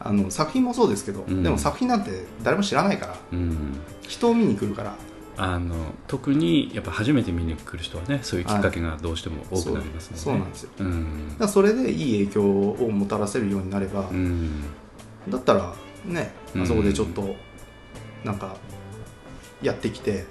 [0.00, 1.42] あの作品もそうですけど、うん。
[1.42, 3.80] でも作品なんて誰も知らないからうんうん。
[4.02, 4.94] 人を見に来るから。
[5.34, 5.74] あの
[6.08, 10.70] 特にやっぱ初めて見に来る人はねそういうきっかけがどうしても多くなりますので、そうそうなんですよ。
[10.78, 11.38] うん。
[11.38, 14.64] だそれでいい影響をもたらせるようになれば、うん。
[15.28, 15.74] だったら
[16.04, 16.62] ねうん。
[16.62, 17.34] あそこでちょっと
[18.24, 18.56] なんか
[19.62, 20.26] やってきて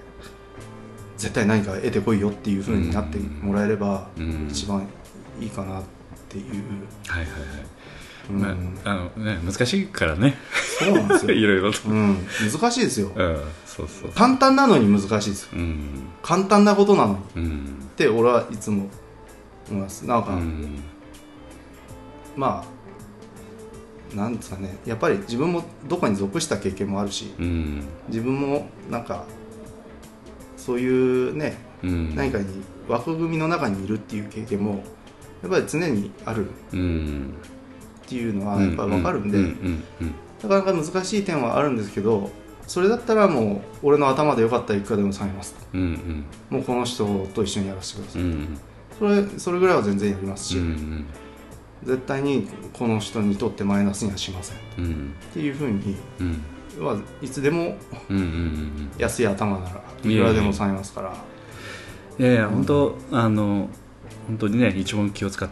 [1.17, 4.47] 絶対何か得てこいよっていう風になってもらえればうん。
[4.51, 4.87] 一番
[5.39, 5.79] いいかな。
[5.79, 6.00] って
[6.37, 6.45] いう、
[7.07, 7.61] はいはいはい、
[8.29, 8.39] うん。
[8.83, 10.35] まああのね難しいからね。
[10.79, 12.17] そうなんですよ、 いろいろと、うん、
[12.51, 13.11] 難しいですよ。
[13.15, 15.49] うん、そうそう簡単なのに難しいですよ。
[15.53, 15.85] うん。
[16.21, 17.15] 簡単なことなのに。
[17.17, 17.89] っうん。
[17.95, 18.89] て俺はいつも
[19.69, 20.05] 思います。
[20.05, 20.79] なんか、うん。
[22.35, 22.63] ま
[24.13, 24.77] あなんですかね。
[24.85, 27.83] やっぱり自分もどこかに属した経験もあるしうん。
[28.09, 29.25] 自分もなんか
[30.57, 32.15] そういうねうん。
[32.15, 32.45] 何かに
[32.87, 34.83] 枠組みの中にいるっていう経験も
[35.41, 36.47] やっぱり常にある。
[36.73, 37.33] うん
[38.05, 39.43] っていうのはやっぱり分かるんで、うん。
[39.43, 39.83] うん。
[40.01, 40.13] うん。
[40.43, 42.29] なかなか難しい点はあるんですけど
[42.67, 45.55] それだったらもう俺の頭でよかったらいくらでも下げます。
[45.73, 46.25] うんうん。
[46.49, 48.57] もうこの人と一緒にやらせてください、うん
[48.99, 51.05] それそれぐらいは全然やりますし、うん
[51.83, 54.57] 絶対にこの人にとってマイナスにはしません。
[54.57, 56.85] っうんていうふうにうん。
[56.85, 57.77] はいつでも
[58.09, 61.13] うんうんうん安い頭ならいくらでも下げますから。
[62.19, 63.69] いやいや本当あの
[64.27, 65.49] 本当にね一番気を使っ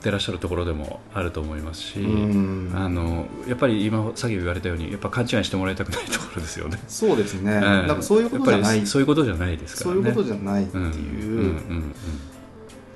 [0.00, 2.72] てらっしゃるところでもあると思いますし、うん。
[2.74, 6.78] あのやっぱり今さっき言われたようにやっぱ勘違いしてもらいたくないところですよね。
[6.88, 7.60] そうですね、うん。
[7.60, 8.86] なんかそういうことじゃない。
[8.86, 10.02] そういうことじゃないですからね。
[10.02, 10.92] そういうことじゃないっていう、うん
[11.40, 11.94] うん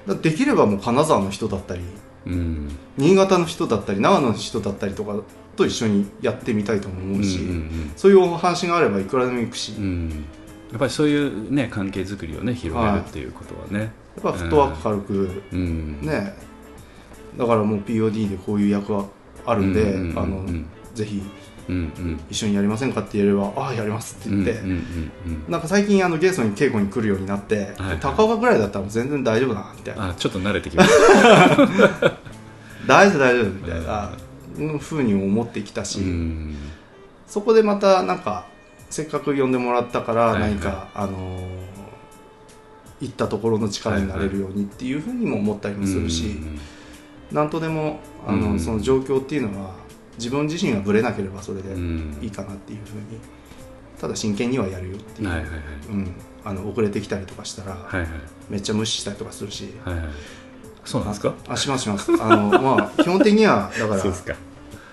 [0.05, 1.83] だからできればもう金沢の人だったり
[2.27, 2.33] うん。
[2.33, 2.69] うん
[2.99, 5.17] 新潟の人だったり長野の人だったりとか
[5.57, 9.85] と一緒にやってみたいとも思うし、うんうんそういうお話があればいくらでも行くし、うん。
[9.85, 10.25] うん
[10.71, 13.93] やっぱりそういうね関係づくりをね広げるっていうことはね。
[14.17, 16.01] やっぱフットワーク軽く、うん。
[16.03, 16.35] ね。
[17.37, 19.05] だからもう POD でこういう役が
[19.47, 21.23] あるんで、うんうんうんあのうんぜひ
[21.69, 22.21] うんうん。
[22.31, 24.77] 一緒にやりませんかって言えればああやりますって言って、うんうん
[25.27, 30.11] うんなんか最近あのゲストに稽古に来るようになって、はい高岡ぐらいだったら全然大丈夫だなみたいな。
[30.11, 31.57] あちょっと慣れてきました。
[32.87, 36.57] 大丈夫大丈夫みたいなふうに思ってきたし、うん。
[37.27, 38.47] そこでまたなんか
[38.91, 40.51] せっかく呼んでもらったからはいはい。
[40.51, 41.62] 何か、あのー
[43.03, 46.37] 行ったところの力になれるようにっていうふうにも思ったりもするし、
[47.31, 48.61] なんとでもあの、うん。
[48.61, 49.75] その状況っていうのは
[50.17, 52.19] 自分自身がぶれなければそれでうん。
[52.23, 53.19] いいかなっていうふうに
[54.01, 55.61] ただ真剣にはやるよっていう、はいはいはい。
[55.91, 56.15] うん、
[56.45, 58.09] あの遅れてきたりとかしたら、はいはい。
[58.49, 60.05] めっちゃ無視したりとかするし、はいはい。
[60.85, 61.35] そうなんですか？
[61.49, 62.13] あしますします。
[62.21, 64.35] あの、まあ、基本的にはだからそうですか。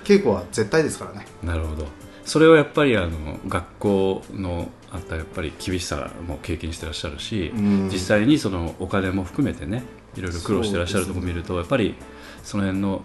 [0.03, 1.26] 稽古は絶対ですからね。
[1.44, 1.88] なるほど。
[2.26, 7.90] それをやっぱりあの学校のあったやっぱり厳しさも経験してらっしゃるし、うん。
[7.91, 9.84] 実際にそのお金も含めてね
[10.16, 11.95] いろいろ苦労してらっしゃるところを見ると、やっぱり
[12.44, 13.03] その辺の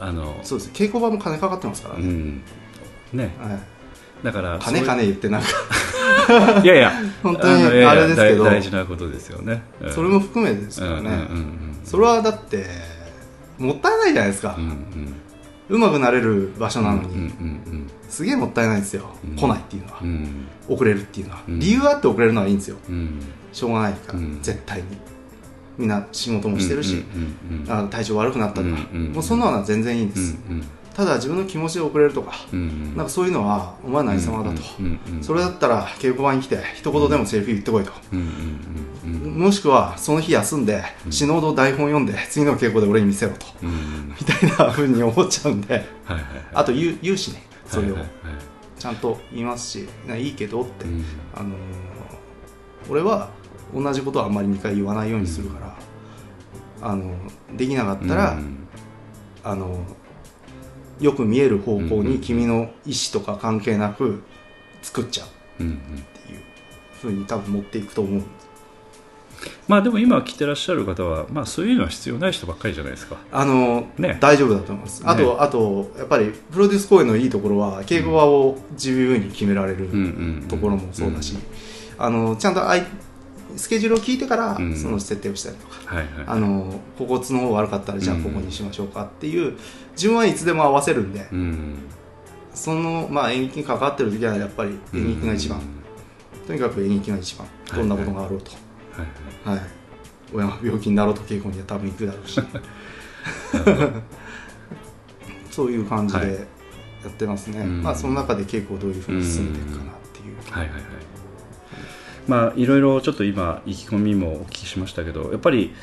[0.00, 0.70] あのそうです。
[0.72, 1.98] 稽古場も金かかってますから。
[1.98, 2.42] ね、うん。
[3.12, 3.34] ね。
[3.40, 4.24] はい。
[4.24, 5.48] だから金金言ってなんか。
[6.62, 6.92] いやいや。
[7.22, 8.44] 本当にあれですけど。
[8.44, 9.92] 大大事なことですよね、うん。
[9.92, 11.14] それも含めてですからね、うんうんう
[11.54, 12.66] んそれはだって
[13.56, 14.56] もったいないじゃないですか。
[14.58, 15.14] うん、うん
[15.68, 19.36] うまくなれる場所なのに、うんうんすげえもったいないですよ、うん。
[19.36, 20.08] 来ないっていうのは、うん。
[20.08, 21.60] うん遅れるっていうのは、うん。
[21.60, 22.76] 理由あって遅れるのはいいんですよ。
[22.88, 23.20] うん。
[23.52, 24.38] しょうがないから、うん。
[24.42, 24.84] 絶対に。
[25.76, 30.62] みんな仕事もしてるし、うん体調悪くなったとか、うんうんもうそんなのは全然いいんです、うん
[30.98, 34.60] ただ自分の気持ちで遅れるとか、なんかそういうのはお前何様だと、
[35.22, 37.92] それだったら稽古場に来て一言でもセリフ言ってこいと、
[39.06, 43.46] もしくはその日休んで死のうど台本読んで次の稽古で俺に見せろと。
[43.62, 45.86] みたいなふうに思っちゃうんで。
[46.52, 47.96] あと言う言うしねそれを。
[48.76, 49.88] ちゃんと言いますし
[50.18, 51.04] いいけどって、うん。
[51.32, 51.58] あのー
[52.90, 53.30] 俺は
[53.72, 57.14] 同じことはあんまり2回言わないようにするから、あの
[57.56, 58.68] できなかったら、うん。
[59.44, 59.84] あの
[61.00, 64.22] よく見える方向うんに君の意思とか関係なく
[64.82, 65.72] 作っちゃうっていう
[67.00, 68.22] ふうに多分持っていくと思う。
[69.68, 73.18] まあでも今来てらっしゃる方は、まあ、そういうのは必要ない人ばっかりじゃないですか。
[73.30, 74.18] あの、ね。
[74.20, 75.02] 大丈夫だと思います。
[75.04, 79.88] あと、ねあとやっぱりプロデュース公演のいいところは稽古場を自由に決められる
[80.48, 81.36] ところもそうだし、
[81.98, 82.68] あのちゃんと
[83.56, 84.76] スケジュールを聞いてからうん。
[84.76, 86.24] その設定をしたりとか、はいはい。
[86.26, 88.22] あのここ都合悪かったらじゃあうん。
[88.22, 89.56] ここにしましょうかっていう
[89.92, 91.78] 自分はいつでも合わせるんで、うん。
[92.54, 95.60] その、まあ、演劇に関わってる時はやっぱり演劇が一番、
[96.46, 97.46] とにかく演劇が一番。
[97.74, 98.50] どんなことがあろうと、
[98.92, 99.58] はいはい。
[99.58, 99.66] はい。
[100.34, 102.40] 親が病気になろうと稽古には多分行くだろうし。
[105.50, 106.46] そういう感じで
[107.02, 107.82] やってますね、うん。
[107.82, 110.82] まあ、その中で稽古をどういうふうに進めていくかなっていう、はいはいはい。
[112.28, 115.74] まあいろいろちょっと今意気込みもお聞きしましたけど、やっぱり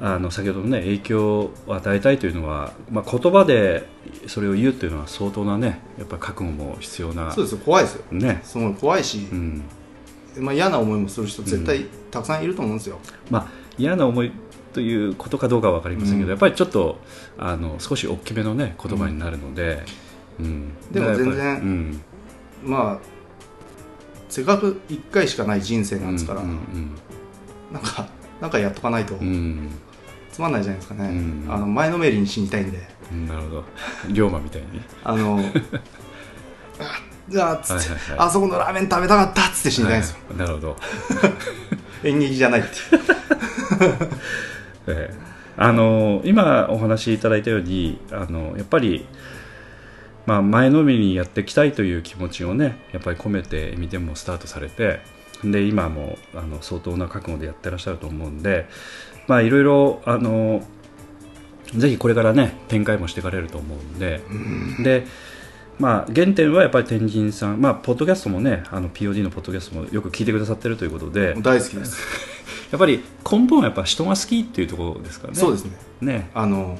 [0.00, 3.88] あの先ほどのね影響を与えたいというのは、まあ言葉で
[4.26, 7.58] それを言うというのは相当なねやっぱり覚悟も必要なそうですよ。
[7.58, 8.04] 怖いですよ。
[8.12, 8.40] ね。
[8.44, 9.62] すごい怖いしう、ん。
[10.36, 12.98] まあ、嫌な思いもする人絶対たくさんいると思うんですよ、
[13.30, 13.46] まあ
[13.78, 14.32] 嫌な思い
[14.72, 16.30] ということかどうかは分かりませんけど、うん。
[16.30, 16.98] やっぱりちょっと
[17.38, 19.84] あの少し大きめのね言葉になるので。
[20.40, 20.72] うん。
[20.90, 22.00] でも全然うん。
[22.64, 23.13] まあ
[24.34, 26.90] せっかく1回しかない人生なんですから、うんうん
[27.72, 28.08] なんか
[28.40, 29.26] なんかやっとかないとうん。
[29.28, 29.70] うん
[30.32, 31.46] つまんないじゃないですかね、うん。
[31.48, 32.80] あの前のめりに死にたいんで。
[33.12, 33.64] うんなるほど。
[34.10, 38.26] 龍馬みたいにあのあじゃあつって、はいはいはい。
[38.26, 40.38] あそこのラーメン食べたかったっつって死にたいんですよ、はい。
[40.38, 40.76] なるほど、
[42.02, 42.70] 演劇じゃないって。
[44.90, 45.14] ええ。
[45.56, 49.06] あの今お話しいただいたようにあのやっぱり、
[50.26, 55.00] まあ、前のめりにやっていきたいという気持ちをねやっぱり込めて見てもスタートされて
[55.42, 58.66] で今もあの相当な覚悟でやってらっしゃると思うんで
[59.26, 60.62] まあいろいろあの
[61.76, 64.20] ぜひこれからね展開もしていかれると思うんで、
[64.82, 65.06] で
[65.78, 71.98] まあ、原点はやっぱり天神さん、まあ、ポッドキャストもねあの POD のポッドキャストもよく聞いてくださってるということで大好きです、
[72.70, 75.38] やっぱり根本はやっぱ人が好きっていうところですからね。
[75.38, 75.72] そうですね。
[76.00, 76.30] ね。
[76.34, 76.78] あの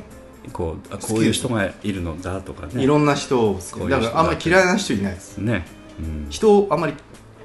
[0.52, 2.82] こうあこういう人がいるのだとかね。
[2.82, 5.38] いろんな人を好きだからあんまり嫌いな人いないです。
[5.38, 5.66] ね。
[5.98, 6.26] うん。
[6.30, 6.94] 人をあんまり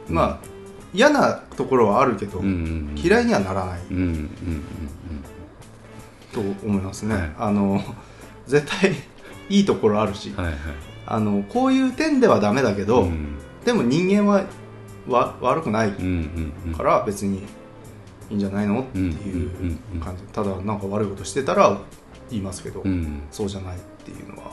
[0.07, 0.39] まあ
[0.93, 2.55] 嫌なところはあるけど、うんうんう
[2.93, 2.95] ん。
[2.95, 3.81] 嫌いにはならない。
[3.89, 4.29] うんうんうん
[6.31, 7.31] と思いますね、はい。
[7.39, 7.81] あの
[8.45, 8.93] 絶対
[9.49, 10.57] いいところあるし、うんはいはい。
[11.07, 13.37] あのこういう点ではダメだけど、うん。
[13.65, 14.43] でも人間は
[15.07, 16.73] わ悪くないうんうんうん。
[16.75, 17.39] から別に
[18.29, 18.81] いいんじゃないの？
[18.81, 19.99] っていううんうんうん。
[19.99, 20.23] 感じ。
[20.31, 21.79] ただなんか悪いことしてたら
[22.31, 23.23] 言いますけど、うん。
[23.31, 24.51] そうじゃないっていうのは。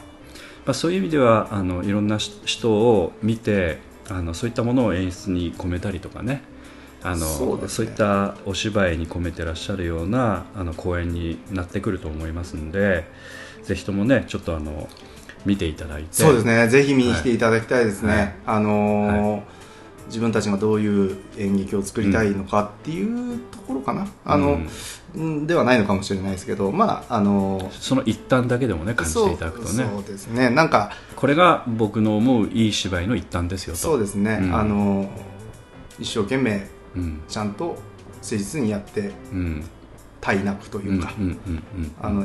[0.65, 3.79] まあ、そういう意味ではあのいろんなし人を見て
[4.09, 6.43] あのそういったものを演出に込めたりとかね。
[7.03, 7.89] あのそうですね。
[7.89, 13.05] いったお芝居に込めてらっしゃるようなあの公演になってくると思いますので
[13.63, 14.89] ぜひともねちょっとあの
[15.45, 16.09] 見ていただいて。
[16.11, 16.67] そうですね。
[16.69, 18.35] ぜひ見に来ていただきたいですね、はい。
[18.47, 19.56] あのー
[20.07, 24.61] 自分たちがどういう演劇を作りたいのかっていうところかな、あの、
[25.15, 29.89] うんではないのかもしれないですけどまああのーその一端だけでもね感じていただくとね。
[29.91, 30.51] そうですね。
[30.51, 33.79] なんかこれが僕の思ういい芝居の一端ですよと。
[33.81, 34.55] そうですね、うん。
[34.55, 35.11] あの
[35.99, 37.21] 一生懸命うん。
[37.29, 37.77] ちゃんと
[38.17, 39.65] 誠実にやってうん。
[40.61, 41.13] くというか、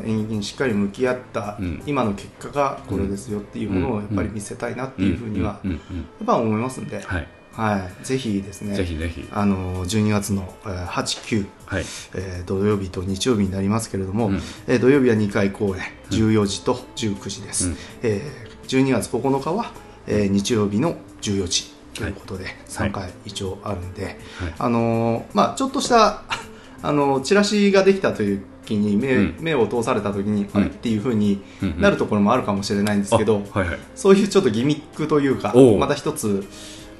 [0.05, 1.83] 演劇にしっかり向き合ったうん。
[1.85, 5.71] 今の結果がこれですよっていうものをやっぱり見せたいなっていうふうにはうん。
[5.71, 7.27] やうんうんっぱ思いますんで、はい
[7.61, 9.27] はい、ぜひですねぜひぜひ。
[9.31, 11.83] あの12月のえー8、9、はい。
[12.15, 14.35] えー土曜日と日曜日になりますけれども、うん。
[14.67, 17.77] えー土曜日は2回公演14時と19時です、うん。
[18.01, 19.71] えー12月9日は、
[20.07, 24.15] えー日曜日の14時ということで3回一応あるんで、はい。
[24.57, 26.23] あのーまあ、ちょっとした
[26.81, 29.35] あのチラシができたという時に目,、うん。
[29.39, 30.65] 目を通された時に、うん。
[30.65, 31.43] っていうふうに
[31.77, 33.79] なるところもあるかもしれないんですけど、あはいはい。
[33.93, 36.43] そういうちょっとギミックというかまた一つ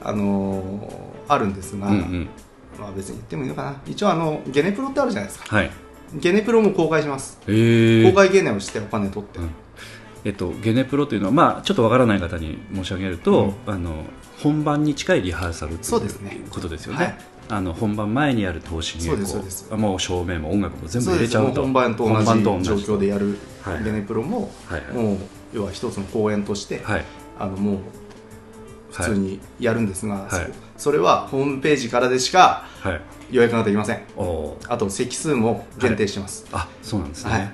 [0.04, 2.28] あのーあるんですが、うんうん。
[2.78, 3.82] まあ、別に言ってもいいのかな。
[3.86, 5.56] 一応あのゲネプロってあるじゃないですか。
[5.56, 5.72] はい。
[6.16, 7.40] ゲネプロも公開します。
[7.48, 8.10] えー。
[8.10, 9.50] 公開ゲネをしてお金取って、うん。
[10.26, 14.04] えっと、ゲネプロというのは、まあ、ちょっとわからない方に申し上げると、あの
[14.44, 16.34] 本番に近いリハーサルとそうですね。
[16.34, 17.08] いうことですよはい。
[17.08, 17.18] ね。
[17.50, 19.74] あの本番前にやる投資そうですそうです。
[19.74, 21.62] もう照明も音楽も全部入れちゃうと。
[21.62, 23.84] 本番と同じ状況でやるはい。
[23.84, 24.94] ゲネプロも、はいはい。
[24.94, 25.18] もう
[25.54, 27.06] 要は一つの公演として、はい。
[27.40, 27.78] あのもう
[28.92, 30.30] 普通にやるんですが、はい。
[30.78, 33.02] そそれはホームページからでしかはい。
[33.32, 34.02] 予約ができません。
[34.18, 34.74] おー。
[34.74, 37.52] あと席数も限定してます、あそうなんですね、はい。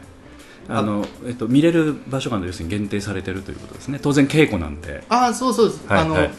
[0.69, 3.99] あのえっと、見れる場所が要するに限定されてるということですね。
[4.01, 5.03] 当然稽古なんで。
[5.09, 6.33] ああそうそうです、はいあの、はいはい。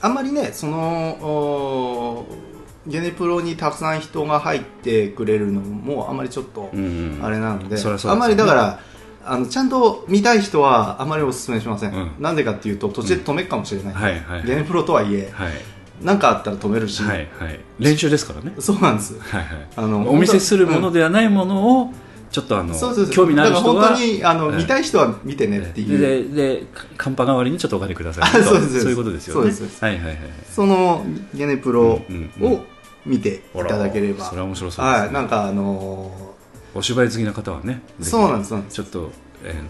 [0.00, 0.78] あんまりねその
[1.22, 2.26] お
[2.86, 8.00] ゲネプロにたくさん人が入ってくれるのもあんまりちょっとうんうんあれなので,、うですよね。
[8.06, 8.80] あんまりだから
[9.24, 12.10] あのちゃんと見たい人はあまりお勧めしません、うん。
[12.18, 14.44] なんでかっていうと途中で止めるかもしれない、はいはい。
[14.44, 15.52] ゲネプロとはいえはい。
[16.02, 17.60] 何かあったら止めるし、はいはい。
[17.78, 18.52] 練習ですからね。
[18.58, 19.18] そうなんです。
[19.18, 19.68] はいはい。
[19.76, 21.92] あのお見せするものではないものを
[22.30, 23.14] ちょっとあのそうそうそう。
[23.14, 24.56] 興味のある人はだから本当にあの、はい。
[24.56, 25.98] 見たい人は見てねっていう。
[25.98, 26.66] ででで
[26.96, 28.80] カンパ代わりにちょっとお金くださいあとそうです。
[28.80, 29.52] そういうことですよね。
[29.52, 29.84] そうです。
[29.84, 30.18] はいはいはい。
[30.50, 31.04] その
[31.34, 32.52] ゲネプロうんうんうん。
[32.54, 32.64] を
[33.04, 35.00] 見ていただければ、それは面白そうですね。
[35.04, 36.31] はいなんかあの
[36.74, 39.10] お芝居好きな方はねそうなんですちょっと、
[39.44, 39.62] えーの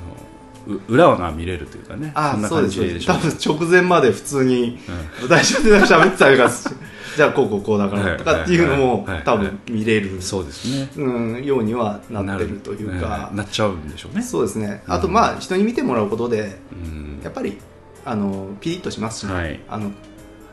[0.66, 4.78] う裏が見れるというかねあそうです多分直前まで普通に
[5.20, 6.68] 舞台上で喋ってたりとかし
[7.16, 10.88] じゃあこうこうこうだかはいらとかっていうのも多分見れる、そうですね。
[10.96, 13.30] うん、ようにはなってるというか。
[13.32, 14.22] な,、なっちゃうんでしょうね。
[14.22, 14.82] そうですね。
[14.86, 17.20] あとまあ人に見てもらうことでうん。
[17.22, 17.58] やっぱり
[18.04, 19.60] あのピリッとしますしね、はい。
[19.68, 19.90] あの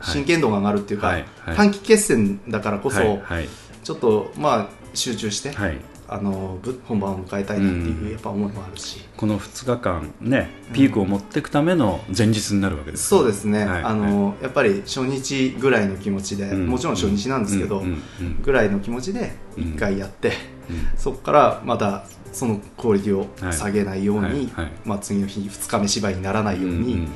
[0.02, 1.24] 真剣度が上がるっていうか、はい。
[1.46, 1.56] はい。
[1.56, 3.20] 短期決戦だからこそ、はい。
[3.22, 3.48] はい。
[3.82, 5.78] ちょっとまあ集中して、はい
[6.12, 8.10] あのぶ本番を迎えたいなっていう、うん。
[8.10, 9.06] やっぱ思いもあるし。
[9.16, 13.82] この2日間ねピークを持っていくための前日になるわけですそうですね、はい。
[13.84, 16.66] あのやっぱり初日ぐらいの気持ちで、うん。
[16.66, 17.84] もちろん初日なんですけど、うん。
[17.84, 18.02] うん。
[18.20, 18.42] うん。
[18.42, 20.32] ぐらいの気持ちで1回やって、
[20.68, 20.98] うん。
[20.98, 24.52] そこからまたそのクオリティを下げないように、
[24.84, 27.06] まあ、次の日2日目芝居にならないように、うんうんうんうん。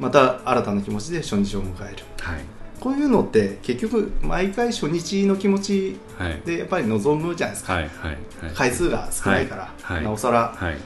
[0.00, 2.04] また新たな気持ちで初日を迎える。
[2.20, 6.40] はいこういうのって結局毎回初日の気持ちはい。
[6.44, 8.18] でやっぱり望むじゃないですか、はいはいはい。
[8.54, 10.52] 回数が少ないから、なおさら。
[10.56, 10.76] はい。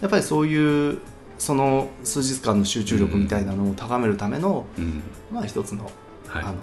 [0.00, 0.98] やっぱりそういう
[1.38, 5.02] その数日間の集中力みたいなのを高めるための、うん。
[5.32, 5.90] まあ一つの,、
[6.28, 6.42] はい。
[6.44, 6.54] あの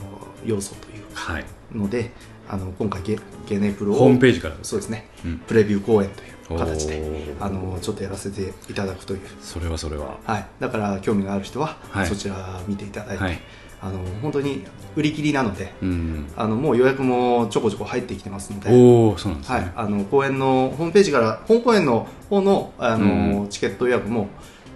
[0.45, 1.45] 要素というかはい。
[1.71, 2.11] ので
[2.47, 4.55] あの今回ゲゲネプロをホームページから。
[4.63, 5.37] そうですね、うん。
[5.39, 7.03] プレビュー公演という形で
[7.39, 10.17] あのちょっとやらせていただくという、それはそれは。
[10.25, 12.07] はい、だから興味がある人は、はい。
[12.07, 13.39] そちら見ていただいて、はい
[13.85, 14.63] あの本当に
[14.95, 18.69] 売り切りなのでうんあのもう予約もちょこちょこ入ってきてますので。
[18.71, 19.59] おおそうなんですね。
[19.59, 23.49] はい、あの公演のホームページから本公演の方のあの、うん。
[23.49, 24.29] チケット予約も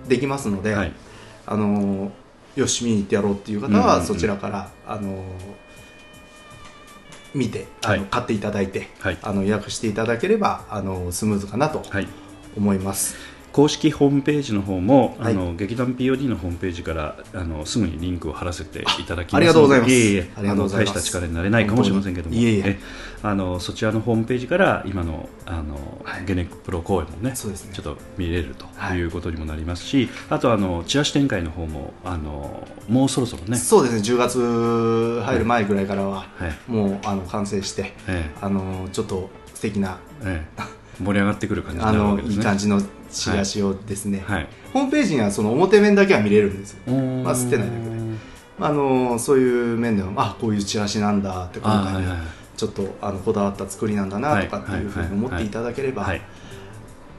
[0.09, 0.91] できますので、はい。
[1.45, 2.11] あの
[2.55, 5.23] よし見に行ってやろうっていう方は、そちらからあの
[7.33, 8.01] 見てあの、はい。
[8.09, 9.17] 買っていただいて、はい。
[9.21, 12.07] あの予約していただければあのスムーズかなとはい。
[12.57, 13.15] 思います。
[13.57, 15.33] 公式ホームページの方も、はい。
[15.33, 19.33] あの劇団 POD のホームページからあのすぐにリンクを貼らせていただきます。
[19.33, 19.91] あありがとうございます。
[19.91, 22.35] いあの大した力になれないかもしれませんけども。
[22.35, 22.63] いえいえ。
[22.67, 22.79] え
[23.23, 26.25] あのそちらのホームページから今のあの、はい。
[26.25, 27.35] ゲネプロ公演もねね。
[27.35, 34.01] ちょっと見れるとはいいうことにもなりますし、あとあのチラシ展開の方もあのもうそろそろね、そうですね。
[34.01, 36.71] 10月入る前ぐらいからは、はい。
[36.71, 40.61] もうあの完成してえあのちょっと素敵なええ。
[40.61, 42.37] え盛り上がってくる感じになるわけですね。
[42.37, 42.81] いい感じの
[43.11, 44.47] チラシをですね、はい。
[44.73, 46.93] ホームページにはその表面だけは見れるんですよ。
[47.23, 47.97] まあ捨てないだけで
[48.59, 52.19] あのそういう面ではあこういうチラシなんだって今回はあはいはいはい。
[52.57, 56.21] ちょっとあのこだわった作りなんだなとかっていうふうに思っていただければはい。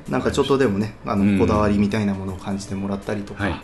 [0.09, 1.39] なんかちょっとでもねあうん。
[1.39, 3.53] のこだわりみたいなものを感じてもらったりとはい。
[3.53, 3.63] か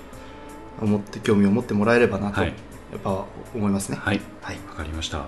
[0.81, 2.51] 思って興味を持ってもらえればなとはい。
[2.93, 3.25] やっぱ
[3.55, 3.99] 思いますね。
[4.01, 4.21] はい。
[4.43, 4.59] はい。
[4.69, 5.27] わかりました。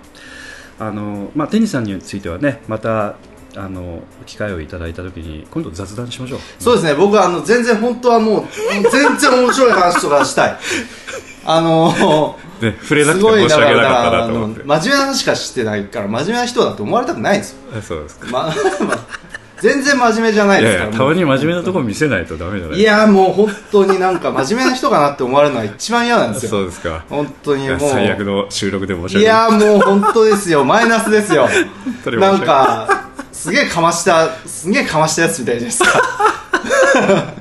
[0.79, 3.15] あのまあテニスさんについてはねまた
[3.57, 6.39] あの機会をいただいたときに今度雑談しましょう。
[6.59, 8.45] そうですね僕はあの全然本当はもう
[8.91, 10.57] 全然面白い話とかしたい
[11.45, 14.63] あのね触れなくてすごい申し訳なかっただからあのなと思って。
[14.63, 18.27] 真面目な話しかしてないから真面目な人だと思われたくないんですよあそうですか。
[18.31, 18.53] まま
[19.61, 27.05] 全然真面目じゃないいですからやいやたまに真面目なところろ見せないとダメじゃないいやもう本当になんか真面目な人かなって思われるのが一番嫌なんですよそうですか。
[27.09, 29.25] 本当にいもうや最悪の収録で申し訳いない。
[29.25, 31.47] やもう本当ですよマイナスですよ
[32.19, 33.06] なんか
[33.47, 37.33] すげえかましたすげえかましたやつみたいじゃないですか。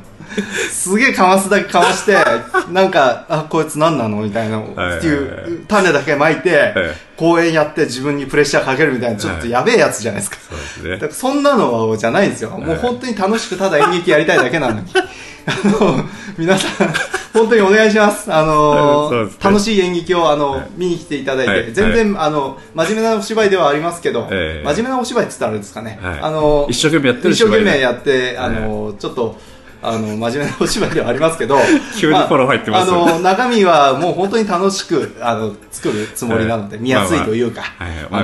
[0.70, 2.16] すげえかますだけかまして
[2.72, 4.18] なんかあこいつ何なの？
[4.22, 6.74] みたいなはいっていう種だけまいて
[7.16, 10.36] 公演やって自分にプレッシャーかけるみたいなちょっとやべえやつじゃないですか。
[10.48, 10.90] そうですね。
[10.90, 12.50] だからそんなのじゃないんですよ。
[12.50, 14.82] もう本当に楽しくただ演劇やりたいだけなのに。
[15.46, 16.04] あの、
[16.36, 16.88] 皆さん、
[17.32, 18.32] 本当にお願いします。
[18.32, 20.66] あの、楽しい演劇を、あの、はい。
[20.76, 21.72] 見に来ていただいて、はい。
[21.72, 24.66] 全然、あの、真面目なお芝居ではありますけど、ええ。
[24.66, 26.00] 真面目なお芝居って言ったらあれですかね。
[26.02, 26.18] はい。
[26.20, 29.38] あの、一生懸命やってる一生懸命やって、あの、ちょっと、
[29.82, 31.58] あの、真面目なお芝居ではありますけど、
[31.98, 36.84] 急にフォロー入ってますあ、あの、中身はもう本当に楽しく、あの、作るつもりなので、はい。
[36.84, 37.62] 見やすいというか、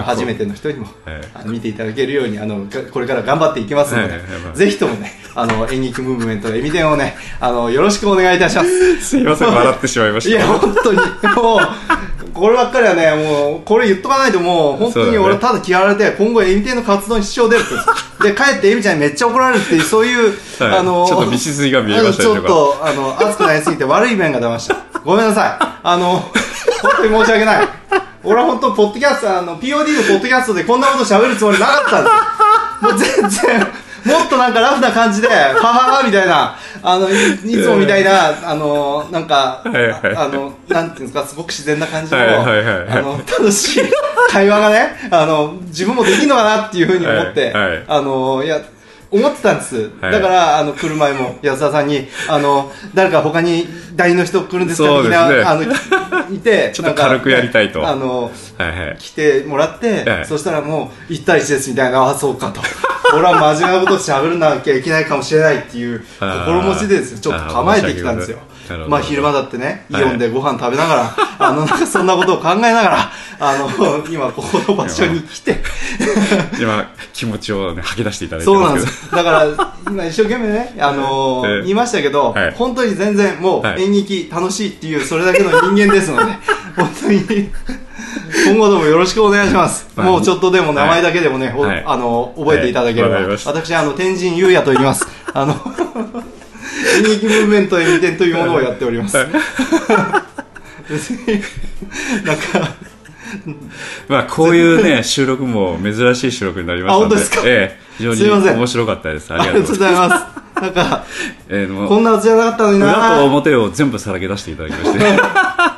[0.04, 1.22] 初めての人にも、はい。
[1.34, 4.20] あの見ていただけるようにあのかこれから頑張っていきますので、
[4.54, 9.00] ぜひともねあの演劇ムーブメントエミテンをねあのよろしくお願いいたします。
[9.00, 10.30] すいません笑ってしまいました。
[10.30, 11.58] いや本当にもう
[12.34, 18.02] こればっかりはねもうこれ言っとかないともう本当に俺ただ嫌われて今後エミテンの活動に支障出るって。
[18.22, 20.78] で帰ってエミちゃんにめっちゃ怒られるっていうそういう、はい。
[20.78, 24.76] あのちょっと道筋が見えましたねあのちょっとあの熱くなりすぎて悪い面が出ました。
[25.04, 25.64] ごめんなさい。
[25.82, 26.32] あの本
[26.98, 27.68] 当に申し訳ない。
[28.24, 32.00] 俺は本当ポッドキャストあの POD のポッドキャストでこんなこと喋るつもりなかった
[32.92, 33.46] んです。
[33.46, 33.66] よもう全然
[34.04, 40.16] もっとなんかラフな感じで、はははみたいな、あの、いいつもみたいな、あの、なんか、はいはい。
[40.16, 42.88] あの、なんていうんですか、すごく自然な感じの、はいはいはいはい。
[42.98, 43.82] あの、楽しい
[44.30, 47.84] 会話がね、あの、自分もできるのかなっていうふうに思って、はいはい。
[47.86, 48.60] あの、いや、
[49.12, 49.90] 思ってたんです。
[50.00, 50.12] はい。
[50.12, 54.88] だから、あの、来る前も 安田さんに、あの、誰か他に代理の人来るんですか？
[54.88, 55.28] そうですね。
[55.28, 55.62] 的な、あの、
[56.34, 57.86] いて、 ちょっと軽くやりたいと。
[57.86, 58.96] あの、はいはい。
[58.98, 60.26] 来てもらって、はい。
[60.26, 62.60] そしたらもう1対1ですみたいな、ああ、そうかと。
[63.14, 68.38] 俺は真面目なこと喋らなきゃいけないかもしれないっていう心持ちでですよ、ちょっと構えてきたんですよ
[68.88, 70.04] まあ昼間だってね、イはい。
[70.04, 73.68] オンでご飯食べながら、 あの、なんかそんなことを考えながら、あの、
[74.08, 75.62] 今ここの場所に来て、
[76.60, 78.86] 今気持ちをね吐き出していただいてそうなんです。
[79.08, 79.10] す。
[79.10, 79.46] だから、
[79.88, 81.62] 今一生懸命ね、あのーええ。
[81.62, 82.54] 言いましたけど、はい。
[82.56, 83.82] 本当に全然もうはい。
[83.82, 86.32] 演劇楽しいっていう、それだけの人間ですので、
[86.76, 87.50] 本当に、
[88.46, 89.86] 今後ともよろしくお願いします。
[89.96, 90.06] はい。
[90.06, 91.82] もうちょっとでも名前だけでもね、おはい。
[91.86, 93.16] あの、覚えていただければ。
[93.16, 93.24] はい。
[93.44, 95.06] 私、あの、天神優也と言います。
[95.34, 95.54] あの、
[96.98, 99.16] 演劇ムーブメントエミテンというものをやっております。
[100.88, 101.40] 別に、
[102.24, 102.42] なんか、
[104.08, 107.14] まあこういうね収録も珍しい収録になりましたので。
[107.14, 107.42] あ本当ですか？
[107.46, 108.52] ええ非常すいません。
[108.54, 109.32] に面白かったです。
[109.32, 110.08] あありがとうございま
[110.54, 110.60] す。
[110.60, 111.04] なんか、
[111.48, 114.98] ええもうこんなはずじゃなかったのに裏とな表を全部さらけ出していただきまして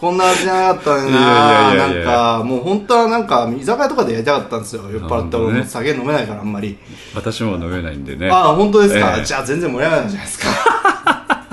[0.00, 1.74] こんな味じゃなかったのにな。
[1.74, 4.82] なんか、もう本当はなんか、居酒屋とかでやりたかったんですよ。
[4.90, 6.78] 酔っ払って俺も酒飲めないからあんまり。
[7.14, 8.30] 私も飲めないんでね。
[8.30, 9.24] ああ、本当ですか、ええ。
[9.24, 10.48] じゃあ全然盛り上がらないじゃないですか。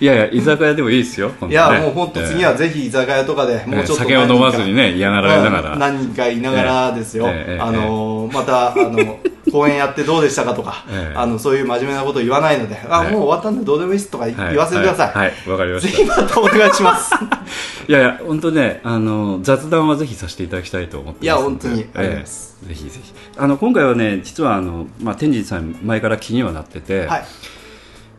[0.00, 1.28] いやいや居酒屋でもいいですよ。
[1.28, 1.48] ね。
[1.50, 5.72] いや、もう本当次はぜひ居酒屋とかで、もうちょっと酒を飲まずにね嫌がられながら。
[5.74, 7.26] うん何人かいながらですよ。
[7.28, 7.60] ええええ。
[7.60, 9.18] あのー、また、あの、
[9.50, 11.16] 公演やってどうでしたかとか、ええ。
[11.16, 15.08] あの、そういう真面目なこと言わないので、あ、はいもう終わったんでどうでもいいっすとか言わせてください。
[15.08, 15.28] はい。
[15.28, 15.50] はい。
[15.50, 16.02] わかりまぜした。
[16.02, 17.14] ひまたお願いします。
[17.88, 21.74] いやいや、本当ね、あの雑談はぜひさせていただきたいと思っていや本当に。
[21.74, 22.56] ありがとうございえます。
[22.64, 23.12] えぜひぜひ。
[23.36, 27.24] あの今回はね、実はあのまあ天神さん前から気にはなってて、はい。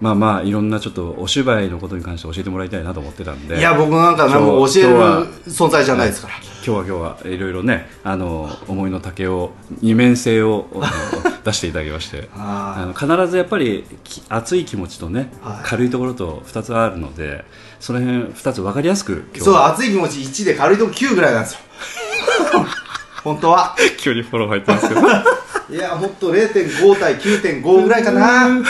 [0.01, 4.95] まあまあいろんなちょっとお芝居のことに関して教えてもらいたいなと思ってたんで、いや、僕なんか何も教える
[5.47, 6.33] 存在じゃないですから。
[6.65, 9.51] 今日は今日はいろいろね、あの思いの丈を
[9.81, 10.67] 二面性を
[11.45, 12.29] 出していただきまして。
[12.35, 17.45] ああの必ずやっぱりき熱い気持ちとね、はい軽いところと2つあるので
[17.79, 21.59] その辺2つ分かりやすく今日そう、は熱い気持ち1で軽いとこ9ぐらいなんですよ。
[23.23, 23.75] 本当は。
[23.99, 25.01] 急にフォロー入ってますけど
[25.69, 28.61] いや、もっと0.5対9.5ぐらいかな。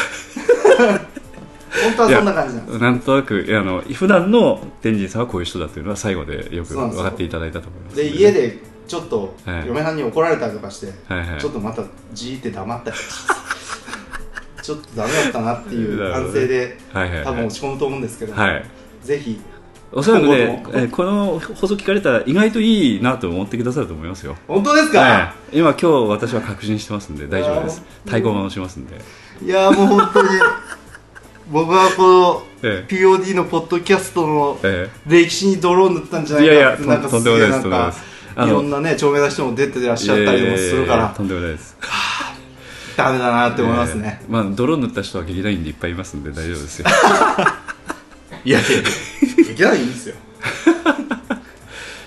[1.71, 2.79] 本当はそんな感じなんです。
[2.79, 7.95] なんとなくあの普段の天神さんはこういう人だっていうのは最後でよく分かっていただいたと思います。
[7.95, 9.67] で、家でちょっとはい。
[9.67, 11.27] 嫁はんに怒られたりとかして、はい。
[11.27, 11.83] はいちょっとまた
[12.13, 13.09] じーって黙ったりとか。
[13.09, 13.27] し
[14.57, 17.25] てちょっとダメだったなっていう反省で、はいはいはい。
[17.25, 18.65] 多分落ち込むと思うんですけど、はい。
[19.01, 19.39] ぜひ、
[19.93, 24.37] おそらくねえこの放送聞かれたら意外といいなと思ってくださると思いますよ。
[24.47, 25.57] 本当ですか、はい。
[25.57, 27.79] 今今日私は確信してますんで大丈夫です。
[27.79, 29.01] いや太鼓判をしますんで。
[29.43, 30.29] いやもう本当に
[31.51, 37.93] 僕はこのえ POD のポッドキャストのえ歴史に泥を塗ったんじゃないかってなんかすすげえなんか
[38.37, 41.09] いろんなね著名な人も出てらっしゃったりもするから。
[41.09, 41.77] とんでもないです
[42.95, 46.87] ダメだなって思いますね、えーまあ泥塗った人は劇団員でいっぱいいますんで大丈夫ですよ。
[48.43, 48.69] いやいや。
[48.69, 48.73] い
[49.47, 50.15] やいけないんですよ。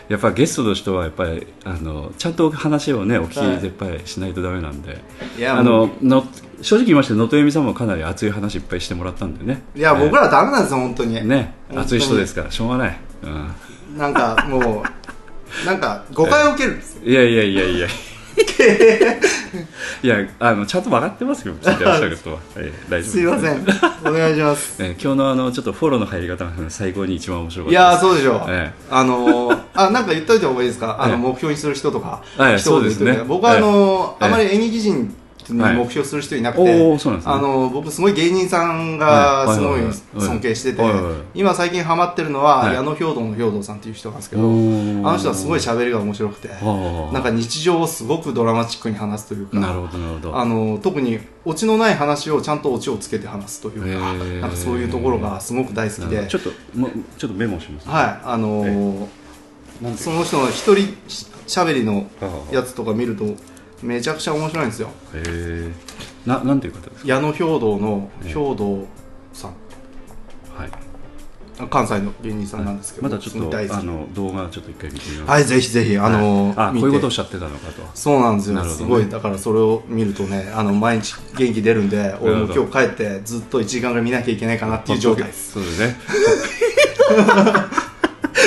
[0.09, 5.01] やっぱゲストの人はやっぱりあのちゃんと話をねお聞はいきやっぱりしないとダメなんで、
[5.39, 5.41] い。
[5.41, 6.27] やあのの
[6.63, 9.63] 正直言いまして能登由美さんもかなり熱い話いっぱいしてもらったんでね。
[9.75, 11.15] いや、僕らダメなんですよ本当に。
[11.27, 11.81] ね本当に。
[11.83, 13.27] 熱い人ですからしょうがない、う
[13.95, 17.03] ん、なんかもうなんか誤解を受けるんですよ。
[17.05, 17.89] いやいやいやいや。
[20.03, 23.65] いやあのちゃんと分かってますよ聞いてらっしゃることは、 ええ大丈夫ですいません。
[24.05, 24.77] お願いします。
[24.83, 28.03] ええ今日のあのちょっとフォローの入り方が最高に一番面白かっいたです。
[28.03, 30.97] やーそうでしょう、ええあのーあなんか言っといた方がいいですか？
[30.99, 33.25] あのええ目標にする人とか、はい一言言っといてそうですね。
[33.29, 35.15] 僕はあのーええあまり演劇人
[35.53, 35.77] にはい。
[35.77, 37.35] 目標する人いなくて、おーそうなんですね。
[37.35, 39.85] あのー僕すごい芸人さんはいがすごいはいはい。
[39.87, 39.95] はい
[40.27, 41.03] 尊敬してて、はいはい。
[41.03, 42.75] はい今最近ハマってるのは、はい。
[42.75, 50.37] 矢野兵道の兵道さんっていう人なんですけどあの人はすごい喋りが面白くてはあなんか日常をすごくドラマチックに話すというかなるほどなるほど。
[50.37, 56.89] あの特にオチのない話をちゃんとオチをつけて話すというか、なんかそういうところがすごく大好きで、ちょっとも
[57.19, 57.89] ちょっとメモします。
[57.89, 59.09] はい、あの
[59.97, 62.07] その人の一人ししゃべりの
[62.51, 63.25] やつとか見ると
[63.85, 64.89] めちゃくちゃ面白いんですよ。
[65.15, 65.73] へえ
[66.27, 67.09] ななんていう方ですか？
[67.09, 68.29] 矢野兵道のええ。
[68.29, 68.87] 兵道
[69.33, 69.51] さん。
[70.57, 70.71] はい。
[71.57, 75.31] あ関西の芸人さんなんですけど、まだちょっとあの動画ちょっと一回見てみます。
[75.31, 77.83] はいぜひぜひあのーあこういうことをおっしゃってたのかと。
[77.95, 78.69] そうなんですよ、ね。
[78.69, 85.53] すごいだからそれを見るとねあの毎日元気出るんで俺も今日帰ってずっと1時間ぐらい見なきゃいけないかなっていう状態です。
[85.53, 85.97] そうですね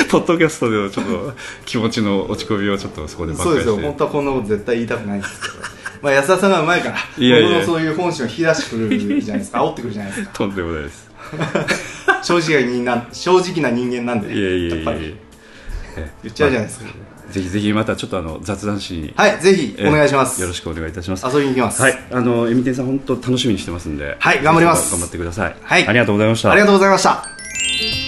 [0.10, 1.32] ポッドキャストでのちょっと
[1.64, 3.76] 気持ちの落ち込みをちょっとそこで挽そうですよ。
[3.76, 5.54] 本当はこんなこと絶対言いたくないんですけど
[6.02, 7.48] まあ安田さんがうまいからいやいや。
[7.48, 9.64] 僕のそういう本心を引き出してくるじゃないですか。
[9.64, 10.30] 煽ってくるじゃないですか。
[10.32, 11.08] とんでもないです。
[12.22, 14.76] 正直な人間正直な人間なんでいやいやいや。
[14.76, 15.02] っぱり。
[15.02, 15.16] やいや
[15.96, 16.86] え言っちゃうじゃないですか、
[17.30, 19.12] ぜひぜひまたちょっとあの雑談しに。
[19.16, 21.26] はいぜひお願いします、えよろしくお願いいたします。
[21.26, 24.16] 遊びに行きます、はいあのエミテンさん本当楽しみにしてますんで。
[24.18, 24.92] はい頑張ります。
[24.92, 25.56] 頑張ってください。
[25.60, 25.86] はい。
[25.86, 26.52] ありがとうございました。
[26.52, 28.07] ありがとうございました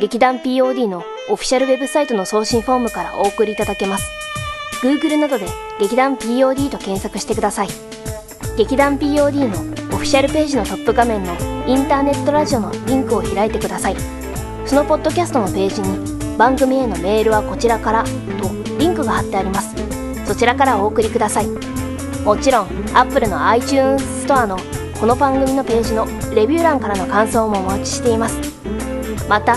[0.00, 4.10] 劇団 POD のオフィシャルウェブサイトの送信フォームからお送りいただけます。
[4.82, 5.44] Google などで
[5.78, 7.68] 劇団 POD と検索してください。
[8.56, 9.58] 劇団 POD の
[9.94, 11.34] オフィシャルページのトップ画面の
[11.66, 13.96] インターネットラジオのリンクを開いてください。
[14.64, 18.10] そのポッドキャストのページに番組へのメールはこちらからと
[18.78, 19.74] リンクが貼ってあります。
[20.26, 21.46] そちらからお送りください。
[22.24, 24.56] もちろん Apple の iTunes ストアの
[24.98, 28.38] この番組のページのレビュー欄からの感想もお待ちしています。
[29.28, 29.56] また